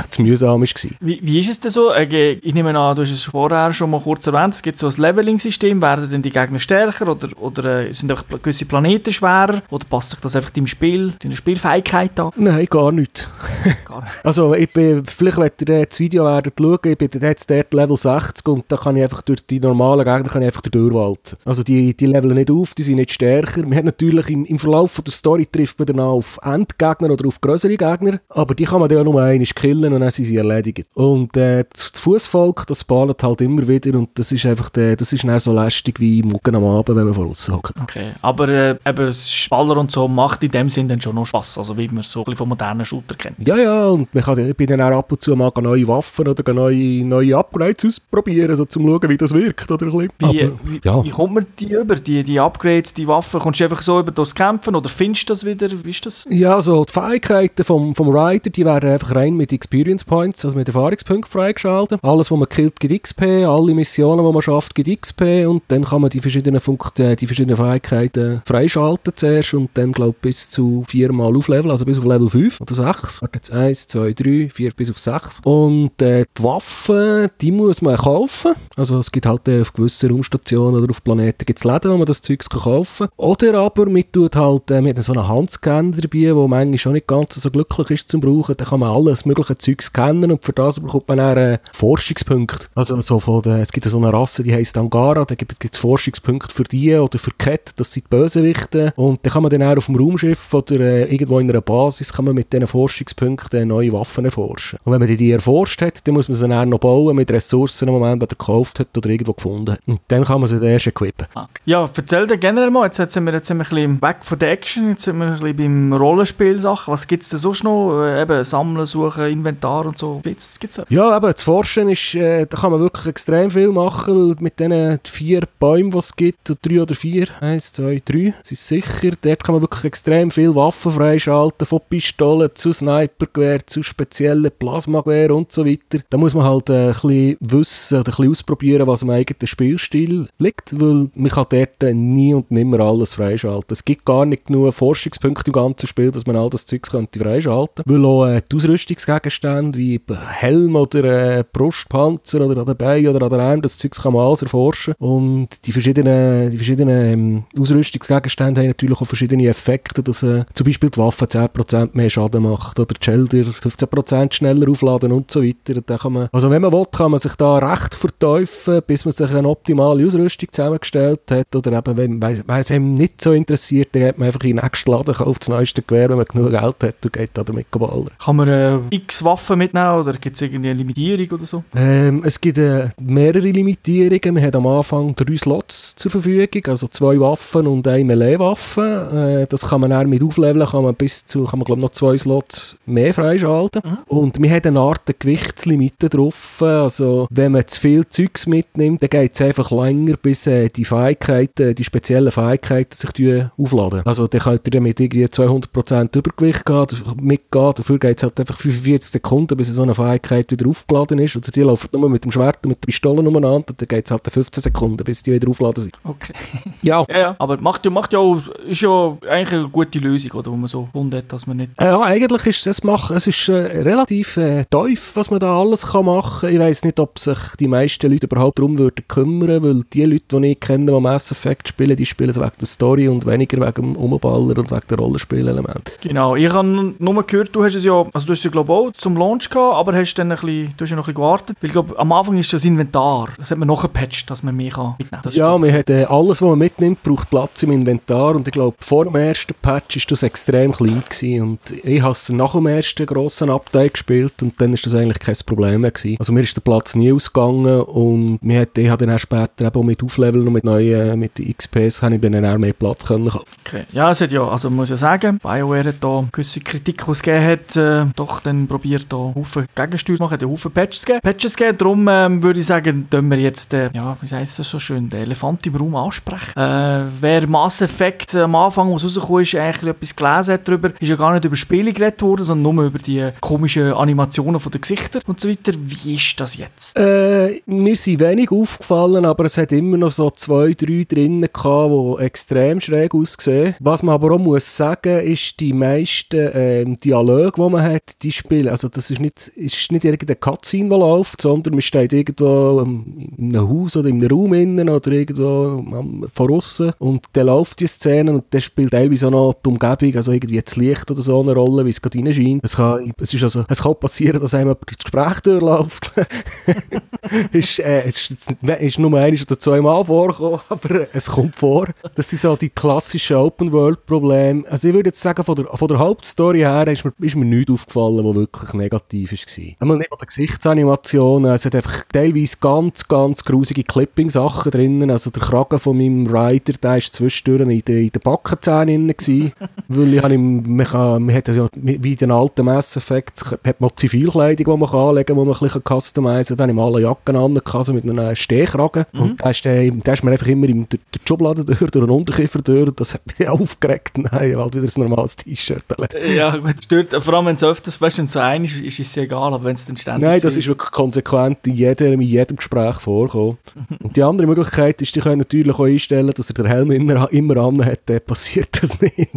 zu 0.08 0.22
mühsam 0.22 0.60
war. 0.60 0.68
Wie, 1.00 1.20
wie 1.22 1.40
ist 1.40 1.50
es 1.50 1.60
denn 1.60 1.70
so? 1.70 1.92
Äh, 1.92 2.32
Ich 2.34 2.54
nehme 2.54 2.78
an, 2.78 2.96
du 2.96 3.02
hast 3.02 3.10
es 3.10 3.24
vorher 3.24 3.72
schon 3.72 3.90
mal 3.90 4.00
kurz 4.00 4.26
erwähnt, 4.26 4.54
es 4.54 4.62
gibt 4.62 4.78
so 4.78 4.86
ein 4.86 4.94
Leveling-System. 4.96 5.82
Werden 5.82 6.10
denn 6.10 6.22
die 6.22 6.30
Gegner 6.30 6.58
stärker 6.58 7.08
oder, 7.08 7.28
oder 7.40 7.86
äh, 7.86 7.92
sind 7.92 8.10
einfach 8.10 8.26
gewisse 8.28 8.64
Planeten 8.64 9.12
schwerer? 9.12 9.62
Oder 9.70 9.84
passt 9.88 10.10
sich 10.10 10.20
das 10.20 10.36
einfach 10.36 10.50
deinem 10.50 10.66
Spiel, 10.66 11.12
deiner 11.22 11.36
Spielfähigkeit 11.36 12.18
an? 12.20 12.30
Nein, 12.36 12.66
gar 12.70 12.92
nicht. 12.92 13.28
Gar 13.86 14.02
nicht. 14.02 14.24
Also 14.24 14.54
ich 14.54 14.72
bin, 14.72 15.04
vielleicht 15.04 15.38
wenn 15.38 15.76
ihr 15.78 15.86
das 15.86 16.00
Video 16.00 16.24
werdet 16.24 16.54
schauen, 16.58 16.78
ich 16.84 16.98
bin 16.98 17.08
jetzt 17.20 17.50
dort 17.50 17.72
Level 17.74 17.96
60 17.96 18.46
und 18.48 18.64
da 18.68 18.76
kann 18.76 18.96
ich 18.96 19.02
einfach 19.02 19.22
durch 19.22 19.44
die 19.46 19.60
normalen 19.94 20.22
Gegner 20.22 20.40
ich 20.40 20.46
einfach 20.46 20.62
durchwalzen. 20.62 21.38
Also 21.44 21.62
die, 21.62 21.96
die 21.96 22.07
leveln 22.07 22.35
nicht 22.35 22.50
auf, 22.50 22.74
die 22.74 22.83
sind 22.83 22.96
nicht 22.96 23.12
stärker. 23.12 23.62
Man 23.62 23.76
hat 23.76 23.85
natürlich 23.85 24.28
im, 24.28 24.44
im 24.44 24.59
Verlauf 24.59 24.92
von 24.92 25.04
der 25.04 25.12
Story 25.12 25.46
trifft 25.46 25.78
man 25.78 25.87
dann 25.87 26.00
auch 26.00 26.14
auf 26.14 26.38
Endgegner 26.42 27.11
oder 27.11 27.26
auf 27.26 27.40
größere 27.40 27.76
Gegner, 27.76 28.20
aber 28.28 28.54
die 28.54 28.64
kann 28.64 28.80
man 28.80 28.88
dann 28.88 28.98
auch 28.98 29.04
nur 29.04 29.22
einmal 29.22 29.46
killen 29.46 29.92
und 29.92 30.00
dann 30.00 30.11
sind 30.11 30.24
sie 30.24 30.37
erledigt. 30.37 30.88
Und 30.94 31.37
äh, 31.37 31.64
das 31.70 31.92
Fußvolk, 32.00 32.66
das 32.66 32.80
spawnt 32.80 33.22
halt 33.22 33.40
immer 33.40 33.66
wieder 33.66 33.96
und 33.98 34.11
das 34.14 34.33
ist 34.33 34.46
einfach, 34.46 34.68
der, 34.70 34.96
das 34.96 35.12
ist 35.12 35.24
dann 35.24 35.38
so 35.38 35.52
lästig 35.52 36.00
wie 36.00 36.22
Mucken 36.22 36.54
am 36.54 36.64
Abend, 36.64 36.96
wenn 36.96 37.04
man 37.04 37.14
von 37.14 37.28
außen 37.28 37.54
hockt. 37.54 37.74
Okay, 37.83 38.12
aber 38.22 38.48
äh, 38.48 38.70
eben 38.70 39.07
das 39.07 39.30
Spaller 39.30 39.76
und 39.76 39.90
so 39.90 40.09
macht 40.09 40.42
in 40.44 40.50
dem 40.50 40.68
Sinn 40.68 40.88
dann 40.88 41.00
schon 41.00 41.14
noch 41.14 41.26
Spass, 41.26 41.59
also 41.59 41.76
wie 41.78 41.88
man 41.88 41.98
es 41.98 42.11
so 42.11 42.20
ein 42.20 42.24
bisschen 42.24 42.38
von 42.38 42.48
modernen 42.48 42.85
Shooter 42.85 43.14
kennt. 43.14 43.37
Ja, 43.46 43.57
ja, 43.57 43.88
und 43.88 44.12
man 44.14 44.24
kann, 44.24 44.38
ich 44.38 44.57
bin 44.57 44.66
dann 44.66 44.80
auch 44.80 44.98
ab 44.98 45.12
und 45.12 45.22
zu 45.22 45.35
mal 45.35 45.50
neue 45.61 45.87
Waffen 45.88 46.28
oder 46.28 46.52
neue, 46.52 47.07
neue 47.07 47.37
Upgrades 47.37 47.85
ausprobieren, 47.85 48.54
so 48.57 48.64
zum 48.64 48.87
schauen, 48.87 49.11
wie 49.11 49.16
das 49.16 49.35
wirkt. 49.35 49.70
Oder 49.70 49.83
ein 49.92 50.10
bisschen. 50.18 50.32
Wie, 50.32 50.42
Aber, 50.44 50.58
wie, 50.64 50.80
ja. 50.84 51.04
wie 51.04 51.10
kommt 51.10 51.34
man 51.34 51.46
die 51.58 51.72
über, 51.72 51.96
die, 51.96 52.22
die 52.22 52.40
Upgrades, 52.40 52.94
die 52.94 53.06
Waffen? 53.06 53.40
Kommst 53.40 53.60
du 53.60 53.64
einfach 53.64 53.82
so 53.82 54.00
über 54.00 54.12
das 54.12 54.34
Kämpfen 54.34 54.74
oder 54.74 54.88
findest 54.88 55.28
du 55.28 55.32
das 55.32 55.44
wieder? 55.44 55.68
Wie 55.84 55.90
ist 55.90 56.06
das? 56.06 56.24
Ja, 56.30 56.54
also 56.54 56.84
die 56.84 56.92
Fähigkeiten 56.92 57.64
vom, 57.64 57.94
vom 57.94 58.08
Rider, 58.08 58.50
die 58.50 58.64
werden 58.64 58.90
einfach 58.90 59.14
rein 59.14 59.34
mit 59.34 59.52
Experience 59.52 60.04
Points, 60.04 60.44
also 60.44 60.56
mit 60.56 60.68
Erfahrungspunkten 60.68 61.30
freigeschaltet. 61.30 62.00
Alles, 62.02 62.30
was 62.30 62.38
man 62.38 62.48
killt, 62.48 62.80
gibt 62.80 63.02
XP, 63.02 63.22
alle 63.46 63.74
Missionen, 63.74 64.24
die 64.24 64.32
man 64.32 64.42
schafft, 64.42 64.74
gibt 64.74 65.02
XP 65.02 65.46
und 65.46 65.62
dann 65.68 65.84
kann 65.84 66.00
man 66.00 66.10
die 66.10 66.20
verschiedenen, 66.20 66.60
Funkt 66.60 66.98
äh, 66.98 67.16
die 67.16 67.26
verschiedenen 67.26 67.56
Fähigkeiten 67.56 68.42
freischalten 68.46 69.12
zuerst 69.14 69.54
und 69.54 69.70
dann, 69.74 69.92
glaube 69.92 70.14
ich, 70.16 70.22
bis 70.22 70.50
zu 70.50 70.84
viermal 70.86 71.36
aufleveln, 71.36 71.70
also 71.70 71.84
bis 71.84 71.98
auf 71.98 72.04
Level 72.04 72.28
5 72.28 72.60
oder 72.60 72.74
6. 72.74 73.22
Warte 73.22 73.36
jetzt 73.36 73.52
1, 73.52 73.88
2, 73.88 74.12
3, 74.12 74.48
4 74.50 74.70
bis 74.72 74.90
auf 74.90 74.98
6. 74.98 75.40
Und 75.44 76.00
äh, 76.00 76.24
die 76.36 76.42
Waffen, 76.42 77.28
die 77.40 77.52
muss 77.52 77.82
man 77.82 77.96
kaufen. 77.96 78.54
Also 78.76 78.98
es 78.98 79.12
gibt 79.12 79.26
halt 79.26 79.46
äh, 79.48 79.60
auf 79.60 79.72
gewissen 79.74 80.10
Raumstationen 80.10 80.82
oder 80.82 80.90
auf 80.90 81.02
Planeten 81.02 81.44
gibt's 81.44 81.64
Läden, 81.64 81.90
wo 81.90 81.96
man 81.96 82.06
das 82.06 82.22
Zeug 82.22 82.40
kaufen 82.48 83.08
kann. 83.08 83.16
Oder 83.16 83.54
aber 83.58 83.87
man 83.87 84.04
tut 84.10 84.37
halt 84.37 84.70
äh, 84.70 84.80
mit 84.80 85.02
so 85.02 85.12
einem 85.12 85.28
Handscanner 85.28 85.96
dabei, 85.96 86.20
der 86.20 86.34
manchmal 86.34 86.78
schon 86.78 86.92
nicht 86.92 87.06
ganz 87.06 87.34
so 87.34 87.50
glücklich 87.50 87.90
ist 87.90 88.08
zum 88.08 88.20
Brauchen. 88.20 88.56
Dann 88.56 88.66
kann 88.66 88.80
man 88.80 88.90
alles 88.94 89.24
mögliche 89.24 89.56
Zeug 89.58 89.82
scannen 89.82 90.30
und 90.30 90.44
für 90.44 90.52
das 90.52 90.80
bekommt 90.80 91.08
man 91.08 91.18
dann 91.18 91.37
äh, 91.37 91.58
Forschungspunkte. 91.72 92.68
Also 92.74 93.00
so 93.00 93.18
von 93.18 93.42
der, 93.42 93.58
es 93.58 93.72
gibt 93.72 93.87
so 93.87 93.98
eine 93.98 94.12
Rasse, 94.12 94.42
die 94.42 94.54
heisst 94.54 94.76
Angara, 94.78 95.24
da 95.24 95.34
gibt 95.34 95.64
es 95.64 95.76
Forschungspunkte 95.76 96.54
für 96.54 96.64
die 96.64 96.94
oder 96.94 97.18
für 97.18 97.32
Cat, 97.32 97.74
das 97.76 97.92
sind 97.92 98.06
die 98.06 98.16
Bösewichte. 98.16 98.92
Und 98.96 99.20
dann 99.22 99.32
kann 99.32 99.42
man 99.42 99.50
dann 99.50 99.62
auch 99.62 99.76
auf 99.76 99.87
dem 99.87 99.96
Raumschiff 99.96 100.54
oder 100.54 100.80
äh, 100.80 101.12
irgendwo 101.12 101.38
in 101.38 101.50
einer 101.50 101.60
Basis 101.60 102.12
kann 102.12 102.24
man 102.24 102.34
mit 102.34 102.52
diesen 102.52 102.66
Forschungspunkten 102.66 103.60
äh, 103.60 103.64
neue 103.64 103.92
Waffen 103.92 104.24
erforschen. 104.24 104.78
Und 104.84 104.92
wenn 104.92 105.00
man 105.00 105.08
die, 105.08 105.16
die 105.16 105.32
erforscht 105.32 105.82
hat, 105.82 106.06
dann 106.06 106.14
muss 106.14 106.28
man 106.28 106.37
sie 106.37 106.48
dann 106.48 106.68
noch 106.68 106.78
bauen 106.78 107.16
mit 107.16 107.30
Ressourcen, 107.30 107.87
die 107.87 107.92
man 107.92 108.18
gekauft 108.18 108.80
hat 108.80 108.96
oder 108.96 109.10
irgendwo 109.10 109.32
gefunden 109.32 109.63
gefunden 109.64 109.72
hat. 109.72 109.81
Und 109.87 110.00
dann 110.09 110.24
kann 110.24 110.40
man 110.40 110.48
sie 110.48 110.64
erst 110.64 110.87
equippen. 110.87 111.27
Ja, 111.64 111.88
erzähl 111.96 112.27
dir 112.27 112.38
generell 112.38 112.70
mal, 112.70 112.87
jetzt 112.87 112.96
sind 112.96 113.24
wir, 113.24 113.33
jetzt 113.33 113.48
sind 113.48 113.59
wir 113.59 113.64
ein 113.64 113.70
bisschen 113.70 114.03
weg 114.03 114.16
von 114.20 114.38
der 114.38 114.50
Action, 114.53 114.90
jetzt 114.90 115.03
sind 115.03 115.18
wir 115.18 115.27
ein 115.27 115.40
bisschen 115.40 115.57
beim 115.57 115.92
Rollenspiel-Sachen. 115.92 116.92
Was 116.92 117.07
gibt 117.07 117.22
es 117.22 117.31
denn 117.31 117.38
sonst 117.38 117.64
noch? 117.64 118.03
Äh, 118.03 118.22
eben 118.22 118.44
Sammeln, 118.44 118.87
Suchen, 118.87 119.24
Inventar 119.24 119.87
und 119.87 119.98
so. 119.98 120.20
Gibt's, 120.22 120.59
gibt's 120.59 120.77
so? 120.77 120.85
Ja, 120.88 121.11
aber 121.11 121.35
zu 121.35 121.44
forschen 121.44 121.88
ist, 121.88 122.14
äh, 122.14 122.46
da 122.46 122.57
kann 122.57 122.72
man 122.72 122.81
wirklich 122.81 123.07
extrem 123.07 123.50
viel 123.50 123.70
machen, 123.70 124.31
weil 124.31 124.37
mit 124.40 124.59
diesen 124.59 124.98
vier 125.05 125.42
Bäumen, 125.59 125.90
die 125.90 125.98
es 125.98 126.14
gibt, 126.14 126.53
drei 126.62 126.83
oder 126.83 126.94
vier, 126.94 127.29
eins, 127.40 127.72
zwei, 127.72 128.03
drei, 128.05 128.35
sind 128.42 128.59
sicher, 128.59 129.12
dort 129.20 129.44
kann 129.44 129.55
man 129.55 129.62
wirklich 129.62 129.85
extrem 129.85 130.31
viel 130.31 130.55
Waffen 130.55 130.92
freischalten, 130.92 131.66
von 131.66 131.81
Pistolen 131.88 132.50
zu 132.55 132.72
Snipergewehr, 132.72 133.66
zu 133.66 133.83
speziellen 133.83 134.50
Plasmagewehr 134.59 135.35
und 135.35 135.53
so 135.53 135.64
weiter. 135.64 136.05
Da 136.11 136.16
muss 136.16 136.35
man 136.35 136.44
halt 136.44 136.70
äh, 136.70 136.88
ein 136.88 136.92
bisschen 136.92 137.37
wissen 137.40 137.98
oder 137.98 138.09
ein 138.09 138.16
bisschen 138.16 138.31
ausprobieren, 138.31 138.87
was 138.87 139.03
am 139.03 139.11
eigenen 139.44 139.46
Spielstil 139.46 140.28
liegt, 140.38 140.78
weil 140.80 141.11
man 141.14 141.30
kann 141.30 141.46
dort 141.50 141.94
nie 141.94 142.35
und 142.35 142.50
nimmer 142.50 142.80
alles 142.80 143.14
freischalten. 143.14 143.68
Es 143.70 143.85
gibt 143.85 144.04
gar 144.04 144.24
nicht 144.24 144.46
genug 144.46 144.72
Forschungspunkte 144.72 145.48
im 145.48 145.52
ganzen 145.52 145.87
Spiel, 145.87 146.11
dass 146.11 146.26
man 146.26 146.37
all 146.37 146.50
das 146.50 146.66
Zeugs 146.66 146.90
könnte 146.90 147.18
freischalten. 147.18 147.85
Weil 147.87 148.04
auch 148.04 148.26
äh, 148.26 148.42
die 148.50 148.57
Ausrüstungsgegenstände 148.57 149.78
wie 149.78 150.00
Helm 150.28 150.76
oder 150.76 151.04
äh, 151.38 151.44
Brustpanzer 151.50 152.40
oder 152.40 152.61
an 152.61 152.66
den 152.66 152.76
Beinen 152.76 153.14
oder 153.14 153.26
an 153.26 153.33
der 153.33 153.40
Arm, 153.40 153.62
das 153.62 153.78
Zeugs 153.78 154.00
kann 154.00 154.12
man 154.12 154.26
alles 154.26 154.42
erforschen. 154.42 154.94
Und 154.98 155.66
die 155.66 155.72
verschiedenen, 155.72 156.50
die 156.50 156.57
verschiedenen 156.57 157.12
ähm, 157.12 157.44
Ausrüstungsgegenstände 157.59 158.61
haben 158.61 158.68
natürlich 158.68 159.00
auch 159.00 159.07
verschiedene 159.07 159.48
Effekte, 159.48 160.02
dass 160.02 160.22
äh, 160.22 160.44
zum 160.54 160.66
Beispiel 160.66 160.90
die 160.90 160.98
Waffe 160.98 161.26
10% 161.26 161.90
mehr 161.92 162.11
Schaden 162.11 162.42
macht 162.42 162.78
oder 162.78 162.94
die 162.94 163.04
Schilder 163.04 163.38
15% 163.38 164.33
schneller 164.33 164.70
aufladen 164.70 165.12
und 165.12 165.30
so 165.30 165.42
weiter. 165.42 165.80
Da 165.85 165.98
kann 165.98 166.12
man, 166.12 166.28
also 166.33 166.50
wenn 166.50 166.62
man 166.62 166.72
will, 166.72 166.85
kann 166.90 167.11
man 167.11 167.20
sich 167.20 167.35
da 167.37 167.59
recht 167.59 167.94
verteufeln, 167.94 168.83
bis 168.87 169.04
man 169.04 169.12
sich 169.12 169.33
eine 169.34 169.48
optimale 169.48 170.04
Ausrüstung 170.06 170.50
zusammengestellt 170.50 171.20
hat 171.30 171.54
oder 171.54 171.72
eben, 171.72 171.96
wenn, 171.96 172.22
weil 172.22 172.60
es 172.60 172.70
einem 172.70 172.94
nicht 172.94 173.20
so 173.20 173.32
interessiert, 173.32 173.88
dann 173.92 174.02
geht 174.02 174.18
man 174.18 174.26
einfach 174.26 174.42
in 174.42 174.56
den 174.56 174.64
nächsten 174.64 174.90
Laden, 174.90 175.14
kauft 175.14 175.42
das 175.42 175.48
neueste 175.48 175.82
Gewehr, 175.82 176.08
wenn 176.08 176.16
man 176.16 176.26
genug 176.26 176.50
Geld 176.50 176.62
hat 176.62 177.04
und 177.04 177.12
geht 177.12 177.30
da 177.34 177.44
damit 177.44 177.70
ballern. 177.70 178.10
Kann 178.18 178.36
man 178.36 178.48
äh, 178.48 178.78
x 178.90 179.24
Waffen 179.24 179.58
mitnehmen 179.58 180.00
oder 180.00 180.12
gibt 180.12 180.36
es 180.36 180.42
irgendwie 180.42 180.70
eine 180.70 180.78
Limitierung 180.78 181.38
oder 181.38 181.46
so? 181.46 181.64
Ähm, 181.74 182.22
es 182.24 182.40
gibt 182.40 182.58
äh, 182.58 182.88
mehrere 183.00 183.50
Limitierungen. 183.50 184.36
Wir 184.36 184.42
haben 184.42 184.56
am 184.56 184.66
Anfang 184.66 185.14
drei 185.14 185.36
Slots 185.36 185.96
zur 185.96 186.10
Verfügung, 186.10 186.62
also 186.66 186.88
zwei 186.88 187.18
Waffen 187.20 187.66
und 187.66 187.86
eine 187.86 188.04
Melee-Waffe. 188.04 189.42
Äh, 189.42 189.46
das 189.48 189.68
kann 189.68 189.80
man 189.80 189.90
dann 189.90 190.08
mit 190.08 190.22
Aufleveln, 190.22 190.66
kann 190.66 190.84
man 190.84 190.94
bis 190.94 191.24
zu, 191.24 191.44
kann 191.44 191.58
man 191.58 191.64
glaube 191.64 191.80
noch 191.82 191.90
zwei 191.90 192.16
Slots 192.16 192.76
mehr 192.86 193.14
freischalten. 193.14 193.82
Mhm. 193.84 193.98
Und 194.06 194.42
wir 194.42 194.50
haben 194.50 194.66
eine 194.68 194.80
Art 194.80 195.02
Gewichtslimite 195.18 196.08
drauf. 196.08 196.62
Also 196.62 197.26
wenn 197.30 197.52
man 197.52 197.66
zu 197.66 197.80
viel 197.80 198.06
Zeugs 198.08 198.46
mitnimmt, 198.46 199.02
dann 199.02 199.10
geht 199.10 199.23
es 199.32 199.40
einfach 199.40 199.70
länger, 199.70 200.16
bis 200.16 200.46
äh, 200.46 200.68
die 200.68 200.84
Fähigkeiten, 200.84 201.74
die 201.74 201.84
speziellen 201.84 202.30
Fähigkeiten 202.30 202.92
sich 202.92 203.10
aufladen. 203.56 204.02
Also 204.04 204.26
dann 204.26 204.40
könnt 204.40 204.74
ihr 204.74 204.80
mit 204.80 205.00
irgendwie 205.00 205.24
200% 205.24 206.16
Übergewicht 206.16 206.64
gehen, 206.64 206.87
mitgehen. 207.20 207.72
Dafür 207.74 207.98
geht 207.98 208.18
es 208.18 208.22
halt 208.22 208.38
einfach 208.40 208.56
45 208.56 209.12
Sekunden, 209.12 209.56
bis 209.56 209.68
so 209.68 209.82
eine 209.82 209.94
Fähigkeit 209.94 210.50
wieder 210.50 210.68
aufgeladen 210.68 211.18
ist. 211.18 211.37
Oder 211.37 211.50
die 211.50 211.62
laufen 211.62 211.88
nur 211.92 212.10
mit 212.10 212.24
dem 212.24 212.30
Schwert 212.30 212.58
und 212.64 212.70
mit 212.70 212.82
der 212.82 212.87
Pistole 212.87 213.20
umeinander. 213.20 213.72
Dann 213.76 213.88
geht 213.88 214.06
es 214.06 214.10
halt 214.10 214.26
15 214.26 214.62
Sekunden, 214.62 215.02
bis 215.04 215.22
die 215.22 215.32
wieder 215.32 215.48
aufladen 215.48 215.84
sind. 215.84 215.98
Okay. 216.04 216.32
Ja. 216.82 217.04
ja, 217.08 217.18
ja. 217.18 217.37
Aber 217.38 217.56
macht 217.58 217.84
ja, 217.87 217.90
macht 217.90 218.12
ja 218.12 218.18
auch, 218.18 218.38
ist 218.68 218.82
ja 218.82 219.16
eigentlich 219.26 219.60
eine 219.60 219.68
gute 219.70 219.98
Lösung, 219.98 220.32
oder, 220.32 220.50
wo 220.50 220.56
man 220.56 220.68
so 220.68 220.82
gefunden 220.82 221.16
hat, 221.16 221.32
dass 221.32 221.46
man 221.46 221.56
nicht... 221.56 221.70
Ja, 221.80 221.98
eigentlich 222.00 222.46
ist 222.46 222.66
es, 222.66 222.84
mach, 222.84 223.10
es 223.10 223.26
ist 223.26 223.48
äh, 223.48 223.54
relativ 223.54 224.37
äh, 224.37 224.64
tief, 224.66 225.12
was 225.14 225.30
man 225.30 225.40
da 225.40 225.58
alles 225.58 225.87
kann 225.87 226.04
machen 226.04 226.40
kann. 226.40 226.52
Ich 226.52 226.58
weiß 226.58 226.84
nicht, 226.84 227.00
ob 227.00 227.18
sich 227.18 227.38
die 227.58 227.68
meisten 227.68 228.10
Leute 228.10 228.26
überhaupt 228.26 228.58
darum 228.58 228.78
würden 228.78 229.04
kümmern, 229.14 229.62
weil 229.62 229.83
die 229.92 230.05
Leute, 230.05 230.40
die 230.40 230.46
ich 230.53 230.61
kenne, 230.61 230.92
die 230.92 231.00
Mass 231.00 231.31
Effect 231.31 231.68
spielen, 231.68 231.96
die 231.96 232.07
spielen 232.07 232.31
es 232.31 232.40
wegen 232.40 232.53
der 232.61 232.66
Story 232.66 233.09
und 233.09 233.27
weniger 233.27 233.59
wegen 233.59 233.94
dem 233.94 233.96
Umballer 233.96 234.59
und 234.59 234.70
wegen 234.70 234.88
der 234.88 234.98
Rollenspielelement. 234.98 235.98
Genau, 236.00 236.37
ich 236.37 236.53
habe 236.53 236.94
nur 236.98 237.27
gehört, 237.27 237.55
du 237.55 237.64
hast 237.64 237.74
es 237.74 237.85
ja, 237.85 238.05
also 238.12 238.27
du 238.27 238.33
hast 238.33 238.38
es 238.38 238.44
ja 238.44 238.50
glaube 238.50 238.72
auch 238.72 238.92
zum 238.92 239.16
Launch 239.16 239.48
gehabt, 239.48 239.77
aber 239.77 239.94
hast 239.94 240.14
dann 240.14 240.31
ein 240.31 240.38
bisschen, 240.38 240.74
du 240.77 240.85
hast 240.85 240.90
ja 240.90 240.96
noch 240.96 241.05
ein 241.05 241.14
bisschen 241.14 241.22
gewartet, 241.22 241.57
weil 241.61 241.68
ich 241.68 241.72
glaube, 241.72 241.98
am 241.98 242.12
Anfang 242.12 242.38
ist 242.38 242.53
das 242.53 242.64
Inventar, 242.64 243.29
das 243.37 243.50
hat 243.50 243.59
man 243.59 243.68
noch 243.68 243.83
gepatcht, 243.83 244.31
dass 244.31 244.42
man 244.42 244.57
mehr 244.57 244.70
kann 244.70 244.94
mitnehmen 244.98 245.22
kann. 245.22 245.33
Ja, 245.33 245.57
man 245.57 245.72
hat, 245.72 245.90
äh, 245.90 246.05
alles, 246.05 246.42
was 246.42 246.48
man 246.48 246.59
mitnimmt, 246.59 247.03
braucht 247.03 247.31
Platz 247.31 247.62
im 247.62 247.72
Inventar 247.72 248.37
und 248.37 248.46
ich 248.48 248.53
glaube, 248.53 248.77
vor 248.81 249.05
dem 249.05 249.14
ersten 249.14 249.55
Patch 249.61 249.96
ist 249.96 250.11
das 250.11 250.22
extrem 250.22 250.72
klein 250.72 251.03
gewesen 251.09 251.42
und 251.42 251.61
ich 251.70 252.03
habe 252.03 252.12
es 252.12 252.29
nach 252.31 252.53
dem 252.53 252.66
ersten 252.66 253.07
grossen 253.07 253.50
Update 253.50 253.94
gespielt 253.94 254.42
und 254.42 254.61
dann 254.61 254.72
ist 254.72 254.87
das 254.87 254.94
eigentlich 254.94 255.20
kein 255.20 255.37
Problem 255.46 255.83
mehr 255.83 255.90
gewesen. 255.90 256.16
Also 256.18 256.33
mir 256.33 256.40
ist 256.40 256.57
der 256.57 256.62
Platz 256.62 256.94
nie 256.94 257.12
ausgegangen 257.12 257.83
und 257.83 258.42
mir 258.42 258.61
hat, 258.61 258.77
ich 258.79 258.88
habe 258.88 259.03
dann 259.06 259.14
auch 259.14 259.18
später 259.18 259.66
eben 259.66 259.86
mit 259.86 260.02
Aufleveln 260.02 260.46
und 260.46 260.52
mit 260.52 260.64
neuen, 260.64 261.18
mit 261.18 261.32
XPs 261.34 262.02
habe 262.02 262.16
ich 262.16 262.20
dann 262.20 262.44
auch 262.44 262.58
mehr 262.58 262.72
Platz 262.72 263.04
können 263.04 263.24
Okay, 263.28 263.84
ja, 263.92 264.10
es 264.10 264.20
hat 264.20 264.32
ja, 264.32 264.46
also 264.46 264.70
muss 264.70 264.90
ja 264.90 264.96
sagen, 264.96 265.38
BioWare 265.38 265.88
hat 265.88 265.96
da 266.00 266.24
gewisse 266.30 266.60
Kritik 266.60 267.08
ausgegeben 267.08 267.44
hat, 267.44 267.76
äh, 267.76 268.06
doch 268.16 268.40
dann 268.40 268.66
probiert 268.66 269.06
da 269.08 269.16
Haufen 269.16 269.66
Gegensteuer 269.74 270.16
zu 270.16 270.22
machen, 270.22 270.34
hat 270.34 270.42
ja 270.42 270.48
Haufen 270.48 270.70
Patches 270.70 271.04
gegeben. 271.04 271.20
Patches 271.22 271.56
gegeben, 271.56 271.78
darum 271.78 272.08
ähm, 272.08 272.42
würde 272.42 272.60
ich 272.60 272.66
sagen, 272.66 273.06
tun 273.10 273.30
wir 273.30 273.38
jetzt, 273.38 273.72
äh, 273.74 273.90
ja, 273.92 274.16
wie 274.20 274.26
heißt 274.26 274.58
das 274.58 274.68
so 274.68 274.78
schön, 274.78 275.08
den 275.08 275.22
Elefant 275.22 275.66
im 275.66 275.76
Raum 275.76 275.96
ansprechen. 275.96 276.58
Äh, 276.58 277.04
wer 277.20 277.46
Mass 277.46 277.80
Effect 277.82 278.34
am 278.36 278.54
Anfang, 278.54 278.92
was 278.92 279.04
rausgekommen 279.04 279.42
ist, 279.42 279.54
eigentlich 279.54 279.90
etwas 279.90 280.16
gelesen 280.16 280.54
hat 280.54 280.68
darüber, 280.68 280.90
ist 281.00 281.08
ja 281.08 281.16
gar 281.16 281.32
nicht 281.32 281.44
über 281.44 281.56
Spiele 281.56 281.92
geredet 281.92 282.22
worden, 282.22 282.44
sondern 282.44 282.74
nur 282.74 282.84
über 282.84 282.98
die 282.98 283.30
komischen 283.40 283.92
Animationen 283.92 284.60
von 284.60 284.72
den 284.72 284.80
Gesichtern 284.80 285.22
und 285.26 285.40
so 285.40 285.48
weiter. 285.48 285.72
Wie 285.76 286.14
ist 286.14 286.38
das 286.38 286.56
jetzt? 286.56 286.96
Äh, 286.96 287.60
mir 287.66 287.96
sind 287.96 288.20
wenig 288.20 288.50
aufgefallen, 288.50 288.93
aber 288.94 289.44
es 289.44 289.57
hat 289.57 289.72
immer 289.72 289.96
noch 289.96 290.11
so 290.11 290.30
zwei, 290.30 290.72
drei 290.72 291.04
drinnen 291.09 291.48
gehabt, 291.52 292.20
die 292.20 292.24
extrem 292.24 292.80
schräg 292.80 293.14
aussehen. 293.14 293.74
Was 293.80 294.02
man 294.02 294.14
aber 294.14 294.33
auch 294.33 294.38
muss 294.38 294.76
sagen, 294.76 295.20
ist, 295.20 295.59
die 295.61 295.72
meisten 295.72 296.50
ähm, 296.52 296.96
Dialoge, 296.96 297.52
die 297.57 297.70
man 297.70 297.83
hat, 297.83 298.22
die 298.22 298.33
spielen, 298.33 298.68
also 298.68 298.88
das 298.88 299.11
ist 299.11 299.20
nicht, 299.20 299.48
ist 299.48 299.92
nicht 299.92 300.04
irgendeine 300.04 300.37
Cutscene, 300.37 300.88
die 300.88 300.94
läuft, 300.94 301.40
sondern 301.40 301.74
man 301.74 301.83
steht 301.83 302.12
irgendwo 302.12 302.80
in 302.80 303.57
einem 303.57 303.68
Haus 303.68 303.96
oder 303.96 304.09
in 304.09 304.20
einem 304.22 304.30
Raum 304.30 304.54
innen 304.54 304.88
oder 304.88 305.11
irgendwo 305.11 305.85
von 306.33 306.52
außen 306.52 306.92
und 306.98 307.24
dann 307.33 307.46
läuft 307.46 307.80
die 307.80 307.87
Szene 307.87 308.33
und 308.33 308.44
dann 308.50 308.61
spielt 308.61 308.92
teilweise 308.92 309.26
auch 309.28 309.30
noch 309.30 309.54
die 309.54 309.68
Umgebung, 309.68 310.16
also 310.16 310.33
irgendwie 310.33 310.61
das 310.61 310.76
Licht 310.76 311.11
oder 311.11 311.22
so 311.22 311.40
eine 311.40 311.54
Rolle, 311.54 311.85
wie 311.85 311.90
es 311.90 312.00
gerade 312.00 312.18
reinscheint. 312.18 312.61
Es 312.64 312.76
kann, 312.76 313.12
es 313.18 313.35
ist 313.35 313.42
also, 313.42 313.64
es 313.68 313.83
kann 313.83 313.94
passieren, 313.98 314.40
dass 314.40 314.54
einem 314.54 314.74
das 314.87 314.98
Gespräch 314.98 315.40
durchläuft. 315.40 316.12
ist, 317.52 317.78
äh, 317.78 318.09
ist, 318.09 318.54
ist 318.84 318.98
nur 318.98 319.18
ein 319.18 319.34
oder 319.34 319.58
zweimal 319.58 320.04
vorgekommen, 320.04 320.60
aber 320.68 321.06
es 321.12 321.26
kommt 321.26 321.56
vor. 321.56 321.88
Das 322.14 322.30
sind 322.30 322.40
so 322.40 322.56
die 322.56 322.70
klassischen 322.70 323.36
Open-World-Probleme. 323.36 324.64
Also 324.68 324.88
ich 324.88 324.94
würde 324.94 325.08
jetzt 325.08 325.20
sagen, 325.20 325.42
von 325.42 325.56
der, 325.56 325.66
von 325.66 325.88
der 325.88 325.98
Hauptstory 325.98 326.60
her 326.60 326.86
ist 326.88 327.04
mir, 327.04 327.12
ist 327.20 327.36
mir 327.36 327.44
nichts 327.44 327.70
aufgefallen, 327.70 328.24
was 328.24 328.34
wirklich 328.34 328.72
negativ 328.74 329.32
war. 329.32 329.74
Einmal 329.80 329.98
nicht 329.98 330.08
von 330.08 330.18
den 330.18 330.26
Gesichtsanimationen, 330.26 331.52
es 331.52 331.64
hat 331.64 331.74
einfach 331.74 332.04
teilweise 332.12 332.56
ganz, 332.60 333.06
ganz 333.08 333.44
grusige 333.44 333.82
Clipping-Sachen 333.82 334.70
drinnen. 334.70 335.10
Also 335.10 335.30
der 335.30 335.42
Kragen 335.42 335.78
von 335.78 335.96
meinem 335.96 336.26
Rider, 336.26 336.74
der 336.74 336.90
war 336.92 337.00
zwischendurch 337.00 337.62
in 337.62 337.80
den, 337.80 337.96
in 338.04 338.10
den 338.10 338.22
Backenzähnen 338.22 339.14
drin, 339.16 339.52
weil 339.88 340.14
ich 340.14 340.22
habe 340.22 340.34
ihm, 340.34 340.76
man, 340.76 340.86
kann, 340.86 341.24
man 341.24 341.34
hat 341.34 341.48
ja, 341.48 341.66
wie 341.74 342.16
den 342.16 342.30
alten 342.30 342.64
Mass 342.64 342.96
Effect, 342.96 343.44
hat 343.64 343.80
man 343.80 343.90
Zivilkleidung, 343.96 344.74
die 344.74 344.80
man 344.80 344.90
kann 344.90 345.00
anlegen 345.00 345.26
kann, 345.26 345.36
die 345.36 345.44
man 345.44 345.54
ein 345.54 345.60
bisschen 345.60 345.82
customizen 345.82 346.56
kann. 346.56 346.68
Dann 346.68 346.78
habe 346.78 346.88
ich 346.88 346.94
alle 346.94 347.08
Jacken 347.08 347.36
an, 347.36 347.60
also 347.64 347.92
mit 347.92 348.04
einem 348.04 348.34
Stehkragen. 348.74 349.06
Mhm. 349.12 349.20
Und 349.20 349.40
da 349.40 349.50
ist, 349.50 349.64
der, 349.64 349.90
da 349.90 350.12
ist 350.12 350.24
mir 350.24 350.32
einfach 350.32 350.46
immer 350.46 350.68
in 350.68 350.88
der, 350.88 350.98
der 351.12 351.20
Schublade 351.26 351.64
durch, 351.64 351.78
durch 351.78 352.02
einen 352.02 352.10
Unterkiefer 352.10 352.60
durch. 352.60 352.90
Das 352.96 353.14
hat 353.14 353.22
mich 353.26 353.48
aufgeregt. 353.48 354.12
Ich 354.18 354.30
halt 354.32 354.74
wieder 354.74 354.84
ein 354.84 355.08
normales 355.08 355.37
T-Shirt. 355.37 355.84
Ja, 356.34 356.58
stört, 356.82 357.22
vor 357.22 357.34
allem 357.34 357.46
wenn 357.46 357.54
es 357.54 357.62
öfters, 357.62 358.00
weißt, 358.00 358.18
wenn 358.18 358.24
es 358.24 358.32
so 358.32 358.38
ein 358.38 358.64
ist, 358.64 358.76
ist 358.76 358.98
es 358.98 359.16
egal, 359.16 359.52
aber 359.54 359.64
wenn 359.64 359.74
es 359.74 359.87
dann 359.87 359.96
ständig 359.96 360.26
Nein, 360.26 360.40
das 360.40 360.56
ist 360.56 360.66
wirklich 360.66 360.90
konsequent 360.90 361.66
in 361.66 361.74
jedem, 361.74 362.20
in 362.20 362.28
jedem 362.28 362.56
Gespräch 362.56 362.96
vorkommen. 362.96 363.58
Und 364.00 364.16
die 364.16 364.22
andere 364.22 364.46
Möglichkeit 364.46 365.00
ist, 365.02 365.14
die 365.14 365.20
können 365.20 365.38
natürlich 365.38 365.74
auch 365.74 365.84
einstellen, 365.84 366.30
dass 366.34 366.50
er 366.50 366.54
den 366.54 366.66
Helm 366.66 366.90
immer, 366.90 367.30
immer 367.32 367.56
an 367.58 367.84
hat, 367.84 368.00
dann 368.06 368.20
passiert 368.20 368.68
das 368.80 369.00
nicht. 369.00 369.30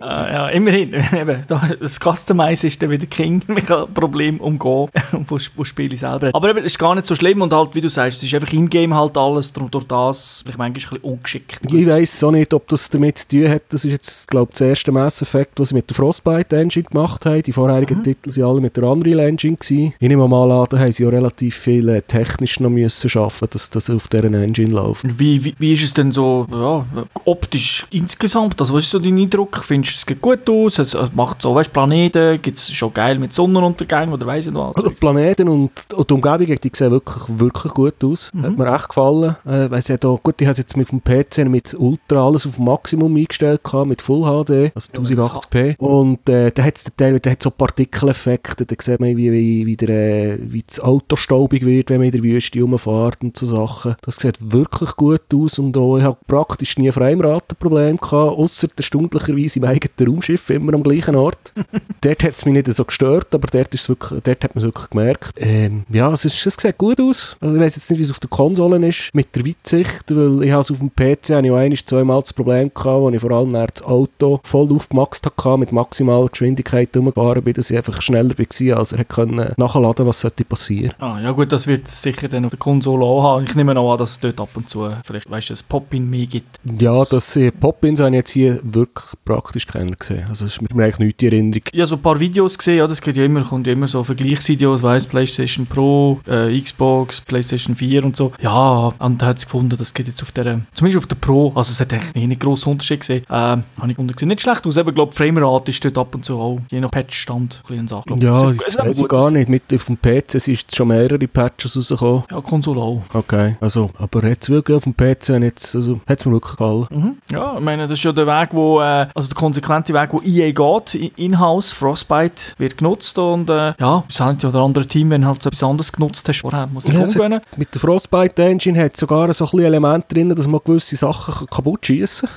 ah, 0.00 0.28
ja, 0.32 0.48
immerhin. 0.48 0.94
Eben, 0.94 1.42
das 1.46 2.00
Customize 2.00 2.66
ist 2.66 2.82
dann 2.82 2.90
wieder 2.90 3.06
King. 3.06 3.42
Man 3.46 3.64
kann 3.64 3.92
Problem 3.92 4.40
umgehen, 4.40 4.88
wo, 5.28 5.38
wo 5.56 5.64
Spiele 5.64 5.96
selber. 5.96 6.30
Aber 6.32 6.50
eben, 6.50 6.58
es 6.60 6.72
ist 6.72 6.78
gar 6.78 6.94
nicht 6.94 7.06
so 7.06 7.14
schlimm 7.14 7.35
und 7.42 7.52
halt, 7.52 7.74
wie 7.74 7.80
du 7.80 7.88
sagst, 7.88 8.18
es 8.18 8.24
ist 8.24 8.34
einfach 8.34 8.52
in-game 8.52 8.94
halt 8.94 9.16
alles, 9.16 9.52
darum 9.52 9.70
durch 9.70 9.84
das 9.84 10.42
vielleicht 10.42 10.58
manchmal 10.58 10.66
ein 10.66 10.72
bisschen 10.72 10.98
ungeschickt. 10.98 11.60
Ich 11.72 11.86
weiss 11.86 12.22
auch 12.24 12.30
nicht, 12.30 12.52
ob 12.54 12.66
das 12.68 12.88
damit 12.90 13.18
zu 13.18 13.28
tun 13.28 13.48
hat. 13.48 13.62
Das 13.68 13.84
ist 13.84 13.92
jetzt, 13.92 14.28
glaube 14.28 14.50
ich, 14.52 14.58
das 14.58 14.68
erste 14.68 14.92
Mass 14.92 15.22
Effect, 15.22 15.58
was 15.60 15.68
sie 15.68 15.74
mit 15.74 15.88
der 15.88 15.96
Frostbite 15.96 16.56
Engine 16.56 16.84
gemacht 16.84 17.24
haben. 17.26 17.42
Die 17.42 17.52
vorherigen 17.52 17.98
mhm. 17.98 18.04
Titel 18.04 18.36
waren 18.36 18.50
alle 18.50 18.60
mit 18.60 18.76
der 18.76 18.84
Unreal 18.84 19.20
Engine. 19.20 19.56
Gewesen. 19.56 19.94
Ich 19.98 20.08
nehme 20.08 20.26
mal 20.28 20.50
an, 20.50 20.66
da 20.70 20.78
haben 20.78 20.92
sie 20.92 21.06
auch 21.06 21.12
relativ 21.12 21.56
viel 21.56 21.88
äh, 21.88 22.02
technisch 22.02 22.60
noch 22.60 22.70
müssen 22.70 23.08
schaffen, 23.08 23.48
dass 23.50 23.70
das 23.70 23.90
auf 23.90 24.08
deren 24.08 24.34
Engine 24.34 24.70
läuft. 24.70 25.04
Wie, 25.18 25.44
wie, 25.44 25.54
wie 25.58 25.72
ist 25.72 25.84
es 25.84 25.94
denn 25.94 26.12
so 26.12 26.46
ja, 26.50 26.84
optisch 27.24 27.86
insgesamt? 27.90 28.60
Also 28.60 28.74
was 28.74 28.84
ist 28.84 28.90
so 28.90 28.98
dein 28.98 29.18
Eindruck? 29.18 29.62
Findest 29.62 29.94
du, 29.94 29.98
es 29.98 30.06
geht 30.06 30.22
gut 30.22 30.48
aus? 30.48 30.78
Es 30.78 30.96
macht 31.14 31.42
so, 31.42 31.54
weißt 31.54 31.72
Planeten, 31.72 32.40
gibt 32.40 32.58
es 32.58 32.72
schon 32.72 32.92
geil 32.92 33.18
mit 33.18 33.32
Sonnenuntergängen 33.32 34.12
oder 34.12 34.26
weiss 34.26 34.46
nicht 34.46 34.56
was? 34.56 34.76
Also 34.76 34.90
Planeten 34.90 35.48
und, 35.48 35.70
und 35.94 36.10
die 36.10 36.14
Umgebung, 36.14 36.46
die 36.46 36.70
sehen 36.72 36.90
wirklich, 36.90 37.25
wirklich 37.28 37.72
gut 37.74 38.02
aus. 38.04 38.32
Hat 38.40 38.56
mir 38.56 38.74
echt 38.74 38.88
gefallen. 38.88 39.36
Äh, 39.44 39.70
weil 39.70 39.82
sie 39.82 39.92
hat 39.92 40.04
auch, 40.04 40.22
gut, 40.22 40.40
ich 40.40 40.46
habe 40.46 40.52
es 40.52 40.58
jetzt 40.58 40.76
mit 40.76 40.90
dem 40.90 41.02
PC 41.02 41.48
mit 41.48 41.74
Ultra 41.74 42.26
alles 42.26 42.46
auf 42.46 42.58
Maximum 42.58 43.16
eingestellt, 43.16 43.62
gehabt, 43.62 43.88
mit 43.88 44.02
Full 44.02 44.22
HD, 44.22 44.72
also 44.74 44.88
Ja, 44.94 45.08
wenn 45.08 45.18
1080p. 45.18 45.78
Und 45.78 46.28
äh, 46.28 46.50
da 46.50 46.62
hat 46.62 46.76
es 46.76 46.84
Teil, 46.96 47.18
da 47.20 47.30
hat 47.30 47.42
so 47.42 47.50
Partikeleffekte, 47.50 48.66
da 48.66 48.74
sieht 48.78 49.00
man, 49.00 49.16
wie, 49.16 49.32
wie, 49.32 49.66
wie, 49.66 49.76
der, 49.76 49.88
äh, 49.88 50.38
wie 50.40 50.62
das 50.62 50.80
Auto 50.80 51.16
staubig 51.16 51.64
wird, 51.64 51.90
wenn 51.90 51.98
man 51.98 52.06
in 52.06 52.12
der 52.12 52.22
Wüste 52.22 52.60
rumfährt 52.60 53.22
und 53.22 53.36
so 53.36 53.46
Sachen. 53.46 53.96
Das 54.02 54.16
sieht 54.16 54.38
wirklich 54.40 54.96
gut 54.96 55.22
aus 55.34 55.58
und 55.58 55.76
auch, 55.76 55.98
ich 55.98 56.04
habe 56.04 56.18
praktisch 56.26 56.78
nie 56.78 56.90
Frameratenproblem 56.90 57.96
gehabt, 57.98 58.78
der 58.78 58.82
stündlicherweise 58.82 59.58
im 59.58 59.64
eigenen 59.64 60.12
Raumschiff 60.12 60.50
immer 60.50 60.74
am 60.74 60.82
gleichen 60.82 61.16
Ort. 61.16 61.52
dort 62.00 62.22
hat 62.22 62.34
es 62.34 62.44
mich 62.44 62.54
nicht 62.54 62.72
so 62.72 62.84
gestört, 62.84 63.34
aber 63.34 63.48
dort, 63.48 63.74
ist 63.74 63.88
wirklich, 63.88 64.20
dort 64.22 64.44
hat 64.44 64.54
man 64.54 64.58
es 64.58 64.64
wirklich 64.64 64.90
gemerkt. 64.90 65.32
Ähm, 65.36 65.84
ja, 65.90 66.12
es, 66.12 66.24
ist, 66.24 66.44
es 66.46 66.56
sieht 66.58 66.78
gut 66.78 67.00
aus. 67.00 67.15
Also 67.40 67.54
ich 67.54 67.60
weiß 67.60 67.76
jetzt 67.76 67.90
nicht, 67.90 67.98
wie 67.98 68.04
es 68.04 68.10
auf 68.10 68.20
der 68.20 68.30
Konsole 68.30 68.86
ist, 68.86 69.10
mit 69.14 69.34
der 69.34 69.44
Weitsicht, 69.44 70.04
weil 70.14 70.42
ich 70.42 70.50
es 70.52 70.70
auf 70.70 70.78
dem 70.78 70.90
PC 70.90 71.30
habe 71.30 71.46
ich 71.46 71.80
auch 71.80 71.84
zweimal 71.86 72.20
das 72.20 72.32
Problem 72.32 72.70
gehabt, 72.74 73.00
wo 73.00 73.10
ich 73.10 73.20
vor 73.20 73.30
allem 73.30 73.52
das 73.52 73.82
Auto 73.82 74.40
voll 74.42 74.72
aufgemaxt 74.72 75.26
hatte, 75.26 75.58
mit 75.58 75.72
maximaler 75.72 76.28
Geschwindigkeit 76.28 76.96
rumgefahren 76.96 77.42
bin, 77.42 77.54
dass 77.54 77.70
ich 77.70 77.76
einfach 77.76 78.00
schneller 78.00 78.34
war, 78.36 78.78
als 78.78 78.92
er 78.92 79.04
können 79.04 79.52
nachladen 79.56 80.06
was 80.06 80.20
sollte 80.20 80.44
passieren. 80.44 80.92
Ah, 80.98 81.18
ja 81.20 81.32
gut, 81.32 81.52
das 81.52 81.66
wird 81.66 81.86
es 81.86 82.02
sicher 82.02 82.28
dann 82.28 82.44
auf 82.44 82.50
der 82.50 82.58
Konsole 82.58 83.04
auch 83.04 83.22
haben. 83.22 83.44
Ich 83.44 83.54
nehme 83.54 83.74
noch 83.74 83.92
an, 83.92 83.98
dass 83.98 84.12
es 84.12 84.20
dort 84.20 84.40
ab 84.40 84.50
und 84.54 84.68
zu 84.68 84.88
vielleicht, 85.04 85.30
weißt 85.30 85.50
du, 85.50 85.54
ein 85.54 85.60
Pop-In 85.68 86.08
mehr 86.08 86.26
gibt. 86.26 86.60
Ja, 86.78 87.04
das 87.04 87.36
äh, 87.36 87.50
Pop-Ins 87.50 88.00
habe 88.00 88.10
ich 88.10 88.16
jetzt 88.16 88.30
hier 88.30 88.60
wirklich 88.62 89.06
praktisch 89.24 89.66
keiner 89.66 89.96
gesehen. 89.96 90.24
Also 90.28 90.46
es 90.46 90.52
ist 90.52 90.74
mir 90.74 90.84
eigentlich 90.84 90.98
nicht 90.98 91.20
die 91.20 91.26
Erinnerung. 91.26 91.62
Ich 91.72 91.78
habe 91.78 91.86
so 91.86 91.96
ein 91.96 92.02
paar 92.02 92.20
Videos 92.20 92.56
gesehen, 92.58 92.78
ja, 92.78 92.86
das 92.86 93.00
geht 93.00 93.16
ja 93.16 93.24
immer, 93.24 93.42
kommt 93.42 93.66
ja 93.66 93.72
immer 93.72 93.86
so 93.86 94.02
Vergleichsvideos, 94.02 94.82
weiss, 94.82 95.06
PlayStation 95.06 95.66
Pro, 95.66 96.20
äh, 96.26 96.60
Xbox, 96.60 97.05
PlayStation 97.26 97.76
4 97.76 98.04
und 98.04 98.16
so. 98.16 98.32
Ja, 98.40 98.92
und 98.98 99.22
da 99.22 99.26
hat 99.26 99.38
es 99.38 99.44
gefunden, 99.44 99.76
das 99.76 99.94
geht 99.94 100.06
jetzt 100.06 100.22
auf 100.22 100.32
der, 100.32 100.60
zumindest 100.74 101.04
auf 101.04 101.06
der 101.06 101.16
Pro, 101.16 101.52
also 101.54 101.70
es 101.70 101.80
hat 101.80 101.92
eigentlich 101.92 102.14
nicht 102.14 102.24
einen 102.24 102.38
grossen 102.38 102.70
Unterschied 102.70 103.00
gesehen. 103.00 103.24
Ähm, 103.30 103.64
habe 103.78 103.88
ich 103.88 103.88
gefunden, 103.88 104.14
sieht 104.16 104.28
nicht 104.28 104.40
schlecht 104.40 104.66
aus, 104.66 104.76
eben, 104.76 104.94
glaube 104.94 105.12
Framerate 105.12 105.70
ist 105.70 105.84
dort 105.84 105.98
ab 105.98 106.14
und 106.14 106.24
zu 106.24 106.38
auch, 106.38 106.58
je 106.70 106.80
nach 106.80 106.90
Patchstand, 106.90 107.56
ein 107.56 107.62
bisschen 107.62 107.78
eine 107.78 107.88
Sache. 107.88 108.04
Glaub, 108.06 108.22
Ja, 108.22 108.42
weiß 108.84 108.96
ich 109.00 109.08
gut 109.08 109.08
gar 109.08 109.30
nicht. 109.30 109.48
Mit, 109.48 109.62
auf 109.74 109.86
dem 109.86 109.98
PC 110.00 110.40
sind 110.40 110.64
schon 110.74 110.88
mehrere 110.88 111.26
Patches 111.26 111.76
rausgekommen. 111.76 112.24
Ja, 112.30 112.40
Konsole 112.40 112.80
auch. 112.80 113.02
Okay, 113.12 113.56
also, 113.60 113.90
aber 113.98 114.24
jetzt 114.24 114.48
wirklich 114.50 114.76
auf 114.76 114.84
dem 114.84 114.96
PC 114.96 115.28
jetzt, 115.40 115.74
also, 115.74 116.00
hat 116.06 116.18
es 116.18 116.26
mir 116.26 116.32
wirklich 116.32 116.52
gefallen. 116.52 116.86
Mhm. 116.90 117.16
Ja, 117.30 117.56
ich 117.56 117.64
meine, 117.64 117.86
das 117.88 117.98
ist 117.98 118.04
ja 118.04 118.12
der 118.12 118.26
Weg, 118.26 118.48
wo, 118.52 118.80
äh, 118.80 119.06
also 119.14 119.28
der 119.28 119.36
konsequente 119.36 119.94
Weg, 119.94 120.12
wo 120.12 120.20
EA 120.22 120.52
geht, 120.52 120.94
in-house, 121.16 121.72
Frostbite 121.72 122.54
wird 122.58 122.78
genutzt 122.78 123.18
und 123.18 123.50
äh, 123.50 123.74
ja, 123.78 124.04
das 124.06 124.20
hat 124.20 124.42
ja 124.42 124.50
der 124.50 124.60
andere 124.60 124.86
Team, 124.86 125.10
wenn 125.10 125.26
halt 125.26 125.42
so 125.42 125.48
etwas 125.48 125.62
anderes 125.62 125.92
genutzt 125.92 126.28
hast 126.28 126.40
vorher, 126.40 126.66
muss 126.66 126.88
ich 126.88 126.95
Es- 127.02 127.58
Mit 127.58 127.74
der 127.74 127.80
Frostbite 127.80 128.42
Engine 128.42 128.78
hat 128.82 128.94
es 128.94 129.00
sogar 129.00 129.32
so 129.32 129.48
ein 129.52 129.58
Element 129.60 130.04
drin, 130.08 130.28
dass 130.34 130.46
man 130.46 130.60
gewisse 130.64 130.96
Sachen 130.96 131.34
ka- 131.34 131.46
kaputt 131.56 131.86
schießen 131.86 132.28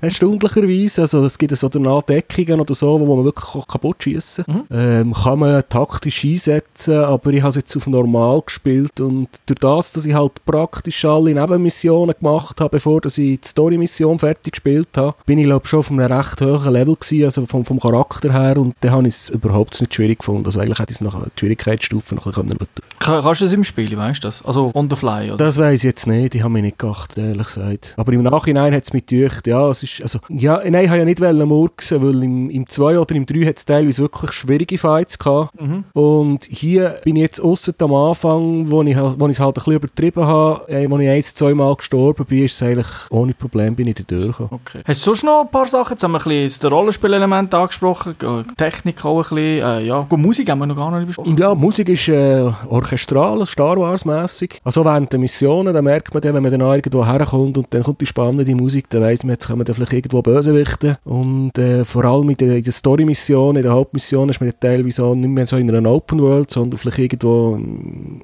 kann. 0.00 0.10
Stündlicherweise. 0.10 1.02
Also 1.02 1.24
es 1.24 1.36
gibt 1.38 1.56
so 1.56 1.68
danach 1.68 2.02
Deckungen 2.02 2.60
oder 2.60 2.74
so, 2.74 2.98
wo 3.00 3.16
man 3.16 3.24
wirklich 3.24 3.66
kaputt 3.66 4.02
schießen 4.04 4.44
kann. 4.44 4.64
Ähm, 4.70 5.12
kann 5.14 5.38
man 5.38 5.62
taktisch 5.68 6.24
einsetzen, 6.24 6.96
aber 7.04 7.30
ich 7.32 7.40
habe 7.42 7.50
es 7.50 7.56
jetzt 7.56 7.76
auf 7.76 7.86
normal 7.86 8.42
gespielt 8.44 9.00
und 9.00 9.28
durch 9.46 9.58
das, 9.60 9.92
dass 9.92 10.06
ich 10.06 10.14
halt 10.14 10.44
praktisch 10.44 11.04
alle 11.04 11.34
Nebenmissionen 11.34 12.14
gemacht 12.18 12.60
habe, 12.60 12.70
bevor 12.70 13.00
dass 13.00 13.18
ich 13.18 13.40
die 13.40 13.48
Story-Mission 13.48 14.18
fertig 14.18 14.52
gespielt 14.54 14.88
habe, 14.96 15.14
bin 15.26 15.38
ich 15.38 15.44
glaube 15.44 15.66
schon 15.66 15.80
auf 15.80 15.90
einem 15.90 16.00
recht 16.12 16.40
hohen 16.40 16.72
Level 16.72 16.96
gewesen, 16.96 17.24
also 17.24 17.46
vom, 17.46 17.64
vom 17.64 17.80
Charakter 17.80 18.32
her 18.32 18.56
und 18.58 18.74
dann 18.80 18.92
habe 18.92 19.08
ich 19.08 19.14
es 19.14 19.28
überhaupt 19.28 19.80
nicht 19.80 19.94
schwierig 19.94 20.18
gefunden. 20.20 20.46
Also 20.46 20.60
eigentlich 20.60 20.78
hätte 20.78 20.92
ich 20.92 20.96
es 20.96 21.00
nach 21.00 21.22
die 21.24 21.30
Schwierigkeitsstufe 21.40 22.14
noch 22.14 22.26
ein 22.26 22.32
bisschen 22.46 22.68
Kann, 23.00 23.22
kannst 23.22 23.40
du 23.40 23.46
das 23.46 23.54
im 23.54 23.64
Spiel, 23.64 23.96
weißt 23.96 24.22
du 24.22 24.28
das? 24.28 24.44
Also 24.44 24.70
on 24.74 24.88
the 24.90 24.94
fly, 24.94 25.30
oder? 25.30 25.38
das 25.38 25.58
weiß 25.58 25.80
ich 25.80 25.84
jetzt 25.84 26.06
nicht, 26.06 26.34
ich 26.34 26.42
habe 26.42 26.52
mich 26.52 26.62
nicht 26.62 26.78
geachtet, 26.78 27.18
ehrlich 27.18 27.46
gesagt. 27.46 27.94
Aber 27.96 28.12
im 28.12 28.22
Nachhinein 28.22 28.74
hat 28.74 28.84
es 28.84 28.92
mich 28.92 29.06
gedacht, 29.06 29.46
ja, 29.46 29.68
es 29.70 29.82
ist, 29.82 30.02
also, 30.02 30.18
ja, 30.28 30.60
nein, 30.68 30.84
ich 30.84 30.90
habe 30.90 30.98
ja 30.98 31.04
nicht 31.04 31.20
murksen, 31.20 32.02
weil 32.02 32.22
im, 32.22 32.50
im 32.50 32.68
2 32.68 32.98
oder 32.98 33.14
im 33.14 33.24
3 33.24 33.46
hat 33.46 33.56
es 33.56 33.64
teilweise 33.64 34.02
wirklich 34.02 34.32
schwierige 34.32 34.76
Fights 34.76 35.18
gehabt. 35.18 35.54
Und 35.94 36.44
hier 36.44 37.00
bin 37.02 37.16
ich 37.16 37.22
jetzt 37.22 37.40
ausser 37.40 37.72
am 37.78 37.94
Anfang, 37.94 38.70
wo 38.70 38.82
ich, 38.82 38.96
wo 38.96 39.26
ich 39.26 39.32
es 39.32 39.40
halt 39.40 39.48
ein 39.50 39.54
bisschen 39.54 39.72
übertrieben 39.74 40.26
habe, 40.26 40.68
äh, 40.68 40.90
wo 40.90 40.98
ich 40.98 41.08
ein, 41.08 41.22
zwei 41.22 41.54
Mal 41.54 41.74
gestorben 41.76 42.26
bin, 42.26 42.44
ist 42.44 42.54
es 42.54 42.62
eigentlich 42.62 42.86
ohne 43.10 43.32
Problem 43.32 43.74
bin 43.74 43.88
ich 43.88 43.94
da 43.94 44.02
durchgekommen. 44.04 44.50
Okay. 44.52 44.82
Hast 44.86 45.00
du 45.00 45.10
sonst 45.10 45.24
noch 45.24 45.42
ein 45.42 45.50
paar 45.50 45.66
Sachen? 45.66 45.92
Jetzt 45.92 46.04
haben 46.04 46.12
wir 46.12 46.18
ein 46.18 46.24
bisschen 46.24 46.62
das 46.62 46.70
Rollenspielelement 46.70 47.54
angesprochen, 47.54 48.14
Technik 48.56 49.04
auch 49.04 49.16
ein 49.16 49.20
bisschen, 49.22 49.36
äh, 49.36 49.80
ja, 49.84 50.00
gut, 50.02 50.18
Musik 50.18 50.50
haben 50.50 50.58
wir 50.58 50.66
noch 50.66 50.76
gar 50.76 50.96
nicht 50.98 51.06
besprochen. 51.06 51.36
Ja, 51.38 51.54
Musik 51.54 51.88
ist 51.88 52.08
äh, 52.08 52.50
orchestral, 52.90 53.46
Star 53.46 53.76
Wars-mässig. 53.76 54.60
Also 54.64 54.84
während 54.84 55.12
der 55.12 55.20
Missionen, 55.20 55.72
da 55.72 55.82
merkt 55.82 56.12
man 56.12 56.20
dann, 56.20 56.34
wenn 56.34 56.42
man 56.42 56.50
dann 56.50 56.60
irgendwo 56.60 57.06
herkommt 57.06 57.56
und 57.58 57.66
dann 57.70 57.82
kommt 57.82 58.00
die 58.00 58.06
spannende 58.06 58.54
Musik, 58.54 58.90
dann 58.90 59.02
weiss 59.02 59.22
man, 59.22 59.32
jetzt 59.32 59.46
kommen 59.46 59.64
dann 59.64 59.74
vielleicht 59.74 59.92
irgendwo 59.92 60.22
Bösewichte. 60.22 60.98
Und 61.04 61.56
äh, 61.58 61.84
vor 61.84 62.04
allem 62.04 62.30
in 62.30 62.36
der, 62.36 62.56
in 62.56 62.64
der 62.64 62.72
Story-Mission, 62.72 63.56
in 63.56 63.62
der 63.62 63.72
Hauptmission 63.72 64.28
ist 64.28 64.40
man 64.40 64.50
dann 64.50 64.60
teilweise 64.60 65.04
auch 65.04 65.14
nicht 65.14 65.28
mehr 65.28 65.46
so 65.46 65.56
in 65.56 65.74
einer 65.74 65.90
Open 65.90 66.20
World, 66.20 66.50
sondern 66.50 66.78
vielleicht 66.78 66.98
irgendwo 66.98 67.58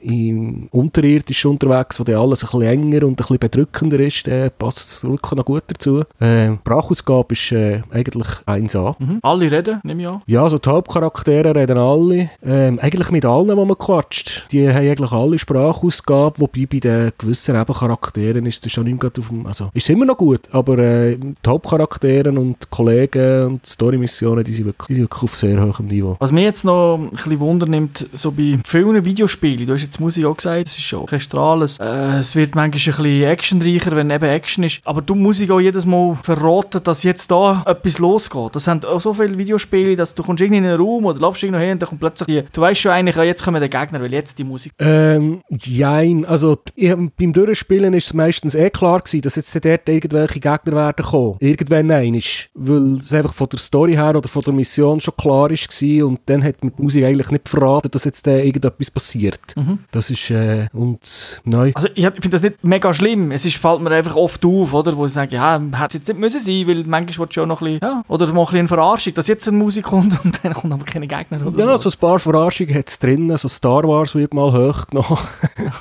im, 0.01 0.69
Unterirdisch 0.71 1.45
unterwegs, 1.47 2.01
wo 2.01 2.05
dann 2.05 2.17
alles 2.17 2.43
ein 2.43 2.47
bisschen 2.47 2.63
enger 2.63 3.07
und 3.07 3.13
ein 3.13 3.17
bisschen 3.17 3.39
bedrückender 3.39 4.01
ist. 4.01 4.27
Dann 4.27 4.51
passt 4.59 4.79
es 4.79 5.05
wirklich 5.05 5.33
noch 5.33 5.45
gut 5.45 5.65
dazu. 5.69 6.03
Äh, 6.21 6.55
Sprachausgabe 6.57 7.33
ist 7.33 7.53
äh, 7.53 7.83
eigentlich 7.91 8.29
1A. 8.47 8.97
Mhm. 8.99 9.21
Alle 9.23 9.51
reden, 9.51 9.81
nehme 9.85 10.03
ich 10.03 10.09
an. 10.09 10.23
Ja, 10.27 10.43
also 10.43 10.59
die 10.59 10.69
Hauptcharaktere 10.69 11.55
reden 11.55 11.79
alle. 11.79 12.31
Ähm, 12.45 12.79
eigentlich 12.81 13.11
mit 13.11 13.25
allen, 13.25 13.49
die 13.49 13.55
man 13.55 13.79
quatscht. 13.79 14.47
Die 14.51 14.56
haben 14.61 14.77
eigentlich 14.77 15.13
alle 15.13 15.39
Sprachausgabe, 15.39 16.39
wobei 16.39 16.67
bei 16.67 16.79
den 16.79 17.13
gewissen 17.19 17.57
Nebencharakteren 17.57 18.47
ist 18.47 18.65
es 18.65 18.73
schon 18.73 18.85
nicht 18.85 19.01
gerade 19.01 19.21
auf 19.21 19.29
dem... 19.29 19.47
Also, 19.47 19.71
ist 19.75 19.89
immer 19.91 20.05
noch 20.05 20.17
gut, 20.17 20.43
aber 20.53 20.79
äh, 20.79 21.17
die 21.17 21.35
Hauptcharaktere 21.49 22.31
und 22.31 22.57
die 22.63 22.69
Kollegen 22.71 23.47
und 23.47 23.67
die 23.67 23.71
Story-Missionen, 23.71 24.45
die 24.45 24.53
sind 24.53 24.67
wirklich, 24.67 24.87
die 24.89 24.95
sind 24.95 25.03
wirklich 25.05 25.23
auf 25.23 25.35
sehr 25.35 25.61
hohem 25.63 25.87
Niveau. 25.87 26.17
Was 26.19 26.33
mich 26.33 26.45
jetzt 26.45 26.65
noch 26.65 26.97
ein 26.97 27.11
bisschen 27.11 27.41
Wunder 27.41 27.67
nimmt, 27.67 28.09
so 28.13 28.31
bei 28.31 28.59
vielen 28.65 29.05
Videospielen, 29.05 29.67
du 29.67 29.73
hast 29.73 29.83
jetzt 29.83 30.01
Musik 30.01 30.25
auch 30.25 30.37
gesagt, 30.37 30.67
es 30.67 30.77
ist 30.77 30.85
schon 30.85 31.01
orchestral, 31.01 31.63
es, 31.63 31.79
äh, 31.79 32.19
es 32.19 32.35
wird 32.37 32.55
manchmal 32.55 32.67
ein 32.67 32.71
bisschen 32.71 33.23
actionreicher, 33.25 33.97
wenn 33.97 34.11
eben 34.11 34.25
Action 34.25 34.65
ist, 34.65 34.81
aber 34.85 35.03
du 35.03 35.15
musst 35.15 35.51
auch 35.51 35.61
jedes 35.61 35.87
Mal 35.87 36.17
verraten, 36.23 36.83
dass 36.83 37.03
jetzt 37.03 37.31
da 37.31 37.63
etwas 37.67 37.99
losgeht. 37.99 38.55
Das 38.55 38.67
haben 38.67 38.85
auch 38.85 39.01
so 39.01 39.13
viele 39.13 39.39
Videospiele, 39.39 39.97
dass 39.97 40.15
du 40.15 40.23
kommst 40.23 40.43
irgendwie 40.43 40.59
in 40.59 40.65
einen 40.65 40.77
Raum 40.77 41.05
oder 41.05 41.21
laufst 41.21 41.43
irgendwo 41.43 41.61
hin 41.61 41.73
und 41.73 41.83
dann 41.83 41.89
kommt 41.89 42.01
plötzlich 42.01 42.27
die, 42.27 42.43
du 42.53 42.61
weißt 42.61 42.81
schon 42.81 42.93
eigentlich, 42.93 43.17
jetzt 43.17 43.45
kommen 43.45 43.63
die 43.63 43.71
Gegner, 43.71 44.01
weil 44.01 44.13
jetzt 44.13 44.39
die 44.39 44.45
Musik... 44.47 44.73
Ähm, 44.79 45.43
jein. 45.49 46.25
Also, 46.25 46.59
ich, 46.75 46.95
beim 46.95 47.33
Durchspielen 47.33 47.95
ist 47.95 48.07
es 48.07 48.15
meistens 48.15 48.55
eh 48.55 48.71
klar 48.71 49.01
gewesen, 49.01 49.23
dass 49.23 49.37
jetzt 49.37 49.55
dort 49.65 49.89
irgendwelche 49.89 50.41
Gegner 50.41 50.73
werden 50.73 51.05
kommen. 51.05 51.37
Irgendwann 51.41 51.91
einmal. 51.91 52.21
Weil 52.55 52.99
es 52.99 53.13
einfach 53.13 53.35
von 53.35 53.49
der 53.49 53.59
Story 53.59 53.95
her 53.95 54.15
oder 54.17 54.29
von 54.29 54.43
der 54.43 54.53
Mission 54.55 55.01
schon 55.01 55.15
klar 55.17 55.51
ist 55.51 55.69
gewesen 55.69 56.05
und 56.05 56.21
dann 56.27 56.43
hat 56.43 56.63
mir 56.63 56.71
die 56.71 56.83
Musik 56.83 57.05
eigentlich 57.05 57.31
nicht 57.31 57.49
verraten, 57.49 57.91
dass 57.91 58.05
jetzt 58.05 58.27
da 58.27 58.33
irgendetwas 58.33 58.91
passiert. 58.91 59.55
Das 59.91 60.11
ist, 60.11 60.31
äh, 60.31 60.67
und, 60.73 61.41
nein. 61.45 61.73
Also 61.75 61.89
ich 61.95 62.05
finde 62.05 62.31
das 62.31 62.43
nicht 62.43 62.65
mega 62.65 62.93
schlimm. 62.93 63.31
Es 63.33 63.45
ist, 63.45 63.57
fällt 63.57 63.81
mir 63.81 63.91
einfach 63.91 64.17
oft 64.17 64.45
auf, 64.45 64.73
oder? 64.73 64.97
Wo 64.97 65.07
ich 65.07 65.13
sage, 65.13 65.37
ja, 65.37 65.61
hätte 65.61 65.87
es 65.89 65.95
jetzt 65.95 66.09
nicht 66.09 66.21
müssen 66.21 66.41
sein, 66.41 66.67
weil 66.67 66.85
manchmal 66.85 67.19
willst 67.19 67.37
du 67.37 67.41
ja 67.41 67.47
noch 67.47 67.61
ein 67.61 67.79
bisschen, 67.81 67.81
ja, 67.83 68.03
oder 68.09 68.27
mal 68.27 68.41
ein 68.41 68.45
bisschen 68.45 68.59
eine 68.59 68.69
Verarschung, 68.69 69.15
dass 69.15 69.29
jetzt 69.29 69.49
eine 69.49 69.57
Musik 69.57 69.85
kommt 69.85 70.25
und 70.25 70.39
dann 70.43 70.55
kommt 70.55 70.73
aber 70.73 70.85
keine 70.85 71.07
Gegner. 71.07 71.47
Oder 71.47 71.59
Ja, 71.59 71.79
so 71.79 71.89
ein 71.89 71.99
paar 71.99 72.19
Verarschungen 72.19 72.75
hat 72.75 72.89
es 72.89 72.99
drin. 72.99 73.35
So 73.37 73.49
Star 73.49 73.85
Wars 73.85 74.15
wird 74.15 74.35
mal 74.37 74.53
hochgenommen. 74.53 75.19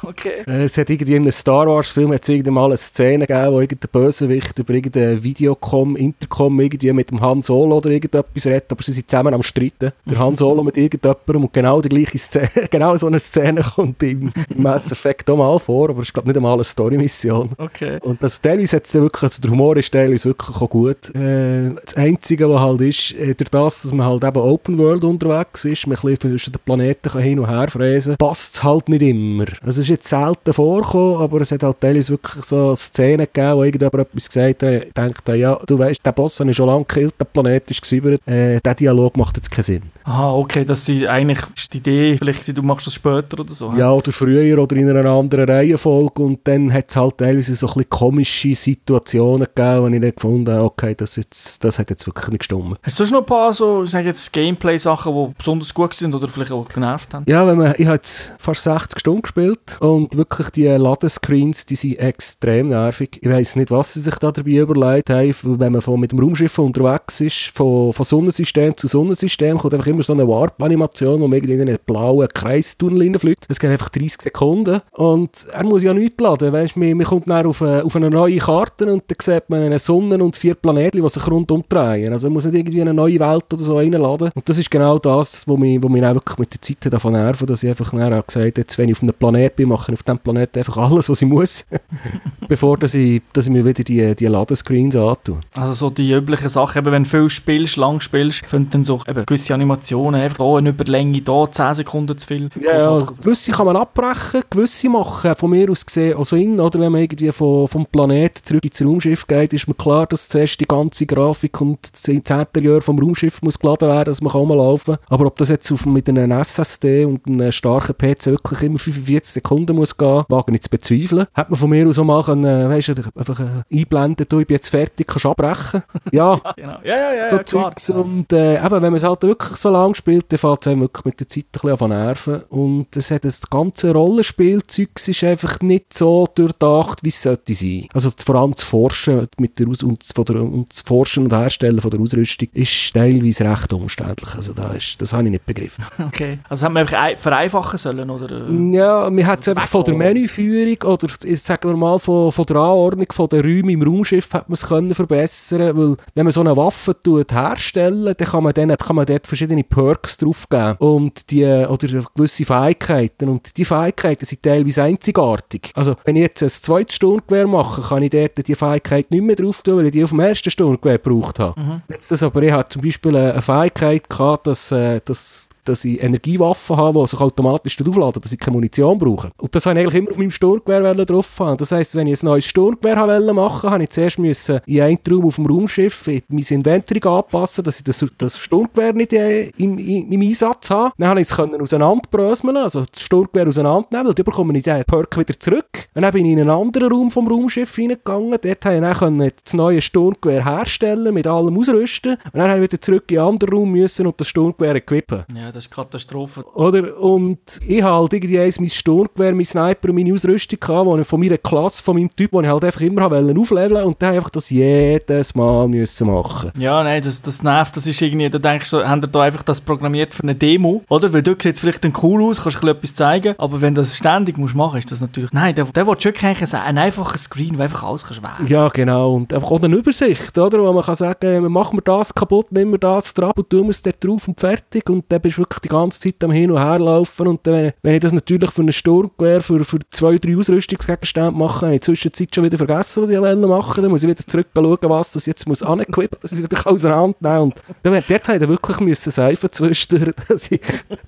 Okay. 0.01 0.43
Äh, 0.47 0.63
es 0.63 0.77
hat 0.77 0.89
irgendwie 0.89 1.15
in 1.15 1.23
einem 1.23 1.31
Star 1.31 1.67
Wars 1.67 1.89
Film 1.89 2.11
hat's 2.11 2.27
irgendwie 2.27 2.51
mal 2.51 2.65
eine 2.65 2.77
Szene 2.77 3.27
gegeben, 3.27 3.51
wo 3.53 3.61
irgendein 3.61 3.89
Bösewicht 3.91 4.57
über 4.57 4.73
irgendein 4.73 5.23
Videocom, 5.23 5.95
Intercom 5.95 6.59
irgendwie 6.59 6.91
mit 6.93 7.11
dem 7.11 7.21
Han 7.21 7.41
Solo 7.41 7.77
oder 7.77 7.89
irgendetwas 7.89 8.45
redet, 8.45 8.71
aber 8.71 8.81
sie 8.81 8.91
sind 8.91 9.09
zusammen 9.09 9.33
am 9.33 9.43
Streiten. 9.43 9.91
Der 10.05 10.19
Han 10.19 10.35
Solo 10.37 10.63
mit 10.63 10.77
irgendjemandem 10.77 11.43
und 11.43 11.53
genau 11.53 11.81
die 11.81 11.89
gleiche 11.89 12.17
Szene, 12.17 12.49
genau 12.71 12.95
so 12.97 13.07
eine 13.07 13.19
Szene 13.19 13.61
kommt 13.63 14.01
im, 14.03 14.31
Mass 14.55 14.91
Effect 14.91 15.29
auch 15.29 15.37
mal 15.37 15.59
vor, 15.59 15.89
aber 15.89 16.01
es 16.01 16.07
ist 16.07 16.13
glaube 16.13 16.29
nicht 16.29 16.37
einmal 16.37 16.53
eine 16.53 16.63
Story-Mission. 16.63 17.49
Okay. 17.57 17.99
Und 18.01 18.21
das 18.23 18.41
teilweise 18.41 18.79
dann 18.79 19.01
wirklich, 19.01 19.23
also 19.23 19.41
der 19.41 19.51
Humor 19.51 19.77
ist 19.77 19.91
teilweise 19.91 20.25
wirklich 20.25 20.55
auch 20.55 20.69
gut. 20.69 21.13
Äh, 21.15 21.71
das 21.83 21.95
Einzige, 21.95 22.49
was 22.49 22.61
halt 22.61 22.81
ist, 22.81 23.11
äh, 23.13 23.35
durch 23.35 23.49
das, 23.49 23.83
dass 23.83 23.93
man 23.93 24.07
halt 24.07 24.23
eben 24.23 24.37
Open 24.37 24.77
World 24.77 25.03
unterwegs 25.03 25.65
ist, 25.65 25.87
man 25.87 25.97
ein 25.97 26.01
bisschen 26.01 26.31
zwischen 26.31 26.53
den 26.53 26.61
Planeten 26.63 27.19
hin 27.19 27.39
und 27.39 27.49
her 27.49 27.67
fräsen, 27.69 28.15
passt 28.17 28.44
passt 28.45 28.55
es 28.55 28.63
halt 28.63 28.89
nicht 28.89 29.01
immer. 29.01 29.45
Also 29.61 29.81
es 29.81 29.85
ist 29.85 29.89
jetzt 29.89 30.09
selten 30.09 30.53
vorgekommen, 30.53 31.21
aber 31.21 31.41
es 31.41 31.51
hat 31.51 31.63
halt 31.63 31.79
teilweise 31.79 32.11
wirklich 32.11 32.43
so 32.43 32.75
Szenen 32.75 33.27
gegeben, 33.31 33.57
wo 33.57 33.63
irgendjemand 33.63 34.07
etwas 34.07 34.27
gesagt 34.27 34.63
hat, 34.63 34.85
ich 34.85 34.93
dachte, 34.93 35.35
ja, 35.35 35.59
du 35.65 35.79
weißt, 35.79 36.05
der 36.05 36.11
Boss 36.11 36.39
habe 36.39 36.51
ich 36.51 36.57
schon 36.57 36.67
lange 36.67 36.85
gekillt, 36.85 37.15
der 37.19 37.25
Planet 37.25 37.71
ist 37.71 37.81
gesübert, 37.81 38.27
äh, 38.27 38.59
der 38.59 38.75
Dialog 38.75 39.17
macht 39.17 39.37
jetzt 39.37 39.49
keinen 39.49 39.63
Sinn. 39.63 39.81
Aha, 40.03 40.33
okay, 40.33 40.63
das 40.63 40.87
ist 40.87 41.05
eigentlich 41.07 41.39
ist 41.55 41.73
die 41.73 41.77
Idee, 41.77 42.17
vielleicht 42.17 42.55
du 42.55 42.61
machst 42.61 42.85
das 42.87 42.93
später 42.93 43.39
oder 43.39 43.53
so. 43.53 43.73
Ja, 43.75 43.91
oder 43.91 44.11
früher 44.11 44.59
oder 44.59 44.75
in 44.75 44.89
einer 44.89 45.09
anderen 45.09 45.49
Reihenfolge 45.49 46.21
und 46.21 46.39
dann 46.43 46.71
hat 46.71 46.89
es 46.89 46.95
halt 46.95 47.17
teilweise 47.17 47.55
so 47.55 47.67
ein 47.67 47.73
bisschen 47.73 47.89
komische 47.89 48.55
Situationen 48.55 49.47
gegeben, 49.53 49.81
wo 49.81 49.87
ich 49.87 50.01
dann 50.01 50.11
gefunden 50.15 50.53
habe, 50.53 50.65
okay, 50.65 50.93
das, 50.95 51.15
jetzt, 51.15 51.63
das 51.63 51.79
hat 51.79 51.89
jetzt 51.89 52.05
wirklich 52.05 52.29
nicht 52.29 52.39
gestimmt. 52.39 52.77
Hast 52.83 52.99
du 52.99 53.03
noch 53.05 53.21
ein 53.21 53.25
paar 53.25 53.53
so, 53.53 53.83
ich 53.83 53.89
sage 53.89 54.07
jetzt 54.07 54.31
Gameplay-Sachen, 54.31 55.13
die 55.13 55.33
besonders 55.37 55.73
gut 55.73 55.93
sind 55.93 56.13
oder 56.13 56.27
vielleicht 56.27 56.51
auch 56.51 56.67
genervt 56.67 57.13
haben? 57.13 57.25
Ja, 57.27 57.45
wenn 57.47 57.57
man, 57.57 57.73
ich 57.77 57.85
habe 57.85 57.95
jetzt 57.95 58.34
fast 58.37 58.63
60 58.63 58.99
Stunden 58.99 59.21
gespielt 59.23 59.77
und 59.79 60.15
wirklich 60.15 60.49
die 60.49 60.67
Ladescreens, 60.67 61.65
die 61.65 61.75
sind 61.75 61.99
extrem 61.99 62.69
nervig. 62.69 63.19
Ich 63.21 63.29
weiß 63.29 63.55
nicht, 63.55 63.71
was 63.71 63.93
sie 63.93 64.01
sich 64.01 64.15
da 64.15 64.31
dabei 64.31 64.51
überlegt 64.51 65.09
haben, 65.09 65.59
wenn 65.59 65.71
man 65.71 65.81
von, 65.81 65.99
mit 65.99 66.11
dem 66.11 66.19
Raumschiff 66.19 66.57
unterwegs 66.59 67.21
ist, 67.21 67.51
von, 67.53 67.93
von 67.93 68.05
Sonnensystem 68.05 68.75
zu 68.75 68.87
Sonnensystem, 68.87 69.57
kommt 69.57 69.73
einfach 69.73 69.87
immer 69.87 70.03
so 70.03 70.13
eine 70.13 70.27
Warp-Animation, 70.27 71.21
wo 71.21 71.27
man 71.27 71.39
in 71.39 71.61
einen 71.61 71.77
blauen 71.85 72.27
Kreistunnel 72.33 73.01
reinfliegt. 73.01 73.45
Es 73.49 73.59
geht 73.59 73.71
einfach 73.71 73.89
30 73.89 74.21
Sekunden 74.21 74.81
und 74.91 75.29
er 75.51 75.63
muss 75.63 75.83
ja 75.83 75.93
nichts 75.93 76.21
laden, 76.21 76.51
weißt, 76.51 76.77
man, 76.77 76.97
man 76.97 77.05
kommt 77.05 77.29
dann 77.29 77.45
auf 77.45 77.61
eine, 77.61 77.83
auf 77.83 77.95
eine 77.95 78.09
neue 78.09 78.37
Karte 78.37 78.91
und 78.91 79.03
dann 79.07 79.17
sieht 79.21 79.49
man 79.49 79.61
eine 79.61 79.79
Sonne 79.79 80.23
und 80.23 80.35
vier 80.35 80.55
Planeten, 80.55 81.01
die 81.01 81.09
sich 81.09 81.27
rundum 81.27 81.63
drehen. 81.67 82.11
Also 82.11 82.27
man 82.27 82.33
muss 82.33 82.45
nicht 82.45 82.55
irgendwie 82.55 82.81
eine 82.81 82.93
neue 82.93 83.19
Welt 83.19 83.45
oder 83.53 83.61
so 83.61 83.77
reinladen. 83.77 84.31
Und 84.33 84.49
das 84.49 84.57
ist 84.57 84.71
genau 84.71 84.99
das, 84.99 85.47
wo 85.47 85.57
mich, 85.57 85.81
wo 85.81 85.89
mich 85.89 86.01
dann 86.01 86.15
wirklich 86.15 86.37
mit 86.37 86.53
der 86.53 86.61
Zeit 86.61 86.93
davon 86.93 87.13
nervt, 87.13 87.49
dass 87.49 87.63
ich 87.63 87.69
einfach 87.69 87.93
auch 88.25 88.27
gesagt 88.27 88.57
jetzt, 88.57 88.77
wenn 88.77 88.89
ich 88.89 88.95
auf 88.95 89.03
einem 89.03 89.13
Planet 89.13 89.55
bin, 89.55 89.69
mache 89.69 89.91
ich 89.91 89.97
auf 89.97 90.03
diesem 90.03 90.19
Planeten 90.19 90.59
einfach 90.59 90.77
alles, 90.77 91.09
was 91.09 91.21
ich 91.21 91.27
muss, 91.27 91.65
bevor 92.47 92.77
dass 92.77 92.93
ich, 92.93 93.21
dass 93.33 93.47
ich 93.47 93.51
mir 93.51 93.65
wieder 93.65 93.83
die, 93.83 94.15
die 94.15 94.25
Ladescreens 94.25 94.95
antue. 94.95 95.39
Also 95.53 95.73
so 95.73 95.89
die 95.89 96.11
üblichen 96.11 96.49
Sachen, 96.49 96.79
eben 96.79 96.91
wenn 96.91 97.03
du 97.03 97.09
viel 97.09 97.29
spielst, 97.29 97.77
lang 97.77 97.99
spielst, 97.99 98.45
finden 98.45 98.69
dann 98.71 98.83
so 98.83 99.01
eben 99.07 99.25
gewisse 99.25 99.53
Animationen, 99.53 100.21
einfach 100.21 100.37
da 100.37 100.57
eine 100.57 100.69
Überlänge, 100.69 101.21
da 101.21 101.49
10 101.49 101.75
Sekunden 101.75 102.17
zu 102.17 102.27
viel. 102.27 102.49
Ja, 102.59 102.99
ja, 102.99 102.99
gewisse 102.99 103.51
kann 103.51 103.65
man 103.65 103.75
abbrechen, 103.75 104.41
gewisse 104.49 104.89
machen 104.89 105.35
von 105.35 105.49
mir 105.49 105.69
aus 105.69 105.85
gesehen 105.85 106.17
auch 106.17 106.25
Sinn, 106.25 106.59
oder 106.59 106.79
wenn 106.79 106.91
man 106.91 107.01
irgendwie 107.01 107.31
von, 107.31 107.67
vom 107.67 107.85
Planet 107.85 108.37
zurück 108.37 108.65
ins 108.65 108.81
Raumschiff 108.81 109.27
geht, 109.27 109.53
ist 109.53 109.67
mir 109.67 109.73
klar, 109.73 110.07
dass 110.07 110.29
zuerst 110.29 110.59
die 110.59 110.65
ganze 110.65 111.05
Grafik 111.05 111.59
und 111.61 111.79
das 111.93 112.07
Interieur 112.07 112.81
vom 112.81 112.99
Raumschiff 112.99 113.41
muss 113.41 113.59
geladen 113.59 113.87
werden, 113.87 114.05
dass 114.05 114.21
man 114.21 114.31
kann 114.31 114.49
laufen 114.49 114.97
Aber 115.09 115.25
ob 115.25 115.37
das 115.37 115.49
jetzt 115.49 115.71
auf, 115.71 115.85
mit 115.85 116.09
einem 116.09 116.31
SSD 116.31 117.05
und 117.05 117.25
einem 117.27 117.51
starken 117.51 117.95
PC 118.13 118.25
wirklich 118.27 118.61
immer 118.63 118.79
45 118.79 119.33
Sekunden 119.33 119.75
muss 119.75 119.95
gehen, 119.97 120.23
wage 120.29 120.53
ich 120.53 120.61
zu 120.61 120.69
bezweifeln. 120.69 121.27
Hat 121.33 121.49
man 121.49 121.59
von 121.59 121.69
mir 121.69 121.87
aus 121.87 121.99
auch 121.99 122.03
mal 122.03 122.23
können, 122.23 122.45
äh, 122.45 122.69
weißt 122.69 122.89
du, 122.89 122.93
einfach 123.15 123.39
äh, 123.39 123.77
einblenden, 123.79 124.25
du, 124.29 124.39
ich 124.39 124.47
bin 124.47 124.55
jetzt 124.55 124.69
fertig, 124.69 125.07
kannst 125.07 125.25
abbrechen. 125.25 125.83
Ja, 126.11 126.39
Genau. 126.55 126.79
Ja, 126.83 126.97
ja, 126.97 127.13
ja, 127.13 127.27
so 127.29 127.37
ja 127.37 127.43
klar. 127.43 127.75
Zeugs. 127.75 127.89
Und 127.89 128.31
äh, 128.31 128.55
eben, 128.57 128.71
wenn 128.71 128.81
man 128.81 128.95
es 128.95 129.03
halt 129.03 129.21
wirklich 129.23 129.55
so 129.57 129.69
lange 129.69 129.95
spielt, 129.95 130.31
dann 130.31 130.39
fällt 130.39 130.61
es 130.61 130.67
einem 130.67 130.81
wirklich 130.81 131.05
mit 131.05 131.19
der 131.19 131.27
Zeit 131.27 131.45
ein 131.45 131.49
bisschen 131.61 131.81
an 131.81 131.89
Nerven. 131.89 132.41
Und 132.49 132.95
es 132.95 133.11
hat 133.11 133.25
das 133.25 133.41
ganze 133.49 133.91
Rollenspielzeug 133.91 134.89
ist 135.07 135.23
einfach 135.23 135.59
nicht 135.61 135.93
so 135.93 136.27
durchdacht, 136.35 137.03
wie 137.03 137.09
es 137.09 137.21
sollte 137.21 137.53
sein. 137.53 137.87
Also 137.93 138.09
vor 138.25 138.35
allem 138.35 138.51
das 138.51 138.63
Forschen 138.63 139.27
mit 139.37 139.59
der 139.59 139.67
Aus 139.67 139.83
und, 139.83 140.03
von 140.15 140.25
der, 140.25 140.41
und 140.41 140.71
das 140.71 140.81
Forschen 140.81 141.23
und 141.25 141.33
Herstellen 141.33 141.81
von 141.81 141.91
der 141.91 141.99
Ausrüstung 141.99 142.47
ist 142.53 142.93
teilweise 142.93 143.45
recht 143.45 143.73
umständlich. 143.73 144.35
Also 144.35 144.53
da 144.53 144.69
ist, 144.71 144.99
das 145.01 145.13
habe 145.13 145.23
ich 145.25 145.31
nicht 145.31 145.45
begriffen. 145.45 145.83
Okay. 146.05 146.39
Also 146.49 146.65
hat 146.65 146.71
man 146.73 146.81
einfach 146.81 146.97
ei- 147.01 147.15
vereinfachen 147.15 147.77
sollen, 147.77 147.94
oder? 147.99 148.47
äh? 148.49 148.75
Ja, 148.75 149.09
man 149.09 149.25
hat 149.25 149.41
es 149.41 149.49
einfach 149.49 149.67
von 149.67 149.83
der. 149.83 149.95
Menüführung 149.95 150.77
oder 150.83 151.07
sagen 151.35 151.69
wir 151.69 151.77
mal 151.77 151.99
von, 151.99 152.31
von 152.31 152.45
der 152.45 152.57
Anordnung 152.57 153.07
von 153.11 153.29
den 153.29 153.41
Räumen 153.41 153.69
im 153.69 153.81
Raumschiff 153.81 154.33
hat 154.33 154.49
man 154.49 154.53
es 154.53 154.65
können 154.65 154.93
verbessern, 154.93 155.77
weil 155.77 155.95
wenn 156.13 156.25
man 156.25 156.31
so 156.31 156.41
eine 156.41 156.55
Waffe 156.55 156.95
tut 157.01 157.31
herstellen, 157.31 158.13
dann 158.17 158.27
kann 158.27 158.43
man, 158.43 158.53
dann, 158.53 158.75
kann 158.77 158.95
man 158.95 159.05
dort 159.05 159.25
verschiedene 159.27 159.63
Perks 159.63 160.17
draufgeben 160.17 160.75
und 160.79 161.31
die, 161.31 161.45
oder 161.45 162.03
gewisse 162.13 162.45
Fähigkeiten 162.45 163.29
und 163.29 163.57
die 163.57 163.65
Fähigkeiten 163.65 164.25
sind 164.25 164.43
teilweise 164.43 164.83
einzigartig. 164.83 165.71
Also 165.75 165.95
wenn 166.03 166.15
ich 166.15 166.23
jetzt 166.23 166.43
ein 166.43 166.49
zweites 166.49 166.95
Sturmgewehr 166.95 167.47
mache, 167.47 167.81
kann 167.81 168.03
ich 168.03 168.09
dort 168.09 168.47
die 168.47 168.55
Fähigkeit 168.55 169.09
nicht 169.11 169.23
mehr 169.23 169.35
drauf 169.35 169.61
tun, 169.61 169.77
weil 169.77 169.87
ich 169.87 169.91
die 169.91 170.03
auf 170.03 170.09
dem 170.09 170.19
ersten 170.19 170.49
Sturmgewehr 170.49 170.97
gebraucht 170.97 171.39
habe. 171.39 171.81
Jetzt 171.89 172.11
das 172.11 172.23
aber, 172.23 172.41
ich 172.43 172.51
hatte 172.51 172.69
zum 172.69 172.81
Beispiel 172.81 173.15
eine, 173.15 173.33
eine 173.33 173.41
Fähigkeit 173.41 174.09
gehabt, 174.09 174.47
dass, 174.47 174.71
äh, 174.71 174.99
dass 175.03 175.49
dass 175.65 175.85
ich 175.85 176.01
Energiewaffen 176.01 176.77
habe, 176.77 176.99
die 176.99 177.07
sich 177.07 177.19
automatisch 177.19 177.77
aufladen, 177.81 178.21
dass 178.21 178.31
ich 178.31 178.39
keine 178.39 178.55
Munition 178.55 178.97
brauche. 178.97 179.31
Und 179.37 179.53
das 179.55 179.65
habe 179.65 179.79
ich 179.79 179.85
eigentlich 179.85 180.01
immer 180.01 180.11
auf 180.11 180.17
meinem 180.17 180.31
Sturmgewehr 180.31 180.95
drauf 181.05 181.39
haben. 181.39 181.57
Das 181.57 181.71
heisst, 181.71 181.95
wenn 181.95 182.07
ich 182.07 182.21
ein 182.21 182.25
neues 182.25 182.45
Sturmgewehr 182.45 183.33
machen, 183.33 183.69
habe 183.69 183.83
ich 183.83 183.89
zuerst 183.89 184.19
müssen 184.19 184.59
in 184.65 184.81
einen 184.81 184.99
Raum 185.09 185.25
auf 185.25 185.35
dem 185.35 185.45
Raumschiff 185.45 186.07
mein 186.07 186.45
Inventory 186.47 187.01
anpassen, 187.03 187.63
dass 187.63 187.79
ich 187.79 187.83
das, 187.83 188.05
das 188.17 188.37
Sturmgewehr 188.37 188.93
nicht 188.93 189.13
äh, 189.13 189.49
im, 189.57 189.77
im, 189.77 190.11
im 190.11 190.21
Einsatz 190.21 190.69
habe. 190.69 190.93
Dann 190.97 191.09
habe 191.09 191.21
ich 191.21 191.29
es 191.29 191.39
auseinanderbröseln, 191.39 192.57
also 192.57 192.85
das 192.91 193.01
Sturmgewehr 193.01 193.47
auseinandernehmen, 193.47 194.07
weil 194.07 194.13
dann 194.13 194.25
bekomme 194.25 194.57
ich 194.57 194.63
den 194.63 194.83
Perk 194.85 195.17
wieder 195.17 195.39
zurück. 195.39 195.87
Und 195.93 196.01
dann 196.01 196.11
bin 196.11 196.25
ich 196.25 196.33
in 196.33 196.41
einen 196.41 196.49
anderen 196.49 196.91
Raum 196.91 197.11
vom 197.11 197.27
Raumschiff 197.27 197.77
reingegangen. 197.77 198.37
Dort 198.41 198.65
habe 198.65 198.75
ich 198.75 198.99
dann 198.99 199.31
das 199.43 199.53
neue 199.53 199.81
Sturmgewehr 199.81 200.43
herstellen, 200.43 201.13
mit 201.13 201.27
allem 201.27 201.57
ausrüsten. 201.57 202.15
Und 202.15 202.35
dann 202.39 202.49
habe 202.49 202.63
ich 202.63 202.71
wieder 202.71 202.81
zurück 202.81 203.11
in 203.11 203.19
einen 203.19 203.27
anderen 203.29 203.53
Raum 203.53 203.71
müssen 203.71 204.07
und 204.07 204.19
das 204.19 204.27
Sturmgewehr 204.27 204.75
equippen. 204.75 205.23
Ja, 205.35 205.51
das 205.55 205.65
ist 205.65 205.71
Katastrophe. 205.71 206.45
Oder? 206.53 206.97
Und 206.99 207.39
ich 207.67 207.81
habe 207.81 207.95
halt 207.95 208.13
irgendwie 208.13 208.39
eins 208.39 208.59
mein 208.59 208.69
Sturmgewehr, 208.69 209.33
mein 209.33 209.45
Sniper 209.45 209.89
und 209.89 209.95
meine 209.95 210.13
Ausrüstung 210.13 210.59
gehabt, 210.59 210.89
die 210.89 211.01
ich 211.01 211.07
von 211.07 211.19
meiner 211.19 211.37
Klasse, 211.37 211.83
von 211.83 211.95
meinem 211.95 212.15
Typ, 212.15 212.31
die 212.31 212.39
ich 212.39 212.47
halt 212.47 212.63
einfach 212.63 212.81
immer 212.81 213.05
aufleveln 213.05 213.85
und 213.85 214.01
dann 214.01 214.07
habe 214.07 214.17
ich 214.17 214.21
einfach 214.21 214.29
das 214.29 214.49
jedes 214.49 215.35
Mal 215.35 215.67
müssen 215.67 216.07
machen. 216.07 216.51
Ja, 216.57 216.83
nein, 216.83 217.01
das, 217.01 217.21
das 217.21 217.43
nervt. 217.43 217.75
Das 217.75 217.87
ist 217.87 218.01
irgendwie, 218.01 218.29
da 218.29 218.39
denkst 218.39 218.69
du, 218.71 218.87
haben 218.87 219.01
da 219.09 219.21
einfach 219.21 219.43
das 219.43 219.61
programmiert 219.61 220.13
für 220.13 220.23
eine 220.23 220.35
Demo, 220.35 220.83
oder? 220.89 221.11
Weil 221.13 221.21
dort 221.21 221.41
sieht 221.41 221.59
vielleicht 221.59 221.83
dann 221.83 221.93
cool 222.01 222.23
aus, 222.23 222.43
kannst 222.43 222.63
du 222.63 222.67
etwas 222.67 222.93
zeigen, 222.93 223.35
aber 223.37 223.61
wenn 223.61 223.75
du 223.75 223.81
das 223.81 223.97
ständig 223.97 224.37
musst 224.37 224.55
machen, 224.55 224.77
ist 224.77 224.91
das 224.91 225.01
natürlich, 225.01 225.31
nein, 225.31 225.55
der, 225.55 225.65
der 225.65 225.87
will 225.87 225.95
wirklich 225.95 226.25
eigentlich 226.25 226.53
ein 226.53 226.77
einfacher 226.77 227.17
Screen, 227.17 227.57
wo 227.57 227.63
einfach 227.63 227.83
alles 227.83 228.05
kannst 228.05 228.23
wählen. 228.23 228.47
Ja, 228.47 228.67
genau. 228.69 229.13
Und 229.15 229.33
einfach 229.33 229.51
auch 229.51 229.61
eine 229.61 229.75
Übersicht, 229.75 230.37
oder? 230.37 230.59
Wo 230.59 230.73
man 230.73 230.83
kann 230.83 230.95
sagen, 230.95 231.51
machen 231.51 231.77
wir 231.77 231.81
das 231.81 232.13
kaputt, 232.13 232.51
nehmen 232.51 232.71
wir 232.71 232.79
das 232.79 233.13
drauf 233.13 233.33
und 233.35 233.49
tun 233.49 233.63
wir 233.63 233.69
es 233.71 233.81
dort 233.81 234.03
drauf 234.03 234.27
und 234.27 234.39
fertig. 234.39 234.89
Und 234.89 235.05
dann 235.09 235.21
bist 235.21 235.37
du 235.37 235.44
wirklich 235.45 235.61
die 235.61 235.69
ganze 235.69 235.99
Zeit 235.99 236.23
am 236.23 236.31
Hin- 236.31 236.51
und 236.51 236.59
Herlaufen. 236.59 237.27
Und 237.27 237.45
dann, 237.45 237.71
wenn, 237.81 237.93
ich 237.93 238.01
das 238.01 238.13
natürlich 238.13 238.51
für 238.51 238.61
ein 238.61 238.71
Sturmgewehr, 238.71 239.41
für, 239.41 239.63
für 239.63 239.79
zwei, 239.91 240.17
drei 240.17 240.37
Ausrüstungsgegenstände 240.37 241.31
mache, 241.31 241.67
habe 241.67 241.67
ich 241.67 241.75
in 241.75 241.79
der 241.79 241.81
Zwischenzeit 241.81 242.33
schon 242.33 242.43
wieder 242.43 242.57
vergessen, 242.57 243.03
was 243.03 243.09
ich 243.09 243.19
wollte 243.19 243.47
machen. 243.47 243.81
Dann 243.81 243.91
muss 243.91 244.03
ich 244.03 244.09
wieder 244.09 244.25
zurück 244.25 244.47
schauen, 244.55 244.77
was 244.81 245.11
das 245.11 245.25
jetzt 245.25 245.47
muss 245.47 245.63
anequippen, 245.63 246.19
dass 246.21 246.31
ich 246.31 246.39
es 246.39 246.43
wieder 246.43 246.65
auseinandernehmen 246.67 247.53
Und 247.83 247.83
dort 247.83 248.09
hätte 248.09 248.35
ich 248.35 248.49
wirklich 248.49 248.79
müssen 248.79 249.11
seifen 249.11 249.51
zwischendurch, 249.51 250.15
dass 250.27 250.51
ich, 250.51 250.61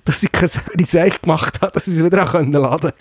dass 0.04 0.22
ich 0.22 0.32
keine 0.32 0.86
Seich 0.86 1.20
gemacht 1.22 1.60
habe, 1.60 1.72
dass 1.72 1.86
ich 1.86 1.94
es 1.94 2.04
wieder 2.04 2.24
auch 2.24 2.34
laden 2.34 2.92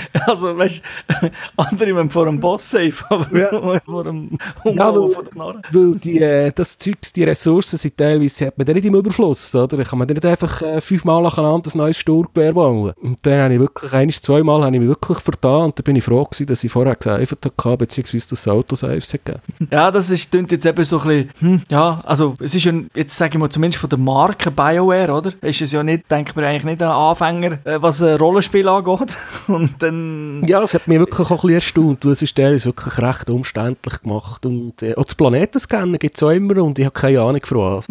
Also, 0.26 0.56
weißt 0.56 0.82
du, 1.20 1.30
andere 1.56 1.92
müssen 1.92 2.10
vor 2.10 2.26
dem 2.26 2.40
Boss 2.40 2.70
safe, 2.70 3.04
aber 3.10 3.38
Ja. 3.38 3.80
vor 3.84 4.04
dem 4.04 4.38
Umbauen 4.64 5.02
weil- 5.04 5.10
von 5.14 5.24
der 5.24 5.32
Knarre. 5.32 5.62
Weil 5.72 5.94
die, 5.96 6.18
äh, 6.20 6.52
das 6.52 6.78
Zeugs, 6.78 7.12
die 7.12 7.24
Ressourcen 7.24 7.76
sind 7.78 7.96
teilweise, 7.96 8.46
hat 8.46 8.58
man 8.58 8.66
nicht 8.66 8.84
im 8.84 8.94
Überfluss, 8.94 9.54
oder? 9.54 9.78
Ich 9.78 9.88
kann 9.88 9.98
man 9.98 10.08
nicht 10.08 10.24
einfach 10.24 10.62
äh, 10.62 10.80
fünfmal 10.80 11.22
nacheinander 11.22 11.70
ein 11.72 11.78
neues 11.78 11.96
Sturmgewehr 11.98 12.52
bauen. 12.52 12.92
Und 13.00 13.24
dann 13.24 13.38
habe 13.40 13.54
ich 13.54 13.60
wirklich, 13.60 13.92
eines, 13.92 14.20
zweimal 14.20 14.62
habe 14.64 14.74
ich 14.74 14.80
mich 14.80 14.88
wirklich 14.88 15.18
vertan 15.18 15.64
und 15.66 15.78
dann 15.78 15.84
bin 15.84 15.96
ich 15.96 16.04
froh 16.04 16.24
gewesen, 16.24 16.46
dass 16.46 16.64
ich 16.64 16.72
vorher 16.72 16.94
gesaved 16.96 17.38
hatte, 17.44 17.76
beziehungsweise 17.76 18.28
das 18.30 18.48
Auto-Saves 18.48 19.14
hat 19.14 19.24
gegeben. 19.24 19.42
Ja, 19.70 19.90
das 19.90 20.10
ist, 20.10 20.30
klingt 20.30 20.50
jetzt 20.50 20.66
eben 20.66 20.84
so 20.84 20.98
ein 21.00 21.08
bisschen, 21.08 21.30
hm, 21.40 21.62
ja, 21.70 22.00
also 22.04 22.34
es 22.40 22.54
ist 22.54 22.64
ja, 22.64 22.72
jetzt 22.94 23.16
sage 23.16 23.34
ich 23.34 23.38
mal, 23.38 23.48
zumindest 23.50 23.80
von 23.80 23.90
der 23.90 23.98
Marke 23.98 24.50
BioWare, 24.50 25.12
oder? 25.12 25.32
Ist 25.42 25.60
es 25.62 25.72
ja 25.72 25.82
nicht, 25.82 26.10
denkt 26.10 26.34
man 26.36 26.44
eigentlich 26.44 26.64
nicht 26.64 26.82
an 26.82 26.90
Anfänger, 26.90 27.58
äh, 27.64 27.80
was 27.80 28.02
ein 28.02 28.16
Rollenspiel 28.16 28.68
angeht. 28.68 29.16
Und 29.46 29.80
dann... 29.86 30.44
Ja, 30.46 30.62
es 30.62 30.74
hat 30.74 30.88
mich 30.88 30.98
wirklich 30.98 31.30
auch 31.30 31.30
ein 31.30 31.36
bisschen 31.36 31.54
erstaunt, 31.54 32.04
weil 32.04 32.12
es 32.12 32.22
ist 32.22 32.36
teilweise 32.36 32.66
wirklich 32.66 32.98
recht 32.98 33.30
umständlich 33.30 34.02
gemacht. 34.02 34.44
Und 34.46 34.82
äh, 34.82 34.94
auch 34.94 35.04
das 35.04 35.14
Planetenscannen 35.14 35.98
gibt 35.98 36.16
es 36.16 36.22
auch 36.22 36.30
immer 36.30 36.62
und 36.62 36.78
ich 36.78 36.84
habe 36.84 36.98
keine 36.98 37.20
Ahnung 37.20 37.40
von 37.44 37.58
was. 37.58 37.88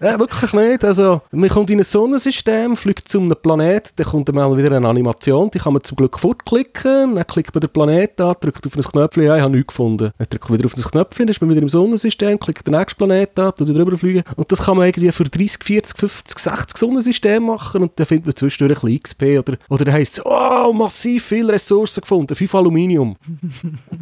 ja, 0.00 0.18
wirklich 0.18 0.52
nicht. 0.52 0.84
Also, 0.84 1.22
man 1.30 1.48
kommt 1.48 1.70
in 1.70 1.78
ein 1.78 1.84
Sonnensystem, 1.84 2.76
fliegt 2.76 3.08
zu 3.08 3.20
einem 3.20 3.34
Planet, 3.40 3.92
dann 3.96 4.06
kommt 4.06 4.28
dann 4.28 4.36
mal 4.36 4.56
wieder 4.56 4.74
eine 4.74 4.88
Animation, 4.88 5.50
die 5.50 5.58
kann 5.58 5.72
man 5.72 5.84
zum 5.84 5.96
Glück 5.96 6.18
fortklicken, 6.18 7.14
dann 7.14 7.26
klickt 7.26 7.54
man 7.54 7.60
den 7.60 7.70
Planet 7.70 8.20
an, 8.20 8.34
drückt 8.40 8.66
auf 8.66 8.76
ein 8.76 8.82
Knöpfchen, 8.82 9.24
ja, 9.24 9.36
ich 9.36 9.42
habe 9.42 9.52
nichts 9.52 9.68
gefunden. 9.68 10.10
Dann 10.16 10.26
drückt 10.28 10.48
man 10.48 10.58
wieder 10.58 10.66
auf 10.66 10.74
das 10.74 10.90
Knöpfchen, 10.90 11.26
dann 11.26 11.32
ist 11.32 11.40
man 11.40 11.50
wieder 11.50 11.62
im 11.62 11.68
Sonnensystem, 11.68 12.38
klickt 12.38 12.66
den 12.66 12.74
nächsten 12.74 12.98
Planet 12.98 13.38
an, 13.38 13.54
tut 13.54 13.68
drüber 13.68 13.96
fliegen. 13.96 14.22
Und 14.36 14.50
das 14.50 14.64
kann 14.64 14.76
man 14.76 14.86
irgendwie 14.86 15.12
für 15.12 15.24
30, 15.24 15.62
40, 15.62 15.98
50, 15.98 16.38
60 16.38 16.76
Sonnensysteme 16.76 17.46
machen 17.46 17.82
und 17.82 17.92
dann 17.96 18.06
findet 18.06 18.26
man 18.26 18.36
zwischendurch 18.36 18.82
ein 18.82 18.98
bisschen 18.98 19.02
XP 19.02 19.22
oder, 19.38 19.58
oder 19.68 19.84
dann 19.84 19.94
heisst 19.94 20.18
es, 20.18 20.26
oh, 20.26 20.72
massiv 20.72 21.09
massiv 21.10 21.24
viele 21.24 21.52
Ressourcen 21.52 22.00
gefunden, 22.00 22.34
fünf 22.34 22.54
Aluminium. 22.54 23.16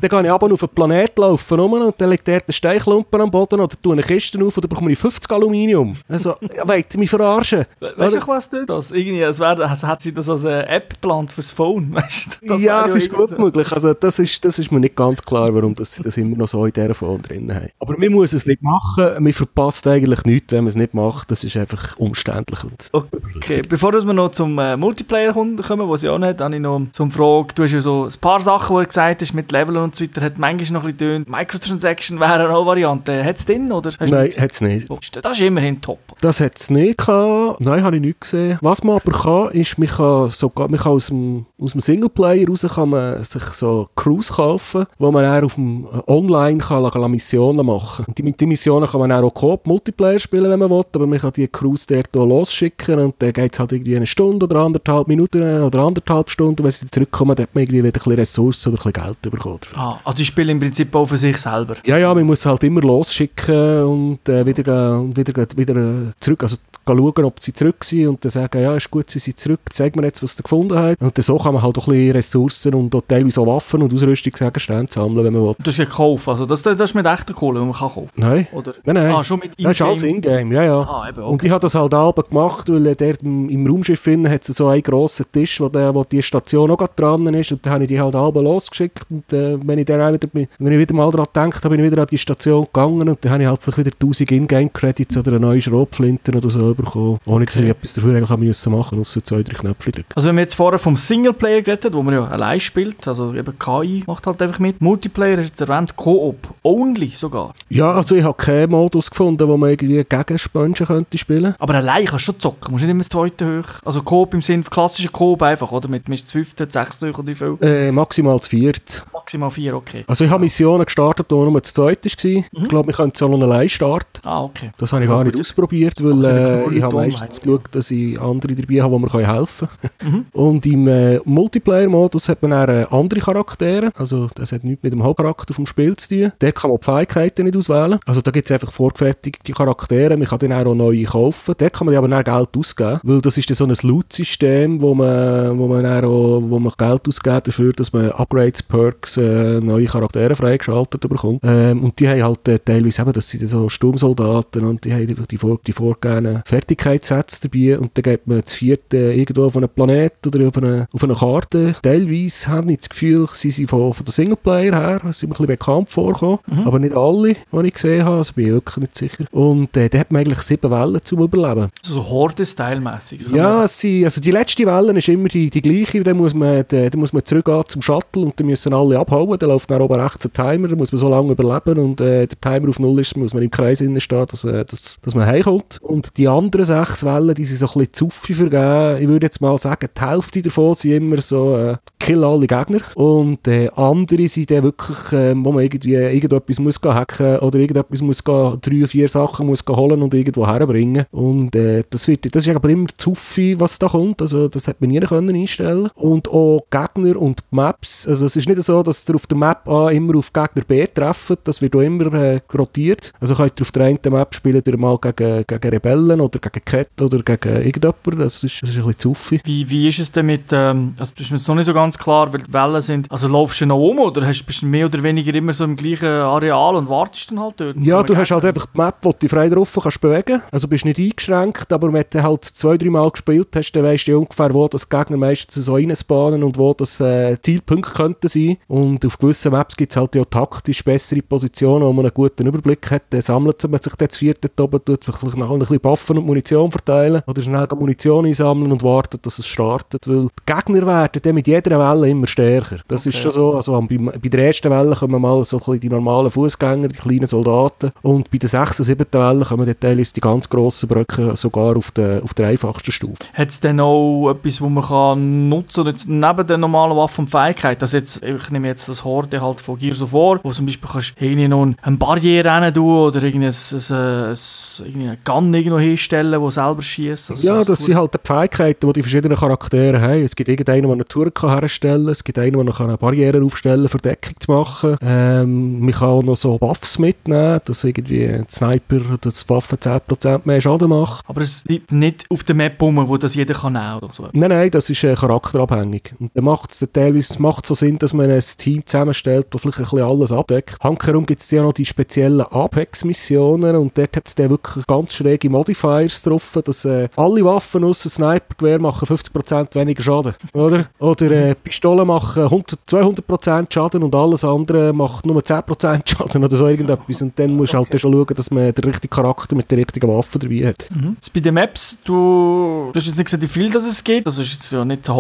dann 0.01 0.09
gehe 0.11 0.23
ich 0.23 0.31
aber 0.31 0.53
auf 0.53 0.63
einen 0.63 0.75
Planet 0.75 1.19
laufen 1.19 1.61
rum, 1.61 1.73
und 1.75 1.95
dann 1.99 2.11
liegt 2.11 2.27
dort 2.29 2.49
ein 2.49 2.53
Steinklumpen 2.53 3.21
am 3.21 3.31
Boden 3.31 3.61
oder 3.61 3.75
tue 3.81 3.93
eine 3.93 4.03
Kiste 4.03 4.39
auf 4.45 4.57
und 4.57 4.65
dann 4.65 4.69
bekomme 4.69 4.93
ich 4.93 4.99
50 4.99 5.31
Aluminium. 5.31 5.97
Also, 6.09 6.35
ja, 6.41 6.75
ihr 6.75 6.85
mich 6.99 7.11
verarschen? 7.11 7.65
Weißt 7.81 8.17
du, 8.17 8.27
was 8.27 8.51
tut 8.51 8.69
das? 8.69 8.91
Irgendwie, 8.91 9.25
als, 9.25 9.39
wär, 9.39 9.59
als 9.59 9.83
hat 9.83 10.01
sie 10.03 10.13
das 10.13 10.29
als 10.29 10.45
eine 10.45 10.67
App 10.69 10.91
geplant 10.91 11.31
fürs 11.33 11.51
Phone, 11.51 11.93
weißt 11.95 12.39
du? 12.43 12.47
Das 12.47 12.63
ja, 12.63 12.85
es 12.85 12.95
ist 12.95 13.07
irgendwie- 13.07 13.27
gut 13.29 13.39
möglich. 13.39 13.73
Also, 13.73 13.95
das, 13.95 14.19
ist, 14.19 14.45
das 14.45 14.59
ist 14.59 14.71
mir 14.71 14.81
nicht 14.81 14.97
ganz 14.97 15.23
klar, 15.23 15.55
warum 15.55 15.75
das 15.75 15.95
sie 15.95 16.03
das 16.03 16.17
immer 16.17 16.37
noch 16.37 16.49
so 16.49 16.65
in 16.67 16.73
dieser 16.73 16.95
Form 16.95 17.23
drin 17.23 17.53
haben. 17.55 17.69
Aber 17.81 17.97
man 17.99 18.13
muss 18.13 18.33
es 18.33 18.47
nicht 18.47 18.63
machen. 18.63 19.23
Man 19.23 19.33
verpasst 19.33 19.87
eigentlich 19.87 20.25
nichts, 20.25 20.53
wenn 20.53 20.65
man 20.65 20.69
es 20.69 20.77
nicht 20.77 20.95
macht. 20.95 21.31
Das 21.31 21.45
ist 21.45 21.57
einfach 21.57 21.97
umständlich. 21.99 22.63
Und 22.65 22.89
Okay, 22.93 23.63
bevor 23.67 23.93
wir 23.93 24.13
noch 24.13 24.31
zum 24.33 24.59
äh, 24.59 24.77
Multiplayer 24.77 25.33
kommen, 25.33 25.59
was 25.89 26.03
ich 26.03 26.09
auch 26.09 26.19
nicht, 26.19 26.41
habe 26.41 26.55
ich 26.55 26.61
noch 26.61 26.81
zum 26.99 27.13
Frage, 27.13 27.55
du 27.55 27.63
hast 27.63 27.71
ja 27.71 27.79
so 27.79 28.07
ein 28.07 28.21
paar 28.21 28.41
Sachen, 28.41 28.75
die 28.75 28.83
du 28.83 28.89
gesagt 28.89 29.21
hast, 29.21 29.33
mit 29.33 29.53
Level 29.53 29.77
und 29.77 29.95
so 29.95 30.03
weiter, 30.03 30.21
hat 30.21 30.37
manchmal 30.37 30.81
noch 30.81 30.89
ein 30.89 30.97
bisschen 30.97 31.25
tönt. 31.25 31.29
Microtransaction 31.29 32.19
wäre 32.19 32.49
eine 32.49 32.67
Variante. 32.67 33.25
Hat 33.25 33.37
es 33.37 33.47
drin, 33.47 33.71
oder? 33.71 33.91
Hast 33.91 34.11
Nein, 34.11 34.33
hat 34.37 34.51
es 34.51 34.61
nicht. 34.61 34.89
Das 35.23 35.39
ist 35.39 35.45
immerhin 35.45 35.81
top. 35.81 36.01
Das 36.21 36.41
hat 36.41 36.59
es 36.59 36.71
nicht 36.71 36.99
gehabt. 36.99 37.61
Nein, 37.61 37.85
habe 37.85 37.95
ich 37.95 38.03
nicht 38.03 38.21
gesehen. 38.21 38.59
Was 38.63 38.83
man 38.83 38.97
aber 38.97 39.13
kann, 39.13 39.53
ist, 39.53 39.79
man 39.79 39.87
kann, 39.87 40.29
sogar, 40.31 40.67
man 40.67 40.81
kann 40.81 40.91
aus 40.91 41.07
dem, 41.07 41.47
aus 41.63 41.71
dem 41.71 41.81
Singleplayer 41.81 42.49
raus 42.49 42.67
kann 42.69 42.89
man 42.89 43.23
sich 43.23 43.45
so 43.45 43.89
Crews 43.95 44.33
kaufen, 44.33 44.87
wo 44.99 45.13
man 45.13 45.23
dann 45.23 45.45
auf 45.45 45.55
dem 45.55 45.85
äh, 45.85 46.11
Online 46.11 46.59
kann, 46.59 46.83
la 46.83 47.07
Missionen 47.07 47.65
machen 47.65 48.07
kann. 48.07 48.15
Die, 48.17 48.33
die 48.33 48.47
Missionen 48.47 48.89
kann 48.89 48.99
man 48.99 49.13
auch 49.13 49.31
Coop 49.33 49.69
Multiplayer 49.69 50.19
spielen, 50.19 50.51
wenn 50.51 50.59
man 50.59 50.69
will, 50.69 50.83
aber 50.93 51.07
man 51.07 51.21
kann 51.21 51.33
die 51.33 51.47
Crews 51.47 51.87
dort 51.87 52.13
losschicken 52.17 52.99
und 52.99 53.15
dann 53.21 53.33
geht 53.33 53.53
es 53.53 53.61
halt 53.61 53.71
irgendwie 53.71 53.95
eine 53.95 54.07
Stunde 54.07 54.47
oder 54.47 54.57
anderthalb 54.57 55.07
Minuten 55.07 55.63
oder 55.63 55.79
anderthalb 55.79 56.29
Stunden. 56.29 56.65
Wenn 56.65 56.73
sie 56.73 56.88
zurückkommen, 56.91 57.35
dann 57.37 57.45
hat 57.45 57.55
man 57.55 57.63
irgendwie 57.63 57.85
wieder 57.85 57.89
ein 57.89 57.93
bisschen 57.93 58.13
Ressourcen 58.13 58.73
oder 58.73 58.83
ein 58.85 58.93
bisschen 58.93 59.07
Geld 59.07 59.23
bekommen. 59.23 59.59
Ah, 59.75 59.99
also 60.05 60.17
die 60.17 60.25
spielen 60.25 60.51
im 60.51 60.61
Prinzip 60.61 60.95
auch 60.95 61.07
für 61.07 61.17
sich 61.17 61.37
selber. 61.37 61.77
Ja, 61.85 61.97
ja, 61.99 62.15
man 62.15 62.25
muss 62.25 62.45
halt 62.45 62.63
immer 62.65 62.81
losschicken 62.81 63.83
und 63.85 64.29
äh, 64.29 64.45
wieder, 64.45 65.01
und 65.01 65.17
wieder, 65.17 65.47
wieder 65.57 65.77
äh, 65.77 66.13
zurück, 66.21 66.43
also 66.43 66.57
schauen, 66.97 67.25
ob 67.25 67.41
sie 67.43 67.53
zurück 67.53 67.85
sind 67.85 68.09
und 68.09 68.25
dann 68.25 68.31
sagen, 68.31 68.63
ja, 68.63 68.75
ist 68.75 68.91
gut, 68.91 69.11
sie 69.11 69.19
sind 69.19 69.39
zurück, 69.39 69.61
zeig 69.71 69.97
mir 69.97 70.05
jetzt, 70.05 70.23
was 70.23 70.37
du 70.37 70.43
gefunden 70.43 70.79
hast. 70.79 71.01
Und 71.01 71.17
dann 71.17 71.23
so 71.23 71.39
kann 71.39 71.55
man 71.55 71.63
halt 71.63 71.77
auch 71.79 71.87
ein 71.89 71.95
bisschen 71.95 72.13
Ressourcen 72.13 72.75
und 72.75 72.95
auch 72.95 73.03
teilweise 73.07 73.41
auch 73.41 73.47
Waffen 73.47 73.83
und 73.83 73.93
Ausrüstungsgegenstände 73.93 74.93
sammeln, 74.93 75.25
wenn 75.25 75.33
man 75.33 75.43
will. 75.43 75.55
Du 75.59 75.71
hast 75.71 75.79
ja 75.79 75.85
gekauft, 75.85 76.29
also 76.29 76.47
das, 76.47 76.63
das 76.63 76.79
ist 76.81 76.95
mit 76.95 77.07
echter 77.07 77.35
Kohle, 77.35 77.61
die 77.61 77.67
man 77.67 77.75
kann 77.75 77.89
kaufen 77.89 78.09
Nein, 78.17 78.47
Oder? 78.53 78.75
nein, 78.85 78.95
nein. 78.95 79.15
Ah, 79.15 79.23
schon 79.23 79.41
mit 79.41 79.53
das 79.59 79.73
ist 79.73 79.83
alles 79.83 80.03
In-Game. 80.03 80.53
Ja, 80.53 80.65
ja. 80.65 80.81
Ah, 80.81 81.09
eben, 81.09 81.23
Und 81.23 81.35
okay. 81.35 81.47
ich 81.47 81.53
habe 81.53 81.61
das 81.61 81.75
halt 81.75 81.93
alle 81.95 82.13
gemacht, 82.13 82.69
weil 82.69 82.87
äh, 82.87 82.97
dort 82.97 83.23
im, 83.23 83.49
im 83.49 83.67
Raumschiff 83.67 84.07
hat 84.07 84.45
so 84.45 84.69
einen 84.69 84.83
grossen 84.83 85.27
Tisch, 85.33 85.61
wo, 85.61 85.69
der, 85.69 85.95
wo 85.95 86.05
die 86.05 86.23
Station 86.23 86.71
noch 86.81 86.89
dran 86.89 87.35
ist. 87.35 87.53
Und 87.53 87.65
dann 87.65 87.75
habe 87.75 87.85
ich 87.85 87.89
die 87.89 88.01
halt 88.01 88.15
halb 88.15 88.35
losgeschickt. 88.35 89.07
Und 89.11 89.33
äh, 89.33 89.59
wenn, 89.63 89.79
ich 89.79 89.87
dann 89.87 90.13
wieder, 90.13 90.29
wenn 90.33 90.73
ich 90.73 90.79
wieder 90.79 90.95
mal 90.95 91.11
daran 91.11 91.27
denke, 91.35 91.69
bin 91.69 91.85
ich 91.85 91.91
wieder 91.91 92.03
an 92.03 92.09
die 92.11 92.19
Station 92.19 92.65
gegangen 92.65 93.09
und 93.09 93.25
dann 93.25 93.33
habe 93.33 93.43
ich 93.43 93.49
halt 93.49 93.63
vielleicht 93.63 93.79
wieder 93.79 93.91
1000 94.01 94.31
Ingame-Credits 94.33 95.17
oder 95.17 95.33
eine 95.33 95.41
neue 95.41 95.61
Schrotflinte 95.61 96.33
oder 96.33 96.51
so 96.51 96.75
bekommen, 96.75 97.19
ohne 97.27 97.45
dass 97.45 97.57
ich 97.57 97.69
etwas 97.69 97.95
dafür 97.95 98.17
eigentlich 98.17 98.39
müssen 98.39 98.73
machen 98.73 98.99
musste, 98.99 99.19
außer 99.19 99.25
zwei, 99.25 99.43
drei 99.43 99.55
Knöpfe 99.55 99.93
drücken. 99.93 100.09
Also 100.15 100.29
wenn 100.29 100.37
wir 100.37 100.43
jetzt 100.43 100.55
vorher 100.55 100.79
vom 100.79 100.97
Singleplayer 100.97 101.63
geredet 101.63 101.95
wo 101.95 102.03
man 102.03 102.15
ja 102.15 102.25
allein 102.27 102.61
spielt, 102.61 103.07
also 103.07 103.35
eben 103.35 103.59
KI 103.59 104.05
macht 104.07 104.27
halt 104.27 104.41
einfach 104.43 104.59
mit. 104.59 104.81
Multiplayer 104.81 105.39
ist 105.39 105.49
jetzt 105.49 105.61
erwähnt, 105.61 105.97
Co-op, 105.97 106.55
only 106.63 107.09
sogar. 107.09 107.53
Ja, 107.69 107.93
also 107.93 108.15
ich 108.15 108.25
habe 108.25 108.37
keinen 108.37 108.71
Modus 108.71 109.11
gefunden, 109.11 109.47
wo 109.47 109.57
man 109.57 109.71
irgendwie 109.71 110.05
gegen 110.05 110.39
Spongen 110.39 110.75
könnte 110.75 111.19
spielen. 111.19 111.55
Aber 111.59 111.75
allein 111.75 112.07
kannst 112.07 112.29
du 112.29 112.33
schon 112.33 112.41
zocken, 112.41 112.73
musst 112.73 112.83
du 112.83 112.87
nicht 112.87 112.93
immer 112.93 113.01
das 113.01 113.09
zweite 113.09 113.59
hoch. 113.59 113.81
Also 113.85 114.03
Co-op 114.03 114.35
im 114.35 114.43
Sinne 114.43 114.63
klassischer 114.63 115.11
Co-op 115.11 115.43
einfach, 115.43 115.73
oder? 115.73 115.89
Mit, 115.89 116.09
mit 116.09 116.19
dort 116.61 116.73
sechs 116.73 116.99
durch 116.99 117.17
und 117.19 117.27
wie 117.27 117.35
viel? 117.35 117.57
Äh, 117.61 117.93
maximal 117.93 118.41
zu 118.41 118.51
viert. 118.51 119.05
Maximal 119.13 119.51
vier, 119.51 119.77
okay. 119.77 120.05
Also 120.07 120.25
ich 120.25 120.31
habe 120.31 120.41
Missionen 120.43 120.85
gestartet, 120.85 121.31
die 121.31 121.35
nur 121.35 121.63
zu 121.63 121.75
zweit 121.75 122.05
war. 122.05 122.31
Mhm. 122.31 122.45
Ich 122.53 122.69
glaube, 122.69 122.89
wir 122.89 122.95
können 122.95 123.13
es 123.15 123.23
auch 123.23 123.29
noch 123.29 123.41
allein 123.41 123.69
starten. 123.69 124.21
Ah, 124.25 124.43
okay. 124.43 124.71
Das 124.79 124.93
habe 124.93 125.05
ich 125.05 125.11
ja, 125.11 125.17
gar 125.17 125.25
nicht 125.25 125.35
gut. 125.35 125.41
ausprobiert, 125.41 125.95
also 126.01 126.23
weil 126.23 126.71
äh, 126.71 126.75
ich 126.77 126.83
habe 126.83 126.97
meistens 126.97 127.41
geschaut, 127.41 127.63
dass 127.73 127.91
ich 127.91 128.21
andere 128.21 128.55
dabei 128.55 128.83
habe, 128.83 128.97
die 128.97 129.17
mir 129.17 129.29
helfen 129.29 129.69
können. 129.99 130.15
Mhm. 130.15 130.27
Und 130.33 130.67
im 130.67 130.89
äh, 130.89 131.21
Multiplayer-Modus 131.25 132.29
hat 132.29 132.43
man 132.43 132.51
dann 132.53 132.69
äh, 132.69 132.87
andere 132.91 133.21
Charaktere. 133.21 133.91
Also 133.97 134.29
das 134.35 134.53
hat 134.53 134.65
nichts 134.65 134.83
mit 134.83 134.93
dem 134.93 135.03
Hauptcharakter 135.03 135.55
vom 135.55 135.67
Spiel 135.67 135.97
zu 135.97 136.09
tun. 136.09 136.33
Dort 136.39 136.55
kann 136.55 136.71
man 136.71 136.79
die 136.81 136.85
Fähigkeiten 136.85 137.45
nicht 137.45 137.57
auswählen. 137.57 137.99
Also 138.07 138.21
da 138.21 138.31
gibt 138.31 138.47
es 138.47 138.53
einfach 138.53 138.73
vorgefertigte 138.73 139.53
Charaktere. 139.53 140.17
Man 140.17 140.27
kann 140.27 140.39
dann 140.39 140.53
auch 140.53 140.75
neue 140.75 141.05
kaufen. 141.05 141.55
Dort 141.57 141.73
kann 141.73 141.87
man 141.87 141.97
aber 141.97 142.09
dann 142.09 142.25
Geld 142.25 142.57
ausgeben, 142.57 143.01
weil 143.03 143.21
das 143.21 143.39
ist 143.39 143.51
dann 143.51 143.55
so 143.55 143.65
ein 143.65 143.89
Loot-System, 143.89 144.81
wo 144.81 144.95
man, 144.95 145.59
wo 145.59 145.67
man 145.67 145.85
dann 145.85 146.05
auch 146.05 146.41
wo 146.51 146.59
man 146.59 146.73
Geld 146.77 147.09
ausgibt 147.09 147.49
dafür, 147.49 147.73
dass 147.73 147.93
man 147.93 148.11
Upgrades, 148.13 148.63
Perks, 148.63 149.17
äh, 149.17 149.61
neue 149.61 149.87
Charaktere 149.87 150.37
freigeschaltet 150.37 151.01
bekommt. 151.01 151.41
Ähm, 151.43 151.83
und 151.83 151.99
die 151.99 152.09
haben 152.09 152.23
halt 152.23 152.49
äh, 152.49 152.59
teilweise 152.59 153.03
eben, 153.03 153.13
das 153.13 153.31
sind 153.31 153.47
so 153.49 153.69
Sturmsoldaten 153.69 154.65
und 154.65 154.85
die 154.85 154.93
haben 154.93 155.07
die, 155.07 155.15
die, 155.15 155.39
die 155.67 155.73
vorgegebenen 155.73 156.43
Fertigkeitssätze 156.45 157.49
dabei 157.49 157.79
und 157.79 157.91
dann 157.95 158.03
geht 158.03 158.27
man 158.27 158.45
zu 158.45 158.57
viert 158.57 158.93
äh, 158.93 159.13
irgendwo 159.13 159.45
auf 159.45 159.57
einen 159.57 159.69
Planet 159.69 160.15
oder 160.27 160.49
auf 160.49 160.57
eine, 160.57 160.87
auf 160.93 161.05
eine 161.05 161.15
Karte. 161.15 161.75
Teilweise 161.83 162.49
habe 162.49 162.73
ich 162.73 162.79
das 162.79 162.89
Gefühl, 162.89 163.27
sie 163.33 163.51
sind 163.51 163.69
von, 163.69 163.93
von 163.93 164.05
den 164.05 164.13
Singleplayer 164.13 164.75
her, 164.75 165.01
sind 165.13 165.29
ein 165.29 165.31
bisschen 165.31 165.47
bekannt 165.47 165.89
vorgekommen, 165.89 166.39
aber 166.65 166.79
nicht 166.79 166.95
alle, 166.97 167.35
die 167.35 167.67
ich 167.67 167.75
gesehen 167.75 168.05
habe, 168.05 168.19
also 168.19 168.33
bin 168.35 168.47
ich 168.47 168.53
wirklich 168.53 168.77
nicht 168.79 168.97
sicher. 168.97 169.25
Und 169.31 169.77
äh, 169.77 169.89
da 169.89 169.99
hat 169.99 170.11
man 170.11 170.21
eigentlich 170.21 170.41
sieben 170.41 170.71
Wellen 170.71 171.01
zum 171.03 171.23
Überleben. 171.23 171.69
Also 171.83 171.95
so 171.95 172.09
Horde-Style-mässig. 172.09 173.29
Ja, 173.29 173.67
sind, 173.69 174.05
also 174.05 174.21
die 174.21 174.31
letzte 174.31 174.67
Welle 174.67 174.97
ist 174.97 175.09
immer 175.09 175.29
die, 175.29 175.51
die 175.51 175.63
gleiche. 175.63 176.03
Dann 176.03 176.17
muss, 176.17 176.35
man, 176.35 176.38
dann 176.41 176.91
dann 176.91 177.01
muss 177.01 177.13
man 177.13 177.25
zurückgehen 177.25 177.63
zum 177.69 177.83
Shuttle 177.83 178.23
und 178.23 178.39
dann 178.39 178.47
müssen 178.47 178.73
alle 178.73 178.99
abhauen. 178.99 179.39
Dann 179.39 179.51
läuft 179.51 179.71
dann 179.71 179.83
oben 179.83 180.01
rechts 180.01 180.27
ein 180.27 180.33
Timer, 180.33 180.69
dann 180.69 180.79
muss 180.79 180.93
man 180.93 180.99
so 180.99 181.09
lange 181.09 181.33
überleben 181.33 181.79
und 181.79 182.01
äh, 182.01 182.27
der 182.27 182.41
Timer 182.41 182.69
auf 182.69 182.79
Null 182.79 183.01
ist, 183.01 183.17
muss 183.17 183.35
man 183.35 183.43
im 183.43 183.51
Kreis 183.51 183.79
stehen, 183.79 184.27
dass, 184.27 184.45
äh, 184.45 184.65
dass, 184.65 184.99
dass 185.01 185.15
man 185.15 185.27
heimkommt. 185.27 185.79
Und 185.83 186.17
die 186.17 186.29
anderen 186.29 186.65
sechs 186.65 187.05
Wellen, 187.05 187.35
die 187.35 187.45
sind 187.45 187.59
so 187.59 187.67
ein 187.67 187.87
bisschen 187.87 187.95
zu 187.95 188.11
vergeben. 188.11 189.03
Ich 189.03 189.09
würde 189.09 189.27
jetzt 189.27 189.41
mal 189.41 189.57
sagen, 189.59 189.89
die 189.97 190.01
Hälfte 190.01 190.43
davon 190.43 190.75
sind 190.75 190.93
immer 190.93 191.21
so 191.21 191.57
äh, 191.57 191.77
kill 191.99 192.25
alle 192.25 192.47
Gegner 192.47 192.81
und 192.95 193.47
äh, 193.49 193.69
andere 193.77 194.29
sind 194.29 194.51
dann 194.51 194.63
wirklich, 194.63 195.13
äh, 195.13 195.35
wo 195.37 195.53
man 195.53 195.63
irgendwie 195.63 195.95
irgendetwas 195.95 196.59
muss 196.59 196.81
hacken 196.83 197.39
oder 197.39 197.59
irgendetwas 197.59 198.01
muss 198.01 198.25
gehen, 198.25 198.59
drei, 198.61 198.87
vier 198.87 199.09
Sachen 199.09 199.47
muss 199.47 199.65
holen 199.69 200.03
und 200.03 200.15
irgendwo 200.15 200.47
herbringen. 200.47 201.05
Und 201.11 201.55
äh, 201.55 201.85
das, 201.91 202.09
wird, 202.09 202.35
das 202.35 202.47
ist 202.47 202.55
aber 202.55 202.69
immer 202.69 202.87
zu 202.97 203.15
viel, 203.15 203.59
was 203.61 203.79
da 203.79 203.89
kommt. 203.89 204.21
Also 204.23 204.49
das 204.49 204.69
hat 204.69 204.81
man 204.81 204.91
nie 204.91 205.01
können 205.01 205.35
einstellen 205.35 205.91
Und 205.95 206.28
auch 206.29 206.61
Gegner 206.71 207.21
und 207.21 207.43
Maps. 207.51 208.07
Also 208.07 208.27
es 208.27 208.37
ist 208.37 208.49
nicht 208.49 208.63
so, 208.63 208.83
dass 208.83 209.09
ihr 209.09 209.15
auf 209.15 209.27
der 209.27 209.39
Map 209.39 209.69
A 209.69 209.91
immer 209.91 210.17
auf 210.17 210.33
Gegner 210.33 210.65
B 210.67 210.87
treffen. 210.87 211.37
Das 211.45 211.61
wird 211.61 211.75
auch 211.77 211.81
immer 211.81 212.13
äh, 212.15 212.41
rotiert. 212.57 213.13
Also 213.21 213.35
könnt 213.35 213.61
ihr 213.61 213.63
auf 213.63 213.73
der 213.73 213.87
einen 213.87 213.99
Map 214.11 214.35
spielen 214.35 214.63
ihr 214.65 214.79
mal 214.79 214.99
gegen, 214.99 215.45
gegen 215.47 215.69
Rebellen 215.69 216.21
oder 216.21 216.39
gegen 216.39 216.65
Cat 216.65 217.01
oder 217.01 217.19
gegen 217.23 217.57
irgendjemanden. 217.57 218.19
Das 218.19 218.43
ist, 218.43 218.63
das 218.63 218.71
ist 218.71 218.77
ein 218.77 218.85
bisschen 218.85 218.99
zu 218.99 219.15
viel. 219.15 219.41
Wie, 219.45 219.69
wie 219.69 219.89
ist 219.89 219.99
es 219.99 220.13
denn 220.13 220.27
mit, 220.27 220.45
ähm, 220.53 220.95
also 220.99 221.13
ist 221.19 221.31
mir 221.31 221.39
noch 221.39 221.55
nicht 221.57 221.67
so 221.67 221.75
ganz 221.75 221.99
klar, 221.99 222.33
weil 222.33 222.43
die 222.43 222.53
Wellen 222.53 222.83
sind, 222.83 223.11
also 223.11 223.29
laufst 223.29 223.61
du 223.61 223.67
noch 223.67 223.79
um 223.79 223.99
oder 223.99 224.27
hast, 224.27 224.45
bist 224.45 224.63
du 224.63 224.67
mehr 224.67 224.87
oder 224.87 225.03
weniger 225.03 225.35
immer 225.35 225.53
so 225.53 225.65
im 225.65 225.77
gleichen 225.77 226.09
Areal 226.09 226.77
und 226.77 226.89
wartest 226.89 227.31
dann 227.31 227.41
halt 227.41 227.55
dort? 227.59 227.77
Ja, 227.81 228.03
du 228.03 228.17
hast 228.17 228.31
halt 228.31 228.45
einfach 228.45 228.67
die 228.67 228.79
Map, 228.79 228.97
wo 229.03 229.13
du 229.13 229.19
dich 229.19 229.31
frei 229.31 229.49
drauf 229.49 229.79
kannst 229.81 230.01
bewegen. 230.01 230.43
Also 230.51 230.69
bist 230.69 230.85
nicht 230.85 230.99
eingeschränkt, 230.99 231.73
aber 231.73 231.93
wenn 231.93 232.05
du 232.11 232.23
halt 232.23 232.45
zwei, 232.45 232.77
drei 232.77 232.91
Mal 232.91 233.11
gespielt 233.11 233.49
hast, 233.55 233.73
dann 233.73 233.85
weißt 233.85 234.09
du 234.09 234.19
ungefähr, 234.19 234.53
wo 234.53 234.69
das 234.69 234.89
Gegner 234.89 235.17
meistens 235.17 235.65
so 235.65 235.77
reinspawnen 236.19 236.43
und 236.43 236.59
wo 236.59 236.75
das 236.75 237.01
äh, 237.01 237.37
Zielpunkt 237.41 237.95
könnte 237.95 238.29
sein. 238.29 238.57
Und 238.67 239.05
auf 239.05 239.19
gewissen 239.19 239.53
Maps 239.53 239.77
gibt 239.77 239.93
es 239.93 239.97
halt 239.97 240.15
ja 240.15 240.25
taktisch 240.25 240.83
bessere 240.85 241.23
Positionen, 241.23 241.85
wo 241.85 241.93
man 241.93 242.07
einen 242.07 242.15
guten 242.15 242.47
Überblick 242.47 242.91
hat. 242.91 243.03
Dann 243.11 243.21
sammelt 243.21 243.63
man 243.69 243.81
sich 243.81 243.95
dann 243.95 244.11
zu 244.11 244.19
viert 244.19 244.39
dort 244.43 244.61
oben, 244.61 244.85
tut 244.85 245.05
vielleicht 245.05 245.37
noch 245.37 245.51
ein 245.51 245.59
bisschen 245.59 245.85
Waffen 245.85 246.19
und 246.19 246.27
Munition 246.27 246.71
verteilen 246.71 247.23
oder 247.27 247.43
schnell 247.43 247.67
Munition 247.79 248.27
einsammeln 248.27 248.73
und 248.73 248.83
wartet, 248.83 249.25
dass 249.25 249.39
es 249.39 249.47
startet. 249.47 250.09
Weil 250.09 250.29
die 250.29 250.53
Gegner 250.53 250.87
werden 250.87 251.23
dann 251.23 251.35
mit 251.35 251.47
jeder 251.47 251.79
Welle 251.79 252.09
immer 252.09 252.27
stärker. 252.27 252.79
Das 252.89 253.07
ist 253.07 253.17
schon 253.17 253.33
so. 253.33 253.55
Also 253.55 253.81
bei, 253.83 253.97
bei 253.97 254.29
der 254.29 254.47
ersten 254.47 254.71
Welle 254.71 254.95
kommen 254.95 255.21
mal 255.21 255.45
so 255.45 255.59
die 255.75 255.89
normalen 255.89 256.31
Fußgänger, 256.31 256.89
die 256.89 256.97
kleinen 256.97 257.27
Soldaten. 257.27 257.93
Und 258.03 258.31
bei 258.31 258.39
der 258.39 258.49
sechsten, 258.49 258.85
siebten 258.85 259.19
Welle 259.19 259.45
kommen 259.45 259.67
dann 259.67 259.79
teilweise 259.79 260.15
die 260.15 260.21
ganz 260.21 260.49
grossen 260.49 260.89
Brücken 260.89 261.37
sogar 261.37 261.77
auf 261.77 261.91
der, 261.91 262.23
auf 262.23 262.35
der 262.35 262.49
einfachsten 262.49 262.93
Stufe. 262.93 263.19
Hat 263.35 263.51
es 263.51 263.61
denn 263.61 263.81
auch 263.81 264.31
etwas, 264.31 264.61
wo 264.61 264.69
man 264.69 264.85
kann 264.85 265.49
nutzen 265.49 265.85
kann, 265.85 265.95
neben 266.09 266.47
den 266.47 266.61
normalen 266.61 266.97
Waffen 266.97 267.25
und 267.25 267.31
Fähigkeiten? 267.31 267.83
Also 267.83 267.97
jetzt, 267.97 268.23
ich 268.23 268.51
nehme 268.51 268.69
jetzt 268.69 268.89
das 268.89 269.05
Horde 269.05 269.41
halt 269.41 269.61
von 269.61 269.79
Gears 269.79 270.03
of 270.03 270.13
War, 270.13 270.41
wo 270.43 270.51
zum 270.51 270.67
Beispiel 270.67 270.89
kannst 270.91 271.15
irgendwie 271.21 271.49
noch 271.49 271.69
eine 271.83 271.97
Barriere 271.97 272.49
rein 272.49 272.73
tun 272.73 273.09
oder 273.09 273.23
irgendwie 273.23 273.47
ein, 273.47 273.55
ein, 273.55 274.31
ein, 274.31 274.37
irgendwie 274.81 275.09
eine 275.09 275.19
Gun 275.25 275.55
irgendwo 275.55 275.79
hinstellen, 275.79 276.43
die 276.43 276.51
selber 276.51 276.83
schießt. 276.83 277.31
Also 277.33 277.47
Ja, 277.47 277.63
das 277.65 277.85
sind 277.85 277.97
halt 277.97 278.15
die 278.15 278.19
Fähigkeiten, 278.25 278.87
die 278.87 278.93
die 278.95 279.03
verschiedenen 279.03 279.37
Charaktere 279.37 280.01
haben. 280.01 280.23
Es 280.25 280.35
gibt 280.35 280.49
irgendeinen, 280.49 280.83
der 280.83 280.93
eine 280.93 281.05
Tour 281.05 281.31
kann 281.31 281.51
herstellen 281.51 282.05
kann, 282.05 282.13
es 282.13 282.25
gibt 282.25 282.39
einen, 282.39 282.53
der 282.53 282.65
noch 282.65 282.81
eine 282.81 282.97
Barriere 282.97 283.43
aufstellen 283.43 283.83
kann, 283.83 283.89
Verdeckung 283.89 284.35
zu 284.39 284.51
machen. 284.51 284.97
Ähm, 285.01 285.81
man 285.81 285.93
kann 285.93 286.09
auch 286.09 286.23
noch 286.23 286.37
so 286.37 286.61
Waffs 286.61 286.99
mitnehmen, 286.99 287.61
dass 287.65 287.85
irgendwie 287.85 288.27
ein 288.27 288.47
Sniper 288.49 288.97
oder 288.97 289.19
das 289.19 289.49
Waffen 289.49 289.79
10% 289.79 290.41
mehr 290.45 290.61
Schaden 290.61 290.89
macht. 290.89 291.25
Aber 291.29 291.41
es 291.41 291.65
liegt 291.65 291.93
nicht 291.93 292.25
auf 292.31 292.45
der 292.45 292.55
Map 292.55 292.81
rum, 292.81 293.09
wo 293.09 293.17
das 293.17 293.35
jeder 293.35 293.55
kann 293.55 293.77
oder 293.77 294.13
so. 294.13 294.29
Nein, 294.33 294.51
nein, 294.51 294.71
das 294.71 294.91
ist 294.91 295.03
äh, 295.05 295.15
charakterabhängig. 295.15 295.98
Wenig. 295.99 296.15
Und 296.19 296.31
dann 296.35 296.45
macht 296.45 296.73
es 296.73 296.87
teilweise 296.93 297.41
macht 297.41 297.67
so 297.67 297.75
Sinn, 297.75 297.99
dass 297.99 298.13
man 298.13 298.31
ein 298.31 298.41
Team 298.41 298.85
zusammenstellt, 298.85 299.47
das 299.51 299.63
vielleicht 299.63 299.79
ein 299.79 299.85
bisschen 299.85 300.03
alles 300.03 300.33
abdeckt. 300.33 300.77
Hankerum 300.83 301.27
gibt 301.27 301.41
es 301.41 301.51
ja 301.51 301.63
noch 301.63 301.73
die 301.73 301.85
speziellen 301.85 302.41
Apex-Missionen 302.43 303.77
und 303.77 303.97
dort 303.97 304.17
hat 304.17 304.27
es 304.27 304.35
dann 304.35 304.51
wirklich 304.51 304.87
ganz 304.87 305.15
schräge 305.15 305.51
Modifiers 305.51 306.23
drauf, 306.23 306.59
dass 306.65 306.85
äh, 306.85 307.09
alle 307.17 307.45
Waffen 307.45 307.85
außer 307.85 308.11
Snipergewehr 308.11 308.81
machen 308.81 309.07
50% 309.07 309.75
weniger 309.75 310.03
Schaden, 310.03 310.33
oder? 310.53 310.87
Oder 310.99 311.31
äh, 311.31 311.55
Pistolen 311.55 312.07
machen 312.07 312.45
100, 312.45 312.79
200% 312.89 313.67
Schaden 313.73 314.03
und 314.03 314.15
alles 314.15 314.45
andere 314.45 314.93
macht 314.93 315.27
nur 315.27 315.41
10% 315.41 316.03
Schaden 316.09 316.45
oder 316.45 316.57
so 316.57 316.67
irgendetwas. 316.67 317.23
Und 317.23 317.39
dann 317.39 317.57
musst 317.57 317.73
du 317.73 317.79
halt 317.79 317.93
dann 317.93 318.01
schon 318.01 318.13
schauen, 318.13 318.35
dass 318.35 318.51
man 318.51 318.73
den 318.73 318.85
richtigen 318.85 319.15
Charakter 319.15 319.57
mit 319.57 319.71
der 319.71 319.79
richtigen 319.79 320.09
Waffe 320.09 320.39
dabei 320.39 320.69
hat. 320.69 320.89
Jetzt 321.15 321.33
bei 321.33 321.41
den 321.41 321.55
Maps, 321.55 321.99
du, 322.05 322.91
du 322.93 322.99
hast 322.99 323.07
jetzt 323.07 323.17
nicht 323.17 323.27
gesagt, 323.27 323.43
wie 323.43 323.49
viel 323.49 323.71
das 323.71 323.87
es 323.87 324.03
gibt, 324.03 324.27
also 324.27 324.43
ist 324.43 324.53
jetzt 324.53 324.73
ja 324.73 324.85
nicht 324.85 325.07
der 325.07 325.15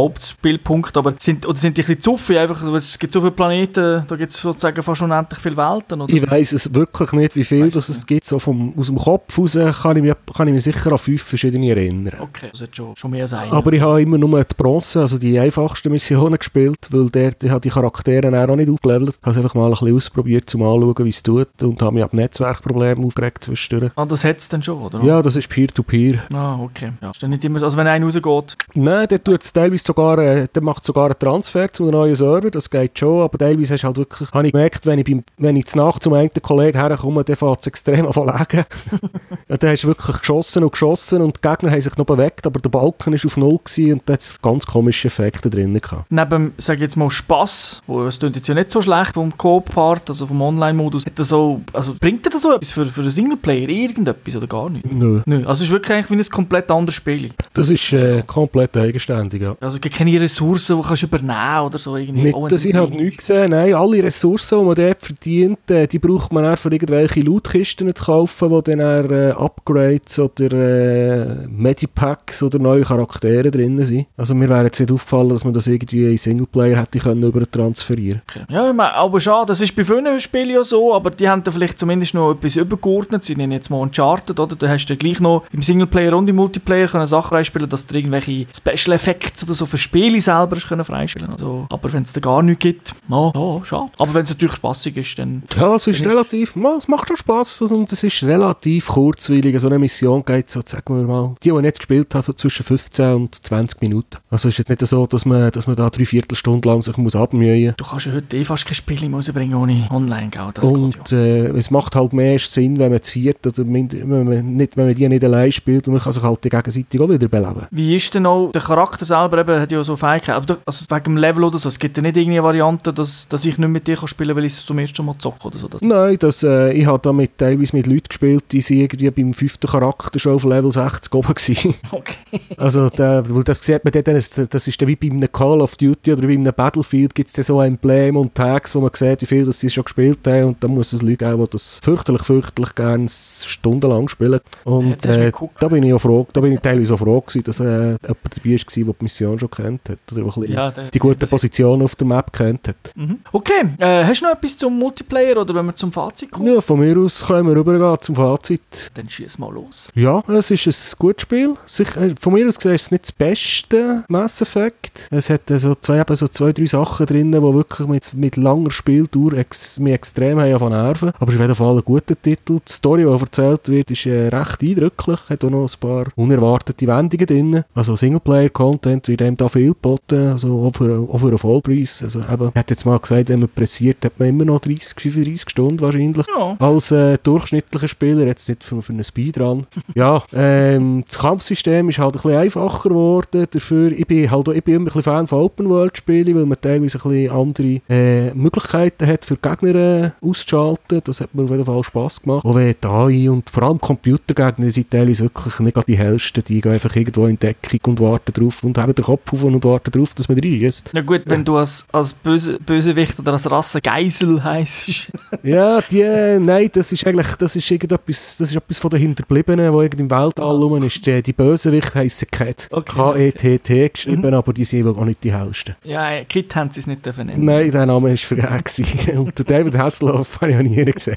Hauptspielpunkt, 0.69 0.97
aber 0.97 1.15
sind, 1.19 1.47
oder 1.47 1.57
sind 1.57 1.77
die 1.77 1.83
ein 1.83 1.87
bisschen 1.87 2.03
zu 2.03 2.17
viel, 2.17 2.39
einfach, 2.39 2.63
es 2.75 2.99
gibt 2.99 3.13
so 3.13 3.21
viele 3.21 3.33
Planeten, 3.33 4.05
da 4.07 4.17
gibt 4.17 4.31
es 4.31 4.41
sozusagen 4.41 4.83
fast 4.83 5.03
unendlich 5.03 5.39
viele 5.41 5.57
Welten, 5.57 6.01
oder? 6.01 6.13
Ich 6.13 6.31
weiss 6.31 6.53
es 6.53 6.73
wirklich 6.75 7.13
nicht, 7.13 7.37
wie 7.37 7.45
viel 7.45 7.71
das 7.71 7.89
es 7.89 8.07
gibt. 8.07 8.25
So 8.25 8.39
vom, 8.39 8.75
aus 8.77 8.87
dem 8.87 8.97
Kopf 8.97 9.39
raus 9.39 9.59
kann 9.83 9.97
ich, 9.97 10.03
mich, 10.03 10.15
kann 10.37 10.49
ich 10.49 10.55
mich 10.55 10.65
sicher 10.65 10.93
an 10.93 10.99
fünf 10.99 11.23
verschiedene 11.23 11.71
erinnern. 11.71 12.15
Okay, 12.21 12.49
das 12.51 12.61
wird 12.61 12.77
schon, 12.77 12.95
schon 12.97 13.11
mehr 13.11 13.27
sein. 13.27 13.51
Aber 13.51 13.73
ich 13.73 13.81
habe 13.81 14.03
immer 14.03 14.19
nur 14.19 14.45
die 14.45 14.55
Bronze, 14.57 15.01
also 15.01 15.19
die 15.19 15.39
einfachsten 15.39 15.91
Missionen 15.91 16.39
gespielt, 16.39 16.79
weil 16.91 17.09
der, 17.09 17.33
ich 17.41 17.51
habe 17.51 17.61
die 17.61 17.71
Charaktere 17.71 18.29
auch 18.29 18.57
nicht 18.57 18.71
aufgelevelt. 18.71 19.17
Ich 19.21 19.23
habe 19.23 19.31
es 19.31 19.37
einfach 19.37 19.55
mal 19.55 19.67
ein 19.67 19.71
bisschen 19.71 19.97
ausprobiert, 19.97 20.55
um 20.55 20.63
anzuschauen, 20.63 21.05
wie 21.05 21.11
es 21.11 21.23
tut 21.23 21.63
und 21.63 21.81
habe 21.81 21.95
mich 21.95 22.05
ab 22.05 22.13
Netzwerkproblemen 22.13 23.05
aufgeregt 23.05 23.45
zwischendurch. 23.45 23.93
ah, 23.97 24.05
das 24.05 24.25
hat 24.25 24.39
es 24.39 24.49
dann 24.49 24.63
schon, 24.63 24.83
oder? 24.83 25.03
Ja, 25.03 25.23
das 25.23 25.37
ist 25.37 25.49
Peer-to-Peer. 25.49 26.23
Ah, 26.33 26.59
okay. 26.61 26.93
Ja, 27.01 27.11
ist 27.11 27.23
dann 27.23 27.31
nicht 27.31 27.45
immer 27.45 27.59
so, 27.59 27.67
also 27.67 27.77
wenn 27.77 27.87
einer 27.87 28.05
rausgeht, 28.05 28.57
Nein, 28.75 29.09
der 29.09 29.23
tut 29.23 29.43
es 29.43 29.53
teilweise 29.53 29.85
sogar, 29.85 30.19
äh, 30.19 30.49
der 30.59 30.65
macht 30.65 30.85
sogar 30.85 31.07
einen 31.07 31.19
Transfer 31.19 31.73
zu 31.73 31.85
einem 31.85 31.93
neuen 31.93 32.15
Server, 32.15 32.51
das 32.51 32.69
geht 32.69 32.99
schon, 32.99 33.23
aber 33.23 33.39
teilweise 33.39 33.75
hast 33.75 33.83
du 33.83 33.87
halt 33.87 33.99
wirklich, 33.99 34.31
habe 34.33 34.47
ich 34.47 34.53
gemerkt, 34.53 34.87
wenn 34.87 34.99
ich, 34.99 35.05
beim, 35.05 35.25
wenn 35.37 35.57
ich 35.57 35.67
zur 35.67 35.85
Nacht 35.85 36.03
zum 36.03 36.13
einen 36.15 36.31
Kollegen 36.43 36.79
herkomme, 36.79 37.25
dann 37.25 37.37
fährt 37.37 37.61
es 37.61 37.67
extrem 37.67 38.07
an 38.07 38.13
verlegen. 38.13 38.65
und 39.49 39.63
dann 39.63 39.71
hast 39.71 39.85
du 39.85 39.89
wirklich 39.89 40.19
geschossen 40.19 40.65
und 40.65 40.73
geschossen 40.73 41.23
und 41.23 41.37
die 41.37 41.49
Gegner 41.49 41.71
haben 41.71 41.81
sich 41.81 41.97
noch 41.97 42.07
bewegt, 42.07 42.47
aber 42.47 42.61
der 42.61 42.71
Balken 42.71 43.13
ist 43.13 43.25
auf 43.25 43.37
Null 43.37 43.59
gewesen 43.65 43.93
und 43.93 44.03
da 44.07 44.15
hat 44.15 44.21
es 44.21 44.41
ganz 44.43 44.67
komische 44.67 45.09
Effekte 45.09 45.49
drin 45.49 45.75
gehabt. 45.75 46.07
neben, 46.11 46.55
sag 46.59 46.75
ich 46.77 46.83
jetzt 46.83 46.97
mal, 46.97 47.11
Spass, 47.11 47.83
wo 47.87 48.03
es 48.03 48.19
klingt 48.19 48.37
jetzt 48.37 48.49
ja 48.49 48.55
nicht 48.55 48.71
so 48.71 48.83
schlecht 48.83 49.15
vom 49.15 49.37
Coop-Part, 49.37 50.09
also 50.09 50.27
vom 50.27 50.43
Online-Modus, 50.43 51.07
hat 51.07 51.19
das 51.19 51.33
also 51.33 51.95
bringt 52.01 52.25
dir 52.27 52.31
das 52.31 52.43
so 52.43 52.55
etwas 52.55 52.73
für, 52.73 52.87
für 52.87 53.01
einen 53.03 53.11
Singleplayer, 53.11 53.69
irgendetwas 53.69 54.37
oder 54.37 54.47
gar 54.47 54.69
nicht? 54.71 54.93
Nö. 54.93 55.23
Nö, 55.25 55.39
also 55.39 55.63
es 55.63 55.69
ist 55.69 55.71
wirklich 55.71 55.93
eigentlich 55.93 56.11
wie 56.11 56.23
ein 56.23 56.31
komplett 56.31 56.71
anderes 56.71 56.95
Spiel. 56.95 57.31
Das 57.53 57.71
ist 57.71 57.93
äh, 57.93 58.23
komplett 58.27 58.77
eigenständig, 58.77 59.43
ja. 59.43 59.57
Also 59.61 59.77
es 59.77 59.81
gibt 59.81 59.95
keine 59.95 60.21
Ressourcen, 60.21 60.38
die 60.39 60.83
kannst 60.83 61.03
du 61.03 61.07
übernehmen 61.07 61.67
oder 61.67 61.79
so 61.79 61.97
irgendwie. 61.97 62.23
Nicht, 62.23 62.35
Oh, 62.35 62.47
dass 62.47 62.65
ich 62.65 62.75
halt 62.75 62.91
nichts 62.91 63.27
gesehen 63.27 63.51
Nein, 63.51 63.75
alle 63.75 64.03
Ressourcen, 64.03 64.59
die 64.61 64.65
man 64.65 64.75
dort 64.75 65.03
verdient, 65.03 65.71
äh, 65.71 65.87
die 65.87 65.99
braucht 65.99 66.33
man 66.33 66.45
dann 66.45 66.57
für 66.57 66.71
irgendwelche 66.71 67.21
Lootkisten 67.21 67.95
zu 67.95 68.05
kaufen, 68.05 68.51
wo 68.51 68.61
dann 68.61 68.81
eher, 68.81 69.11
äh, 69.11 69.31
Upgrades 69.33 70.19
oder 70.19 70.53
äh, 70.53 71.47
Medipacks 71.49 72.43
oder 72.43 72.59
neue 72.59 72.83
Charaktere 72.83 73.51
drin 73.51 73.83
sind. 73.85 74.07
Also 74.17 74.35
mir 74.35 74.49
wäre 74.49 74.65
jetzt 74.65 74.81
nicht 74.81 74.93
aufgefallen, 74.93 75.31
dass 75.31 75.45
man 75.45 75.55
das 75.55 75.67
irgendwie 75.67 76.11
in 76.11 76.19
Singleplayer 76.19 76.81
hätte 76.81 76.99
können 76.99 77.23
übertransferieren 77.23 78.23
Okay. 78.29 78.45
Ja, 78.49 78.69
ich 78.69 78.75
meine, 78.75 78.95
aber 78.95 79.21
schade, 79.21 79.47
das 79.47 79.61
ist 79.61 79.75
bei 79.75 79.85
vielen 79.85 80.19
Spielen 80.21 80.51
ja 80.51 80.63
so, 80.63 80.95
aber 80.95 81.11
die 81.11 81.29
haben 81.29 81.43
da 81.43 81.51
vielleicht 81.51 81.79
zumindest 81.79 82.15
noch 82.15 82.33
etwas 82.33 82.57
übergeordnet. 82.57 83.25
Sie 83.25 83.37
nennen 83.37 83.53
jetzt 83.53 83.71
mal 83.71 83.79
Uncharted, 83.81 84.39
oder? 84.39 84.57
Da 84.57 84.69
hast 84.69 84.87
du 84.87 84.97
gleich 84.97 85.21
noch 85.21 85.45
im 85.53 85.63
Singleplayer 85.63 86.17
und 86.17 86.29
im 86.29 86.37
Multiplayer 86.37 86.89
können 86.89 87.07
Sachen 87.07 87.29
freispielen, 87.31 87.69
dass 87.69 87.87
du 87.87 87.95
irgendwelche 87.95 88.47
Special 88.55 88.95
Effects 88.95 89.45
oder 89.45 89.55
so 89.55 89.67
für 89.67 89.79
Spiele 89.79 90.21
selber 90.29 90.57
können 90.57 90.85
freispielen 90.85 91.31
also, 91.31 91.67
Aber 91.71 91.93
wenn 91.93 92.03
es 92.03 92.13
da 92.13 92.21
gar 92.21 92.43
nichts 92.43 92.61
gibt, 92.61 92.95
no, 93.09 93.33
ja, 93.35 93.65
schade. 93.65 93.91
Aber 93.99 94.15
wenn 94.15 94.23
es 94.23 94.31
natürlich 94.31 94.57
spaßig 94.57 94.97
ist, 94.97 95.19
dann... 95.19 95.43
Ja, 95.57 95.75
es 95.77 95.87
ist 95.87 96.05
relativ, 96.05 96.55
ma, 96.55 96.77
es 96.77 96.89
macht 96.89 97.09
schon 97.09 97.17
Spass 97.17 97.63
und 97.63 97.91
es 97.91 98.03
ist 98.03 98.23
relativ 98.23 98.89
kurzweilig. 98.89 99.59
So 99.61 99.69
eine 99.69 99.79
Mission 99.79 100.25
geht 100.25 100.51
so, 100.51 100.61
sagen 100.65 100.97
wir 100.97 101.05
mal, 101.05 101.35
die, 101.43 101.51
die 101.51 101.57
ich 101.57 101.65
jetzt 101.65 101.79
gespielt 101.79 102.15
habe, 102.15 102.35
zwischen 102.35 102.65
15 102.65 103.15
und 103.15 103.35
20 103.35 103.81
Minuten. 103.81 104.19
Also 104.31 104.49
es 104.49 104.55
ist 104.55 104.59
jetzt 104.59 104.69
nicht 104.69 104.87
so, 104.87 105.07
dass 105.07 105.25
man, 105.25 105.51
dass 105.51 105.67
man 105.67 105.77
da 105.77 105.89
drei 105.89 106.05
Viertelstunde 106.05 106.69
lang 106.69 106.83
sich 106.83 106.97
muss 106.97 107.17
abmühen 107.17 107.75
Du 107.77 107.85
kannst 107.85 108.07
ja 108.07 108.13
heute 108.13 108.37
eh 108.37 108.45
fast 108.45 108.67
kein 108.67 108.75
Spiel 108.75 109.15
rausbringen 109.15 109.57
ohne 109.57 109.87
Online, 109.91 110.29
gell? 110.29 110.51
Das 110.55 110.65
Und 110.65 110.97
geht 110.97 111.11
ja. 111.11 111.19
äh, 111.19 111.59
es 111.59 111.71
macht 111.71 111.95
halt 111.97 112.13
mehr 112.13 112.39
Sinn, 112.39 112.79
wenn 112.79 112.91
man 112.91 113.03
zu 113.03 113.13
viert 113.13 113.47
oder 113.47 113.59
wenn 113.59 113.89
man, 114.09 114.55
nicht, 114.55 114.77
wenn 114.77 114.87
man 114.87 114.95
die 114.95 115.09
nicht 115.09 115.25
allein 115.25 115.53
spielt, 115.53 115.87
und 115.89 115.95
man 115.95 116.03
kann 116.03 116.13
sich 116.13 116.23
halt 116.23 116.45
die 116.45 116.49
gegenseitig 116.49 117.01
auch 117.01 117.09
wieder 117.09 117.29
beleben. 117.29 117.67
Wie 117.71 117.97
ist 117.97 118.15
denn 118.15 118.27
auch, 118.27 118.53
der 118.53 118.61
Charakter 118.61 119.05
selber 119.05 119.39
eben, 119.39 119.61
hat 119.61 119.73
ja 119.73 119.83
so 119.83 119.97
Fähigkeiten, 120.21 120.37
aber 120.37 120.47
du- 120.47 120.61
also 120.65 120.85
wegen 120.89 121.05
dem 121.05 121.17
Level 121.17 121.45
oder 121.45 121.59
so, 121.59 121.69
es 121.69 121.79
gibt 121.79 121.97
ja 121.97 122.03
nicht 122.03 122.17
irgendeine 122.17 122.43
Variante, 122.45 122.93
dass, 122.93 123.29
dass 123.29 123.45
ich 123.45 123.59
nicht 123.59 123.69
mit 123.69 123.87
dir 123.87 123.97
kann 123.97 124.09
spielen 124.09 124.29
kann, 124.31 124.37
weil 124.39 124.45
ich 124.45 124.53
es 124.55 124.65
zum 124.67 124.79
ersten 124.79 125.05
Mal 125.05 125.17
zocke 125.19 125.47
oder 125.49 125.59
so. 125.59 125.69
Das, 125.69 125.81
Nein, 125.83 126.17
das, 126.19 126.43
äh, 126.43 126.73
ich 126.73 126.87
habe 126.87 126.99
da 127.01 127.13
mit, 127.13 127.39
teilweise 127.39 127.77
mit 127.77 127.87
Leuten 127.87 128.09
gespielt, 128.09 128.45
die 128.53 128.61
sind 128.61 128.79
irgendwie 128.79 129.11
beim 129.11 129.35
fünften 129.35 129.67
Charakter 129.69 130.19
schon 130.19 130.35
auf 130.35 130.45
Level 130.45 130.71
60 130.73 131.15
oben 131.15 131.35
gewesen. 131.35 131.75
okay. 131.93 132.17
Also, 132.57 132.89
der, 132.91 133.23
weil 133.29 133.45
das 133.45 133.61
sieht 133.61 133.85
man 133.85 133.93
dann, 133.93 134.15
das, 134.15 134.69
ist 134.69 134.81
dann 134.81 134.89
wie 134.89 134.97
bei 134.97 135.11
einem 135.11 135.31
Call 135.33 135.61
of 135.61 135.77
Duty 135.77 136.13
oder 136.13 136.23
bei 136.27 136.35
einem 136.35 136.53
Battlefield 136.55 137.15
gibt 137.15 137.37
es 137.37 137.47
so 137.47 137.61
Emblem 137.61 138.17
und 138.17 138.35
Tags, 138.35 138.75
wo 138.75 138.81
man 138.81 138.91
sieht, 138.95 139.23
wie 139.23 139.27
viel 139.27 139.45
das 139.45 139.61
sie 139.61 139.71
schon 139.71 139.85
gespielt 139.85 140.21
haben 140.27 140.45
und 140.45 140.63
dann 140.63 140.73
muss 140.73 140.93
es 140.93 141.03
Leute 141.03 141.19
geben, 141.19 141.45
die 141.45 141.51
das 141.51 141.81
fürchterlich, 141.83 142.23
fürchterlich 142.23 142.75
gerne 142.75 143.07
stundenlang 143.09 144.09
spielen. 144.09 144.41
Und 144.65 145.05
äh, 145.07 145.33
da 145.59 145.69
bin 145.69 145.83
ich 145.83 145.93
auch 145.93 145.99
froh, 146.01 146.27
da 146.33 146.41
bin 146.41 146.53
ich 146.53 146.61
teilweise 146.61 146.95
auch 146.95 146.99
froh 146.99 147.21
gewesen, 147.21 147.45
dass 147.45 147.61
äh, 147.61 147.65
jemand 147.91 147.99
dabei 148.03 148.51
war, 148.51 148.59
der 148.85 148.85
die 148.85 148.95
Mission 149.01 149.39
schon 149.39 149.51
kennt 149.51 149.89
hat 149.89 149.99
oder 150.13 150.25
bisschen 150.25 150.53
Ja, 150.53 150.71
die 150.71 150.99
guten 150.99 151.29
Positionen 151.29 151.83
auf 151.83 151.97
der 151.97 152.07
Map 152.07 152.33
kennt 152.33 152.69
hat. 152.69 152.77
Mhm. 152.95 153.19
Okay, 153.33 153.63
äh, 153.79 154.05
hast 154.05 154.21
du 154.21 154.27
noch 154.27 154.33
etwas 154.33 154.57
zum 154.57 154.79
Multiplayer 154.79 155.37
oder 155.39 155.55
wenn 155.55 155.67
wir 155.67 155.75
zum 155.75 155.93
Fazit 155.93 156.31
kommen? 156.31 156.53
Ja, 156.53 156.61
von 156.61 156.81
mir 156.81 156.97
aus 156.99 157.25
können 157.27 157.49
wir 157.49 157.57
rübergehen 157.57 157.97
zum 158.01 158.15
Fazit. 158.15 158.91
Dann 158.95 159.09
schieß 159.09 159.39
mal 159.39 159.53
los. 159.53 159.91
Ja, 159.95 160.23
es 160.29 160.51
ist 160.51 160.67
ein 160.67 160.99
gutes 160.99 161.23
Spiel. 161.23 161.55
Sich, 161.67 161.95
äh, 161.97 162.15
von 162.21 162.33
mir 162.33 162.47
aus 162.47 162.57
gesehen 162.57 162.75
ist 162.75 162.83
es 162.83 162.91
nicht 162.91 163.05
das 163.05 163.13
beste 163.13 164.05
Mass 164.09 164.41
Effect. 164.41 165.09
Es 165.11 165.31
hat 165.31 165.51
äh, 165.51 165.59
so 165.59 165.75
zwei, 165.75 166.01
eben 166.01 166.17
so 166.17 166.29
zwei, 166.29 166.53
drei 166.53 166.67
Sachen 166.67 167.07
drin, 167.07 167.33
die 167.33 167.41
wirklich 167.41 167.89
mit, 167.89 168.15
mit 168.15 168.37
langer 168.37 168.71
Spieldauer 168.71 169.33
ex, 169.35 169.79
mich 169.79 169.95
extrem 169.95 170.41
haben 170.41 170.59
von 170.59 170.73
nerven. 170.73 171.13
Aber 171.19 171.29
es 171.29 171.35
ist 171.35 171.41
auf 171.41 171.47
jeden 171.47 171.55
Fall 171.55 171.77
ein 171.77 171.85
guter 171.85 172.21
Titel. 172.21 172.59
Die 172.67 172.73
Story, 172.73 173.05
die 173.05 173.11
erzählt 173.11 173.69
wird, 173.69 173.91
ist 173.91 174.07
äh, 174.07 174.29
recht 174.29 174.63
eindrücklich. 174.63 175.21
Hat 175.29 175.45
auch 175.45 175.51
noch 175.51 175.69
ein 175.69 175.81
paar 175.81 176.07
unerwartete 176.17 176.87
Wendungen 176.87 177.27
drin. 177.27 177.65
Also 177.75 177.97
Singleplayer-Content 177.97 179.09
wird 179.09 179.23
einem 179.23 179.37
da 179.37 179.49
viel 179.49 179.69
geboten. 179.69 179.98
Also 180.11 180.63
auch 180.67 180.73
für, 180.77 180.99
auch 180.99 181.19
für 181.19 181.29
einen 181.29 181.39
Vollpreis. 181.39 182.03
Also 182.03 182.21
eben, 182.21 182.49
ich 182.49 182.55
hätte 182.55 182.73
jetzt 182.75 182.85
mal 182.87 182.99
gesagt, 182.99 183.29
wenn 183.29 183.41
man 183.41 183.49
pressiert, 183.49 184.05
hat 184.05 184.19
man 184.19 184.29
immer 184.29 184.45
noch 184.45 184.61
30, 184.61 185.01
35 185.01 185.51
Stunden 185.51 185.81
wahrscheinlich 185.81 186.27
Ja. 186.37 186.57
als 186.59 186.91
äh, 186.91 187.19
durchschnittlicher 187.23 187.89
Spieler, 187.89 188.27
jetzt 188.27 188.49
nicht 188.49 188.65
für, 188.65 188.81
für 188.83 188.93
einen 188.93 189.05
Speedrun. 189.05 189.67
ja, 189.95 190.23
ähm, 190.33 191.05
das 191.07 191.19
Kampfsystem 191.19 191.89
ist 191.89 191.99
halt 191.99 192.15
ein 192.17 192.23
bisschen 192.23 192.37
einfacher 192.39 192.89
geworden. 192.89 193.47
Dafür, 193.51 193.93
ich 193.93 194.07
bin 194.07 194.31
halt 194.31 194.49
auch, 194.49 194.53
ich 194.53 194.65
bin 194.65 194.75
immer 194.77 194.83
ein 194.83 194.87
bisschen 194.87 195.03
Fan 195.03 195.27
von 195.27 195.41
Open-World-Spielen, 195.41 196.35
weil 196.37 196.47
man 196.47 196.61
teilweise 196.61 196.99
ein 196.99 197.11
bisschen 197.11 197.31
andere 197.31 197.81
äh, 197.89 198.35
Möglichkeiten 198.35 199.07
hat, 199.07 199.25
für 199.25 199.37
Gegner 199.37 199.75
äh, 199.75 200.11
auszuschalten. 200.27 201.01
Das 201.05 201.21
hat 201.21 201.35
mir 201.35 201.45
auf 201.45 201.51
jeden 201.51 201.65
Fall 201.65 201.83
Spass 201.85 202.23
gemacht. 202.23 202.45
Auch 202.45 202.55
wenn 202.55 202.75
AI 202.85 203.31
und 203.31 203.49
vor 203.51 203.63
allem 203.65 203.81
Computergegner 203.81 204.71
sind 204.71 204.91
teilweise 204.91 205.25
wirklich 205.25 205.59
nicht 205.61 205.89
die 205.89 205.97
hellsten. 205.99 206.43
Die 206.45 206.61
gehen 206.61 206.73
einfach 206.73 206.95
irgendwo 206.95 207.27
in 207.27 207.39
Deckung 207.39 207.81
und 207.87 208.01
warten 208.01 208.33
drauf 208.33 208.63
und 208.65 208.79
haben 208.79 208.95
den 208.95 209.05
Kopf 209.05 209.33
auf 209.33 209.43
und 209.45 209.65
warten 209.65 209.88
drauf, 209.91 210.15
dass 210.15 210.29
man 210.29 210.39
reinschießt. 210.39 210.91
Ja 210.95 211.03
gut, 211.03 211.23
wenn 211.27 211.45
du 211.45 211.57
als, 211.57 211.87
als 211.93 212.13
Böse, 212.13 212.59
Bösewicht 212.65 213.19
oder 213.19 213.33
als 213.33 213.51
Rasse 213.51 213.81
Geisel 213.81 214.43
heisst. 214.43 215.11
Ja, 215.43 215.81
die, 215.81 216.39
nein, 216.41 216.71
das 216.73 216.93
ist 216.93 217.07
eigentlich, 217.07 217.29
das 217.37 217.57
ist 217.57 217.71
irgendetwas, 217.71 218.37
das 218.39 218.51
ist 218.51 218.57
etwas 218.57 218.79
von 218.79 218.91
den 218.91 219.01
Hinterbliebenen, 219.01 219.73
wo 219.73 219.83
irgendwie 219.83 220.03
im 220.03 220.11
Weltall 220.11 220.57
rum 220.57 220.83
ist. 220.83 221.05
Die, 221.07 221.23
die 221.23 221.33
Bösewicht 221.33 221.95
heissen 221.95 222.29
Cat. 222.31 222.69
Okay, 222.71 222.93
K-E-T-T 222.93 223.89
geschrieben, 223.89 224.35
aber 224.35 224.53
die 224.53 224.65
sind 224.65 224.85
wohl 224.85 224.97
auch 224.97 225.05
nicht 225.05 225.23
die 225.25 225.33
hellsten. 225.33 225.77
ja, 225.85 226.25
Kit 226.25 226.55
haben 226.55 226.71
sie 226.71 226.81
es 226.81 226.87
nicht 226.87 227.05
dürfen 227.05 227.27
nennen. 227.27 227.45
Nein, 227.45 227.71
der 227.71 227.87
Name 227.87 228.17
vergeben. 228.17 228.63
gewesen. 228.65 229.19
Und 229.19 229.51
David 229.51 229.77
Hasselhoff 229.77 230.39
habe 230.41 230.53
ich 230.53 230.57
auch 230.57 230.63
nie 230.63 230.85
gesehen. 230.85 231.17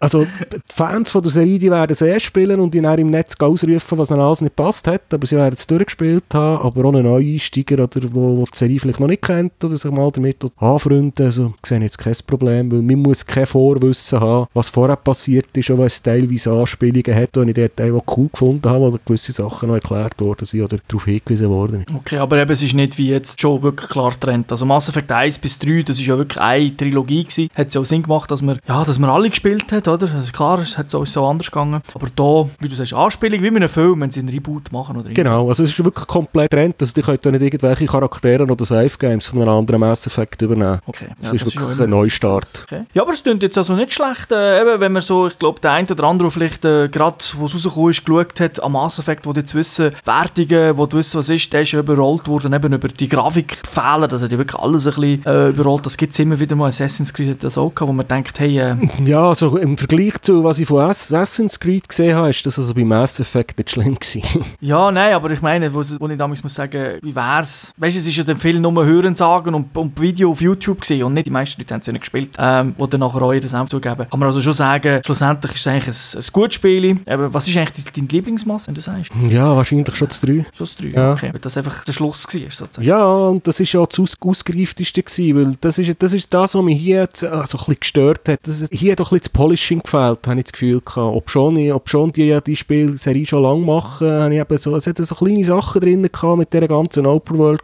Also, 0.00 0.24
die 0.24 0.58
Fans 0.68 1.10
von 1.10 1.22
der 1.22 1.32
Serie, 1.32 1.58
die 1.58 1.70
werden 1.70 1.92
es 1.92 2.00
erst 2.00 2.26
spielen 2.26 2.60
und 2.60 2.74
ihn 2.74 2.84
dann 2.84 2.98
im 2.98 3.10
Netz 3.10 3.34
ausrufen, 3.38 3.98
was 3.98 4.10
ihnen 4.10 4.20
alles 4.20 4.40
nicht 4.40 4.56
passt 4.56 4.86
hat. 4.86 5.02
Aber 5.12 5.26
sie 5.26 5.36
werden 5.36 5.54
es 5.54 5.66
durchgespielt 5.66 6.24
haben. 6.32 6.64
Aber 6.64 6.88
ein 6.88 7.04
Neueinsteiger, 7.04 7.84
oder, 7.84 8.11
wo, 8.14 8.36
wo 8.38 8.44
die 8.44 8.56
Serie 8.56 8.78
vielleicht 8.78 9.00
noch 9.00 9.08
nicht 9.08 9.22
kennt 9.22 9.62
oder 9.64 9.76
sich 9.76 9.90
mal 9.90 10.10
damit 10.10 10.38
anfreunden. 10.56 11.26
Also, 11.26 11.54
ich 11.62 11.68
sehe 11.68 11.80
jetzt 11.80 11.98
kein 11.98 12.14
Problem, 12.26 12.70
weil 12.70 12.82
man 12.82 12.98
muss 12.98 13.24
kein 13.24 13.46
Vorwissen 13.46 14.20
haben, 14.20 14.46
was 14.54 14.68
vorher 14.68 14.96
passiert 14.96 15.56
ist, 15.56 15.70
auch 15.70 15.78
wenn 15.78 15.86
es 15.86 16.02
teilweise 16.02 16.52
Anspielungen 16.52 17.14
hat, 17.14 17.36
die 17.36 17.50
ich 17.50 17.54
dort 17.54 17.80
auch 17.80 18.16
cool 18.16 18.28
gefunden 18.32 18.68
habe, 18.68 18.84
oder 18.84 18.98
gewisse 19.04 19.32
Sachen 19.32 19.68
noch 19.68 19.76
erklärt 19.76 20.20
worden 20.20 20.44
sind 20.44 20.62
oder 20.62 20.78
darauf 20.88 21.04
hingewiesen 21.04 21.50
worden. 21.50 21.84
Okay, 21.96 22.18
aber 22.18 22.38
eben, 22.38 22.50
es 22.52 22.62
ist 22.62 22.74
nicht 22.74 22.98
wie 22.98 23.10
jetzt 23.10 23.40
schon 23.40 23.62
wirklich 23.62 23.88
klar 23.88 24.10
getrennt. 24.10 24.50
Also 24.50 24.64
Mass 24.64 24.88
Effect 24.88 25.10
1 25.10 25.38
bis 25.38 25.58
3, 25.58 25.82
das 25.82 25.98
ist 25.98 26.06
ja 26.06 26.16
wirklich 26.16 26.40
eine 26.40 26.76
Trilogie 26.76 27.24
gewesen. 27.24 27.48
Hat 27.54 27.68
es 27.68 27.74
ja 27.74 27.80
auch 27.80 27.84
Sinn 27.84 28.02
gemacht, 28.02 28.30
dass 28.30 28.42
man, 28.42 28.58
ja, 28.66 28.84
dass 28.84 28.98
man 28.98 29.10
alle 29.10 29.30
gespielt 29.30 29.70
hat, 29.72 29.88
oder? 29.88 30.08
Also 30.14 30.32
klar, 30.32 30.58
es 30.60 30.76
hat 30.76 30.94
uns 30.94 31.12
so 31.12 31.26
anders 31.26 31.50
gegangen. 31.50 31.80
Aber 31.94 32.08
da, 32.14 32.50
wie 32.60 32.68
du 32.68 32.74
sagst, 32.74 32.94
Anspielung 32.94 33.42
wie 33.42 33.48
in 33.48 33.56
einem 33.56 33.68
Film, 33.68 34.00
wenn 34.00 34.10
sie 34.10 34.20
einen 34.20 34.28
Reboot 34.28 34.72
machen 34.72 34.96
oder 34.96 35.10
Genau, 35.10 35.48
also 35.48 35.62
es 35.62 35.70
ist 35.70 35.84
wirklich 35.84 36.06
komplett 36.06 36.50
getrennt. 36.50 36.76
Also, 36.80 36.92
die 36.94 37.02
könnt 37.02 37.24
da 37.24 37.30
nicht 37.30 37.42
irgendwelche 37.42 37.86
Charaktere 37.86 38.01
oder 38.02 38.64
Safe 38.64 38.98
Games 38.98 39.26
von 39.26 39.40
einem 39.40 39.50
anderen 39.50 39.80
Mass 39.80 40.06
Effect 40.06 40.42
übernehmen. 40.42 40.80
Okay. 40.86 41.06
Das 41.20 41.32
ist 41.34 41.44
wirklich 41.46 41.64
auch 41.64 41.80
ein 41.80 41.90
Neustart. 41.90 42.64
Okay. 42.64 42.84
Ja, 42.94 43.02
aber 43.02 43.12
es 43.12 43.22
klingt 43.22 43.42
jetzt 43.42 43.58
also 43.58 43.74
nicht 43.74 43.92
schlecht, 43.92 44.32
äh, 44.32 44.60
eben, 44.60 44.80
wenn 44.80 44.92
man 44.92 45.02
so, 45.02 45.26
ich 45.26 45.38
glaube, 45.38 45.60
der 45.60 45.72
eine 45.72 45.88
oder 45.88 46.04
andere, 46.04 46.28
der 46.28 46.32
vielleicht 46.32 46.64
äh, 46.64 46.88
gerade, 46.88 47.24
wo 47.36 47.46
es 47.46 47.54
rausgekommen 47.54 47.90
ist, 47.90 48.04
geschaut 48.04 48.40
hat, 48.40 48.62
am 48.62 48.72
Mass 48.72 48.98
Effect, 48.98 49.26
wo 49.26 49.32
die 49.32 49.40
jetzt 49.40 49.54
wissen, 49.54 49.92
Wertungen, 50.04 50.76
wo 50.76 50.86
du 50.86 50.98
wissen, 50.98 51.18
was 51.18 51.28
ist, 51.28 51.52
der 51.52 51.62
ist 51.62 51.72
ja 51.72 51.80
überrollt 51.80 52.26
worden, 52.28 52.52
eben 52.52 52.72
über 52.72 52.88
die 52.88 53.08
Grafikfehler, 53.08 54.08
das 54.08 54.22
hat 54.22 54.32
ja 54.32 54.38
wirklich 54.38 54.60
alles 54.60 54.86
ein 54.86 54.94
bisschen 54.94 55.26
äh, 55.26 55.48
überrollt, 55.48 55.86
das 55.86 55.96
gibt 55.96 56.12
es 56.12 56.18
immer 56.18 56.38
wieder 56.38 56.56
mal, 56.56 56.68
Assassin's 56.68 57.12
Creed 57.12 57.30
hat 57.30 57.44
das 57.44 57.58
auch 57.58 57.74
gehabt, 57.74 57.88
wo 57.88 57.92
man 57.92 58.06
denkt, 58.06 58.38
hey, 58.38 58.58
äh, 58.58 58.76
Ja, 59.04 59.28
also 59.28 59.56
im 59.56 59.76
Vergleich 59.76 60.20
zu 60.22 60.44
was 60.44 60.58
ich 60.58 60.66
von 60.66 60.80
Assassin's 60.80 61.58
Creed 61.58 61.88
gesehen 61.88 62.16
habe, 62.16 62.30
ist 62.30 62.44
das 62.44 62.58
also 62.58 62.74
bei 62.74 62.84
Mass 62.84 63.20
Effect 63.20 63.58
nicht 63.58 63.70
schlimm 63.70 63.98
gewesen. 63.98 64.44
ja, 64.60 64.90
nein, 64.90 65.14
aber 65.14 65.30
ich 65.30 65.42
meine, 65.42 65.72
wo, 65.72 65.82
wo 65.98 66.08
ich 66.08 66.18
damals 66.18 66.42
muss 66.42 66.54
sagen, 66.54 66.98
wie 67.02 67.14
wär's, 67.14 67.72
weißt 67.82 67.96
du, 67.96 68.00
es 68.00 68.06
ist 68.06 68.16
ja 68.16 68.24
dann 68.24 68.38
viel 68.38 68.58
nur 68.60 68.84
Hören 68.86 69.14
sagen 69.14 69.54
und, 69.54 69.76
und 69.76 70.00
Video 70.00 70.30
auf 70.30 70.40
YouTube 70.40 70.80
gesehen 70.80 71.04
und 71.04 71.14
nicht 71.14 71.26
die 71.26 71.30
meisten 71.30 71.60
Leute 71.60 71.74
haben 71.74 71.80
es 71.80 71.86
ja 71.86 71.92
nicht 71.92 72.02
gespielt, 72.02 72.30
ähm, 72.38 72.74
wo 72.78 72.86
dann 72.86 73.00
nachher 73.00 73.20
auch 73.22 73.34
das 73.34 73.52
auch 73.54 73.66
zugeben. 73.68 74.06
Kann 74.08 74.18
man 74.20 74.28
also 74.28 74.40
schon 74.40 74.52
sagen, 74.52 75.00
schlussendlich 75.04 75.52
ist 75.54 75.60
es 75.60 75.66
eigentlich 75.66 75.88
ein, 76.14 76.20
ein 76.20 76.32
gutes 76.32 76.54
Spiel. 76.54 76.84
Eben, 76.84 77.34
was 77.34 77.48
ist 77.48 77.56
eigentlich 77.56 77.84
dein 77.92 78.08
Lieblingsmass, 78.08 78.66
wenn 78.68 78.74
du 78.74 78.80
sagst? 78.80 79.10
Ja, 79.28 79.54
wahrscheinlich 79.56 79.94
schon 79.94 80.08
das 80.08 80.20
3. 80.20 80.26
Schon 80.32 80.44
das 80.58 80.76
3, 80.76 80.86
Ja. 80.88 81.12
okay. 81.12 81.30
Weil 81.32 81.40
das 81.40 81.56
einfach 81.56 81.84
der 81.84 81.92
Schluss 81.92 82.26
war, 82.26 82.40
sozusagen. 82.50 82.86
Ja, 82.86 83.04
und 83.04 83.46
das 83.46 83.60
ist 83.60 83.72
ja 83.72 83.84
das 83.84 83.98
aus 84.00 84.16
ausgereifteste 84.20 85.02
gewesen, 85.02 85.34
weil 85.36 85.56
das 85.60 85.78
ist, 85.78 85.94
das 86.02 86.12
ist 86.12 86.32
das, 86.32 86.54
was 86.54 86.62
mich 86.62 86.80
hier 86.80 87.02
äh, 87.02 87.06
so 87.18 87.26
ein 87.28 87.42
bisschen 87.42 87.76
gestört 87.80 88.28
hat. 88.28 88.38
Das 88.44 88.60
ist, 88.62 88.72
hier 88.72 88.92
hat 88.92 89.00
doch 89.00 89.10
ein 89.12 89.18
bisschen 89.18 89.32
das 89.32 89.40
Polishing 89.40 89.80
gefehlt, 89.82 90.26
habe 90.26 90.38
ich 90.38 90.44
das 90.44 90.52
Gefühl 90.52 90.80
gehabt. 90.80 90.96
Ob 91.16 91.28
schon, 91.30 91.56
ich- 91.56 91.72
ob 91.72 91.88
schon 91.90 92.12
die 92.12 92.24
ja 92.26 92.40
die 92.40 92.56
Spielserie 92.56 93.26
schon 93.26 93.42
lange 93.42 93.64
machen, 93.64 94.08
habe 94.10 94.34
ich 94.34 94.40
eben 94.40 94.58
so, 94.58 94.76
es 94.76 94.86
hat 94.86 94.96
so 94.98 95.14
kleine 95.14 95.44
Sachen 95.44 95.80
drin 95.80 96.02
gehabt 96.10 96.38
mit 96.38 96.52
dieser 96.52 96.68
ganzen 96.68 97.06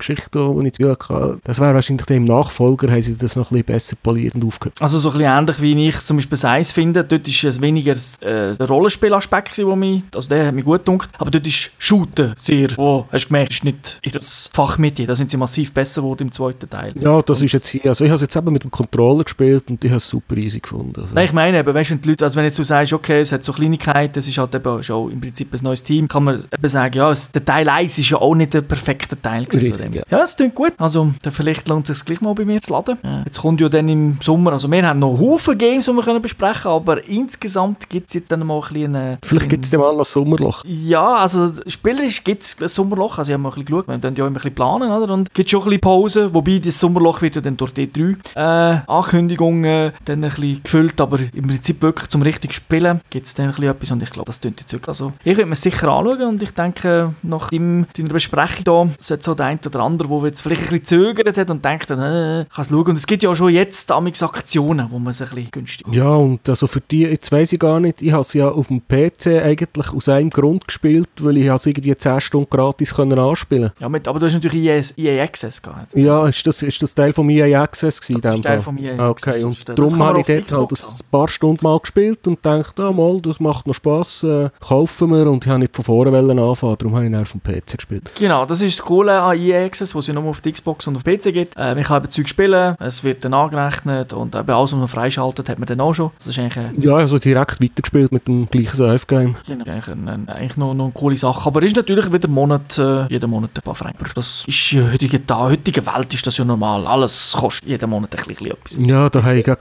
Open-World-Geschichte, 0.08 0.48
wo 0.48 0.60
ich 0.62 0.72
das 0.72 0.78
Gefühl 0.78 1.18
hatte, 1.18 1.40
das 1.44 1.60
wäre 1.60 1.74
wahrscheinlich 1.74 2.06
dem 2.06 2.24
Nachfolger, 2.24 2.90
haben 2.90 3.02
sie 3.02 3.16
das 3.16 3.36
noch 3.36 3.50
ein 3.50 3.58
bisschen 3.58 3.64
besser 3.64 3.96
poliert 4.02 4.34
und 4.34 4.44
aufgehört. 4.44 4.80
Also 4.80 4.98
so 4.98 5.10
ein 5.10 5.18
bisschen 5.18 5.38
ähnlich 5.38 5.62
wie 5.62 5.88
ich 5.88 5.98
zum 6.00 6.16
Beispiel 6.16 6.38
Seis 6.38 6.72
finde. 6.72 7.04
Dort 7.04 7.26
ist 7.26 7.44
es 7.44 7.60
weniger 7.60 7.92
äh, 7.92 8.54
der 8.54 8.68
Rollenspielaspekt, 8.68 9.58
wo 9.64 9.76
mich, 9.76 10.02
also 10.14 10.28
der 10.28 10.46
hat 10.46 10.54
mich 10.54 10.64
gut 10.64 10.84
gedacht. 10.84 11.10
Aber 11.18 11.30
dort 11.30 11.46
ist 11.46 11.70
Shooten 11.78 12.34
sehr, 12.38 12.76
wo, 12.76 13.06
hast 13.10 13.24
du 13.24 13.28
gemerkt, 13.28 13.52
ist 13.52 13.64
nicht 13.64 14.00
ihr 14.02 14.18
Fach 14.52 14.78
mit 14.78 14.98
dir. 14.98 15.06
Da 15.06 15.14
sind 15.14 15.30
sie 15.30 15.36
massiv 15.36 15.72
besser 15.72 16.02
geworden 16.02 16.24
im 16.24 16.32
zweiten 16.32 16.68
Teil. 16.68 16.92
Ja, 16.98 17.22
das 17.22 17.42
ist 17.42 17.52
jetzt 17.52 17.68
hier, 17.68 17.86
also 17.86 18.04
ich 18.04 18.10
habe 18.10 18.16
es 18.16 18.22
jetzt 18.22 18.36
eben 18.36 18.52
mit 18.52 18.64
dem 18.64 18.70
Controller 18.70 19.24
gespielt 19.24 19.64
und 19.68 19.84
ich 19.84 19.90
habe 19.90 19.98
es 19.98 20.08
super 20.08 20.36
easy 20.36 20.60
gefunden. 20.60 21.00
Also. 21.00 21.14
Nein, 21.14 21.24
ich 21.24 21.32
meine 21.32 21.58
eben, 21.58 21.74
weißt 21.74 21.90
du, 21.90 21.94
wenn 21.94 22.02
die 22.02 22.08
Leute, 22.10 22.24
also 22.24 22.36
wenn 22.36 22.44
jetzt 22.44 22.58
du 22.58 22.62
sagst, 22.62 22.92
okay, 22.92 23.20
es 23.20 23.32
hat 23.32 23.44
so 23.44 23.52
Kleinigkeiten, 23.52 24.18
es 24.18 24.28
ist 24.28 24.38
halt 24.38 24.54
eben 24.54 24.82
schon 24.82 25.12
im 25.12 25.20
Prinzip 25.20 25.52
ein 25.52 25.60
neues 25.62 25.82
Team, 25.82 26.08
kann 26.08 26.24
man 26.24 26.44
eben 26.52 26.68
sagen, 26.68 26.96
ja, 26.96 27.10
es, 27.10 27.30
der 27.30 27.44
Teil 27.44 27.68
1 27.68 27.98
ist 27.98 28.10
ja 28.10 28.18
auch 28.18 28.34
nicht 28.34 28.54
der 28.54 28.62
perfekte 28.62 29.20
Teil 29.20 29.44
gewesen 29.44 29.72
Richtig. 29.72 29.97
Ja. 30.10 30.18
Ja, 30.18 30.24
es 30.24 30.36
klingt 30.36 30.54
gut. 30.54 30.72
Also, 30.78 31.12
dann 31.22 31.32
vielleicht 31.32 31.68
lohnt 31.68 31.88
es 31.88 31.98
sich 31.98 32.04
gleich 32.06 32.20
mal 32.20 32.34
bei 32.34 32.44
mir 32.44 32.60
zu 32.60 32.72
laden. 32.72 32.98
Ja. 33.02 33.22
Jetzt 33.24 33.40
kommt 33.40 33.60
ja 33.60 33.68
dann 33.68 33.88
im 33.88 34.18
Sommer, 34.22 34.52
also 34.52 34.70
wir 34.70 34.86
haben 34.86 34.98
noch 35.00 35.18
Haufen 35.18 35.56
Games, 35.58 35.86
die 35.86 35.92
wir 35.92 36.02
können 36.02 36.22
besprechen 36.22 36.62
können, 36.62 36.74
aber 36.74 37.06
insgesamt 37.08 37.88
gibt 37.88 38.08
es 38.08 38.14
jetzt 38.14 38.32
dann 38.32 38.46
mal 38.46 38.56
ein 38.60 38.72
bisschen... 38.72 38.96
eine- 38.96 39.18
Vielleicht 39.22 39.48
gibt 39.48 39.64
es 39.64 39.70
dem 39.70 39.80
mal 39.80 39.94
noch 39.96 40.04
Sommerloch. 40.04 40.64
ja, 40.64 41.16
also 41.16 41.48
spielerisch 41.66 42.22
gibt 42.24 42.42
es 42.42 42.56
ein 42.60 42.68
Sommerloch, 42.68 43.18
also 43.18 43.30
ich 43.30 43.34
habe 43.34 43.42
mal 43.42 43.48
ein 43.50 43.54
bisschen 43.54 43.66
geschaut, 43.66 43.88
wir 43.88 43.98
können 43.98 44.16
ja 44.16 44.26
immer 44.26 44.30
ein 44.30 44.34
bisschen 44.34 44.54
planen, 44.54 44.90
oder? 44.90 45.12
Und 45.14 45.28
es 45.28 45.34
gibt 45.34 45.50
schon 45.50 45.60
ein 45.60 45.64
bisschen 45.66 45.80
Pause, 45.80 46.34
wobei 46.34 46.58
das 46.58 46.78
Sommerloch 46.80 47.20
wird 47.22 47.36
ja 47.36 47.40
dann 47.40 47.56
durch 47.56 47.72
die 47.72 47.90
drei 47.92 48.16
äh, 48.34 48.80
Ankündigungen 48.86 49.92
dann 50.04 50.24
ein 50.24 50.30
bisschen 50.30 50.62
gefüllt, 50.62 51.00
aber 51.00 51.18
im 51.32 51.46
Prinzip 51.48 51.82
wirklich 51.82 52.08
zum 52.10 52.22
richtigen 52.22 52.52
Spielen 52.52 53.00
gibt 53.10 53.26
es 53.26 53.34
dann 53.34 53.46
ein 53.46 53.52
bisschen 53.52 53.70
etwas 53.70 53.90
und 53.90 54.02
ich 54.02 54.10
glaube, 54.10 54.26
das 54.26 54.40
tönt 54.40 54.60
jetzt 54.60 54.72
wirklich. 54.72 54.88
Also 54.88 55.12
ich 55.24 55.36
würde 55.36 55.46
mir 55.46 55.56
sicher 55.56 55.88
anschauen 55.88 56.22
und 56.28 56.42
ich 56.42 56.50
denke, 56.52 57.14
nach 57.22 57.50
deiner 57.50 57.86
Besprechung 58.12 58.64
da 58.64 58.88
sollte 59.00 59.24
so 59.24 59.34
der 59.34 59.46
eine 59.46 59.58
oder 59.66 59.80
andere, 59.80 59.87
der 59.96 60.08
jetzt 60.24 60.42
vielleicht 60.42 60.62
ein 60.64 60.68
bisschen 60.80 60.84
zögert 60.84 61.38
hat 61.38 61.50
und 61.50 61.64
denkt, 61.64 61.88
dann, 61.90 61.98
äh, 62.00 62.44
kann 62.54 62.62
es 62.62 62.68
schauen. 62.68 62.86
Und 62.88 62.98
es 62.98 63.06
gibt 63.06 63.22
ja 63.22 63.30
auch 63.30 63.34
schon 63.34 63.52
jetzt 63.52 63.88
damals 63.88 64.22
Aktionen, 64.22 64.88
wo 64.90 64.98
man 64.98 65.12
es 65.12 65.22
ein 65.22 65.28
bisschen 65.28 65.50
günstig 65.50 65.86
Ja, 65.92 66.08
und 66.10 66.46
also 66.48 66.66
für 66.66 66.80
die, 66.80 67.02
jetzt 67.02 67.30
weiß 67.32 67.52
ich 67.52 67.60
gar 67.60 67.80
nicht, 67.80 68.02
ich 68.02 68.12
habe 68.12 68.22
es 68.22 68.34
ja 68.34 68.48
auf 68.48 68.66
dem 68.68 68.82
PC 68.86 69.28
eigentlich 69.42 69.92
aus 69.92 70.08
einem 70.08 70.30
Grund 70.30 70.66
gespielt, 70.66 71.08
weil 71.20 71.36
ich 71.36 71.46
es 71.46 71.64
irgendwie 71.66 71.94
10 71.94 72.20
Stunden 72.20 72.50
gratis 72.50 72.94
können 72.94 73.18
anspielen 73.18 73.70
Ja, 73.78 73.88
mit, 73.88 74.06
aber 74.08 74.18
du 74.18 74.26
hast 74.26 74.34
natürlich 74.34 74.64
EA, 74.64 74.82
EA 74.96 75.22
Access 75.24 75.62
gehabt. 75.62 75.94
Ja, 75.94 76.26
ist 76.26 76.46
das, 76.46 76.62
ist 76.62 76.82
das 76.82 76.94
Teil 76.94 77.12
vom 77.12 77.30
EA 77.30 77.62
Access 77.62 78.00
gewesen? 78.00 78.20
Das 78.20 78.36
ist 78.36 78.44
Teil 78.44 78.60
vom 78.60 78.76
EA 78.78 78.96
Ah, 78.98 79.10
Access, 79.10 79.44
Okay, 79.44 79.44
und 79.44 79.78
darum 79.78 79.98
habe 80.02 80.20
ich 80.20 80.26
dort 80.26 80.52
halt 80.52 80.72
ein 80.72 81.10
paar 81.10 81.28
Stunden 81.28 81.60
mal 81.62 81.78
gespielt 81.78 82.26
und 82.26 82.44
dachte, 82.44 82.82
ah, 82.82 82.92
mal, 82.92 83.20
das 83.20 83.38
macht 83.38 83.66
noch 83.66 83.74
Spass, 83.74 84.24
äh, 84.24 84.50
kaufen 84.60 85.10
wir 85.10 85.28
und 85.30 85.44
ich 85.44 85.50
habe 85.50 85.60
nicht 85.60 85.74
von 85.74 85.84
vorne 85.84 86.18
anfangen, 86.18 86.76
darum 86.78 86.94
habe 86.96 87.06
ich 87.06 87.12
dann 87.12 87.22
auf 87.22 87.32
dem 87.32 87.40
PC 87.42 87.76
gespielt. 87.76 88.10
Genau, 88.18 88.44
das 88.46 88.60
ist 88.60 88.78
das 88.78 88.84
Coole 88.84 89.20
an 89.20 89.38
EA 89.38 89.64
Access, 89.64 89.77
was 89.80 89.94
es 89.94 90.06
ja 90.08 90.14
nur 90.14 90.24
auf 90.24 90.40
der 90.40 90.52
Xbox 90.52 90.86
und 90.86 90.96
auf 90.96 91.04
PC 91.04 91.32
gibt. 91.32 91.56
Äh, 91.56 91.74
man 91.74 91.82
kann 91.84 92.02
eben 92.02 92.10
Zeug 92.10 92.28
spielen, 92.28 92.74
es 92.80 93.04
wird 93.04 93.24
dann 93.24 93.34
angerechnet 93.34 94.12
und 94.12 94.34
eben 94.34 94.50
alles, 94.50 94.72
was 94.72 94.78
man 94.78 94.88
freischaltet, 94.88 95.48
hat 95.48 95.58
man 95.58 95.66
dann 95.66 95.80
auch 95.80 95.92
schon. 95.94 96.10
Das 96.18 96.26
ist 96.26 96.38
eigentlich, 96.38 96.84
Ja, 96.84 96.96
also 96.96 97.18
direkt 97.18 97.62
weitergespielt 97.62 98.12
mit 98.12 98.26
dem 98.28 98.48
gleichen 98.48 98.74
Safe-Game. 98.76 99.36
genau, 99.46 99.64
eigentlich, 99.64 99.88
ein, 99.88 100.08
ein, 100.08 100.28
eigentlich 100.28 100.56
noch, 100.56 100.74
noch 100.74 100.84
eine 100.84 100.92
coole 100.92 101.16
Sache. 101.16 101.46
Aber 101.46 101.62
ist 101.62 101.76
natürlich 101.76 102.12
wieder 102.12 102.28
Monat, 102.28 102.78
äh, 102.78 103.06
jeden 103.08 103.30
Monat 103.30 103.50
ein 103.54 103.62
paar 103.62 103.74
Franken. 103.74 104.06
Das 104.14 104.44
ist 104.46 104.72
in 104.72 105.26
der 105.26 105.38
heutigen, 105.38 105.86
Welt 105.86 106.14
ist 106.14 106.26
das 106.26 106.36
ja 106.36 106.44
normal. 106.44 106.86
Alles 106.86 107.34
kostet 107.38 107.68
jeden 107.68 107.90
Monat 107.90 108.14
ein 108.18 108.24
bisschen 108.26 108.46
etwas. 108.48 108.78
Ja, 108.80 109.08
da 109.08 109.22
habe 109.22 109.38
ich 109.38 109.46
eben 109.48 109.56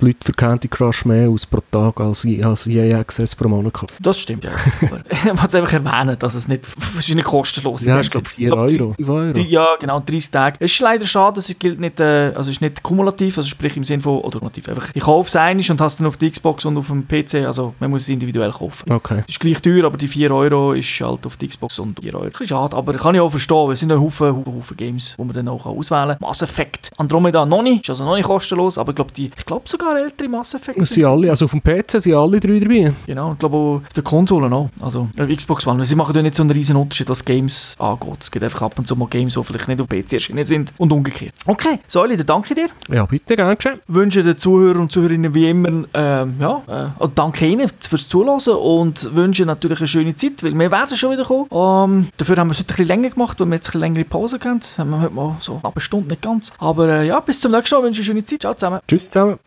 die 0.00 0.04
Leute 0.06 0.18
für 0.24 0.32
Candy 0.32 0.68
Crush 0.68 1.04
mehr 1.04 1.28
aus 1.28 1.46
pro 1.46 1.60
Tag 1.70 2.00
als, 2.00 2.26
als 2.42 2.66
EA 2.66 2.98
Access 2.98 3.34
pro 3.34 3.48
Monat. 3.48 3.72
Das 4.00 4.18
stimmt, 4.18 4.44
ja. 4.44 4.50
Aber 4.82 4.98
ich 5.10 5.24
wollte 5.26 5.46
es 5.46 5.54
einfach 5.54 5.72
erwähnen, 5.72 6.16
dass 6.18 6.34
es 6.34 6.48
nicht, 6.48 6.66
es 6.98 7.08
ist 7.08 7.14
nicht 7.14 7.24
kostenlos. 7.24 7.84
Ja, 7.84 7.94
in 7.94 8.00
ich 8.00 8.10
glaube 8.10 8.28
Sinn. 8.28 8.36
4 8.48 8.52
Euro. 8.56 8.94
5 8.96 9.08
Euro. 9.08 9.32
Die- 9.32 9.48
Ja, 9.62 9.76
genau, 9.78 10.00
30 10.00 10.30
Tage. 10.30 10.56
Es 10.58 10.72
ist 10.72 10.80
leider 10.80 11.06
schade, 11.06 11.38
es 11.38 11.54
gilt 11.58 11.78
nicht, 11.78 12.00
äh, 12.00 12.32
also 12.34 12.50
es 12.50 12.56
ist 12.56 12.60
nicht 12.60 12.82
kumulativ, 12.82 13.38
also 13.38 13.48
sprich 13.48 13.76
im 13.76 13.84
Sinne 13.84 14.02
von, 14.02 14.18
oder 14.18 14.38
kumulativ 14.40 14.68
einfach, 14.68 14.88
ich 14.92 15.02
kaufe 15.02 15.28
es 15.28 15.36
einmal 15.36 15.64
und 15.70 15.80
habe 15.80 15.86
es 15.86 15.96
dann 15.96 16.06
auf 16.06 16.16
der 16.16 16.30
Xbox 16.30 16.64
und 16.64 16.76
auf 16.76 16.88
dem 16.88 17.06
PC, 17.06 17.46
also 17.46 17.74
man 17.78 17.90
muss 17.90 18.02
es 18.02 18.08
individuell 18.08 18.50
kaufen. 18.50 18.90
Okay. 18.90 19.22
Es 19.28 19.34
ist 19.34 19.40
gleich 19.40 19.62
teuer, 19.62 19.84
aber 19.84 19.96
die 19.96 20.08
4 20.08 20.32
Euro 20.32 20.72
ist 20.72 21.00
halt 21.00 21.24
auf 21.26 21.36
der 21.36 21.48
Xbox 21.48 21.78
und 21.78 22.00
4 22.00 22.14
Euro. 22.14 22.24
Ein 22.24 22.30
bisschen 22.30 22.48
schade, 22.48 22.76
aber 22.76 22.92
kann 22.94 23.14
ich 23.14 23.20
auch 23.20 23.30
verstehen, 23.30 23.70
es 23.70 23.78
sind 23.78 23.92
ein 23.92 24.00
Haufen, 24.00 24.34
Haufen, 24.36 24.56
Haufen 24.56 24.76
Games, 24.76 25.14
die 25.16 25.24
man 25.24 25.32
dann 25.32 25.48
auch 25.48 25.64
auswählen 25.64 26.08
kann. 26.08 26.16
Mass 26.20 26.42
Effect 26.42 26.90
Andromeda 26.96 27.46
noch 27.46 27.62
nicht, 27.62 27.84
ist 27.84 27.90
also 27.90 28.04
noch 28.04 28.16
nicht 28.16 28.26
kostenlos, 28.26 28.78
aber 28.78 28.90
ich 28.90 28.96
glaube, 28.96 29.12
die, 29.12 29.26
ich 29.36 29.46
glaube 29.46 29.68
sogar 29.68 29.96
ältere 29.96 30.28
Mass 30.28 30.54
Effect. 30.54 30.80
Es 30.80 30.90
sind 30.90 31.04
alle, 31.04 31.30
also 31.30 31.44
auf 31.44 31.52
dem 31.52 31.62
PC 31.62 32.00
sind 32.00 32.14
alle 32.14 32.40
drei 32.40 32.58
dabei. 32.58 32.92
Genau, 33.06 33.32
ich 33.32 33.38
glaube 33.38 33.56
auch 33.56 33.76
auf 33.76 33.92
der 33.94 34.02
Konsole 34.02 34.52
auch. 34.52 34.70
Also 34.80 35.08
auf 35.18 35.28
Xbox 35.28 35.66
One. 35.66 35.84
Sie 35.84 35.94
machen 35.94 36.14
ja 36.16 36.22
nicht 36.22 36.34
so 36.34 36.42
einen 36.42 36.50
riesen 36.50 36.76
Unterschied, 36.76 37.08
was 37.08 37.24
Games 37.24 37.76
angeht. 37.78 38.16
Es 38.20 38.30
gibt 38.30 38.44
einfach 38.44 38.62
ab 38.62 38.78
und 38.78 38.86
zu 38.86 38.96
mal 38.96 39.08
Games, 39.08 39.34
die 39.34 39.51
vielleicht 39.52 39.68
nicht 39.68 39.80
auf 39.80 39.88
PC 39.88 40.14
erschienen 40.14 40.44
sind 40.44 40.72
und 40.78 40.92
umgekehrt. 40.92 41.32
Okay, 41.46 41.78
Säule, 41.86 42.16
dann 42.16 42.26
danke 42.26 42.54
dir. 42.54 42.68
Ja, 42.88 43.04
bitte, 43.06 43.36
gern 43.36 43.56
geschehen. 43.56 43.80
Wünsche 43.88 44.22
den 44.22 44.38
Zuhörern 44.38 44.82
und 44.82 44.92
Zuhörerinnen 44.92 45.34
wie 45.34 45.48
immer, 45.48 45.84
ähm, 45.94 46.34
ja, 46.40 46.62
äh, 46.68 47.02
und 47.02 47.18
danke 47.18 47.46
Ihnen 47.46 47.68
fürs 47.80 48.08
Zuhören 48.08 48.40
und 48.56 49.14
wünsche 49.14 49.44
natürlich 49.44 49.78
eine 49.78 49.86
schöne 49.86 50.14
Zeit, 50.14 50.42
weil 50.42 50.54
wir 50.54 50.70
werden 50.70 50.96
schon 50.96 51.12
wieder 51.12 51.24
kommen. 51.24 51.46
Ähm, 51.50 52.08
dafür 52.16 52.36
haben 52.36 52.48
wir 52.48 52.52
es 52.52 52.58
heute 52.58 52.64
ein 52.64 52.76
bisschen 52.76 52.88
länger 52.88 53.10
gemacht, 53.10 53.40
weil 53.40 53.46
wir 53.48 53.54
jetzt 53.56 53.68
ein 53.68 53.72
bisschen 53.72 53.80
längere 53.80 54.04
Pause 54.04 54.38
haben. 54.44 54.58
Das 54.58 54.78
haben 54.78 54.90
wir 54.90 55.00
heute 55.00 55.14
mal 55.14 55.36
so 55.40 55.60
eine 55.62 55.80
Stunde, 55.80 56.08
nicht 56.08 56.22
ganz. 56.22 56.52
Aber 56.58 56.88
äh, 56.88 57.06
ja, 57.06 57.20
bis 57.20 57.40
zum 57.40 57.52
nächsten 57.52 57.74
Mal, 57.76 57.84
wünsche 57.84 58.02
ich 58.02 58.08
eine 58.08 58.20
schöne 58.20 58.24
Zeit. 58.24 58.40
Ciao 58.40 58.54
zusammen. 58.54 58.80
Tschüss 58.86 59.10
zusammen. 59.10 59.38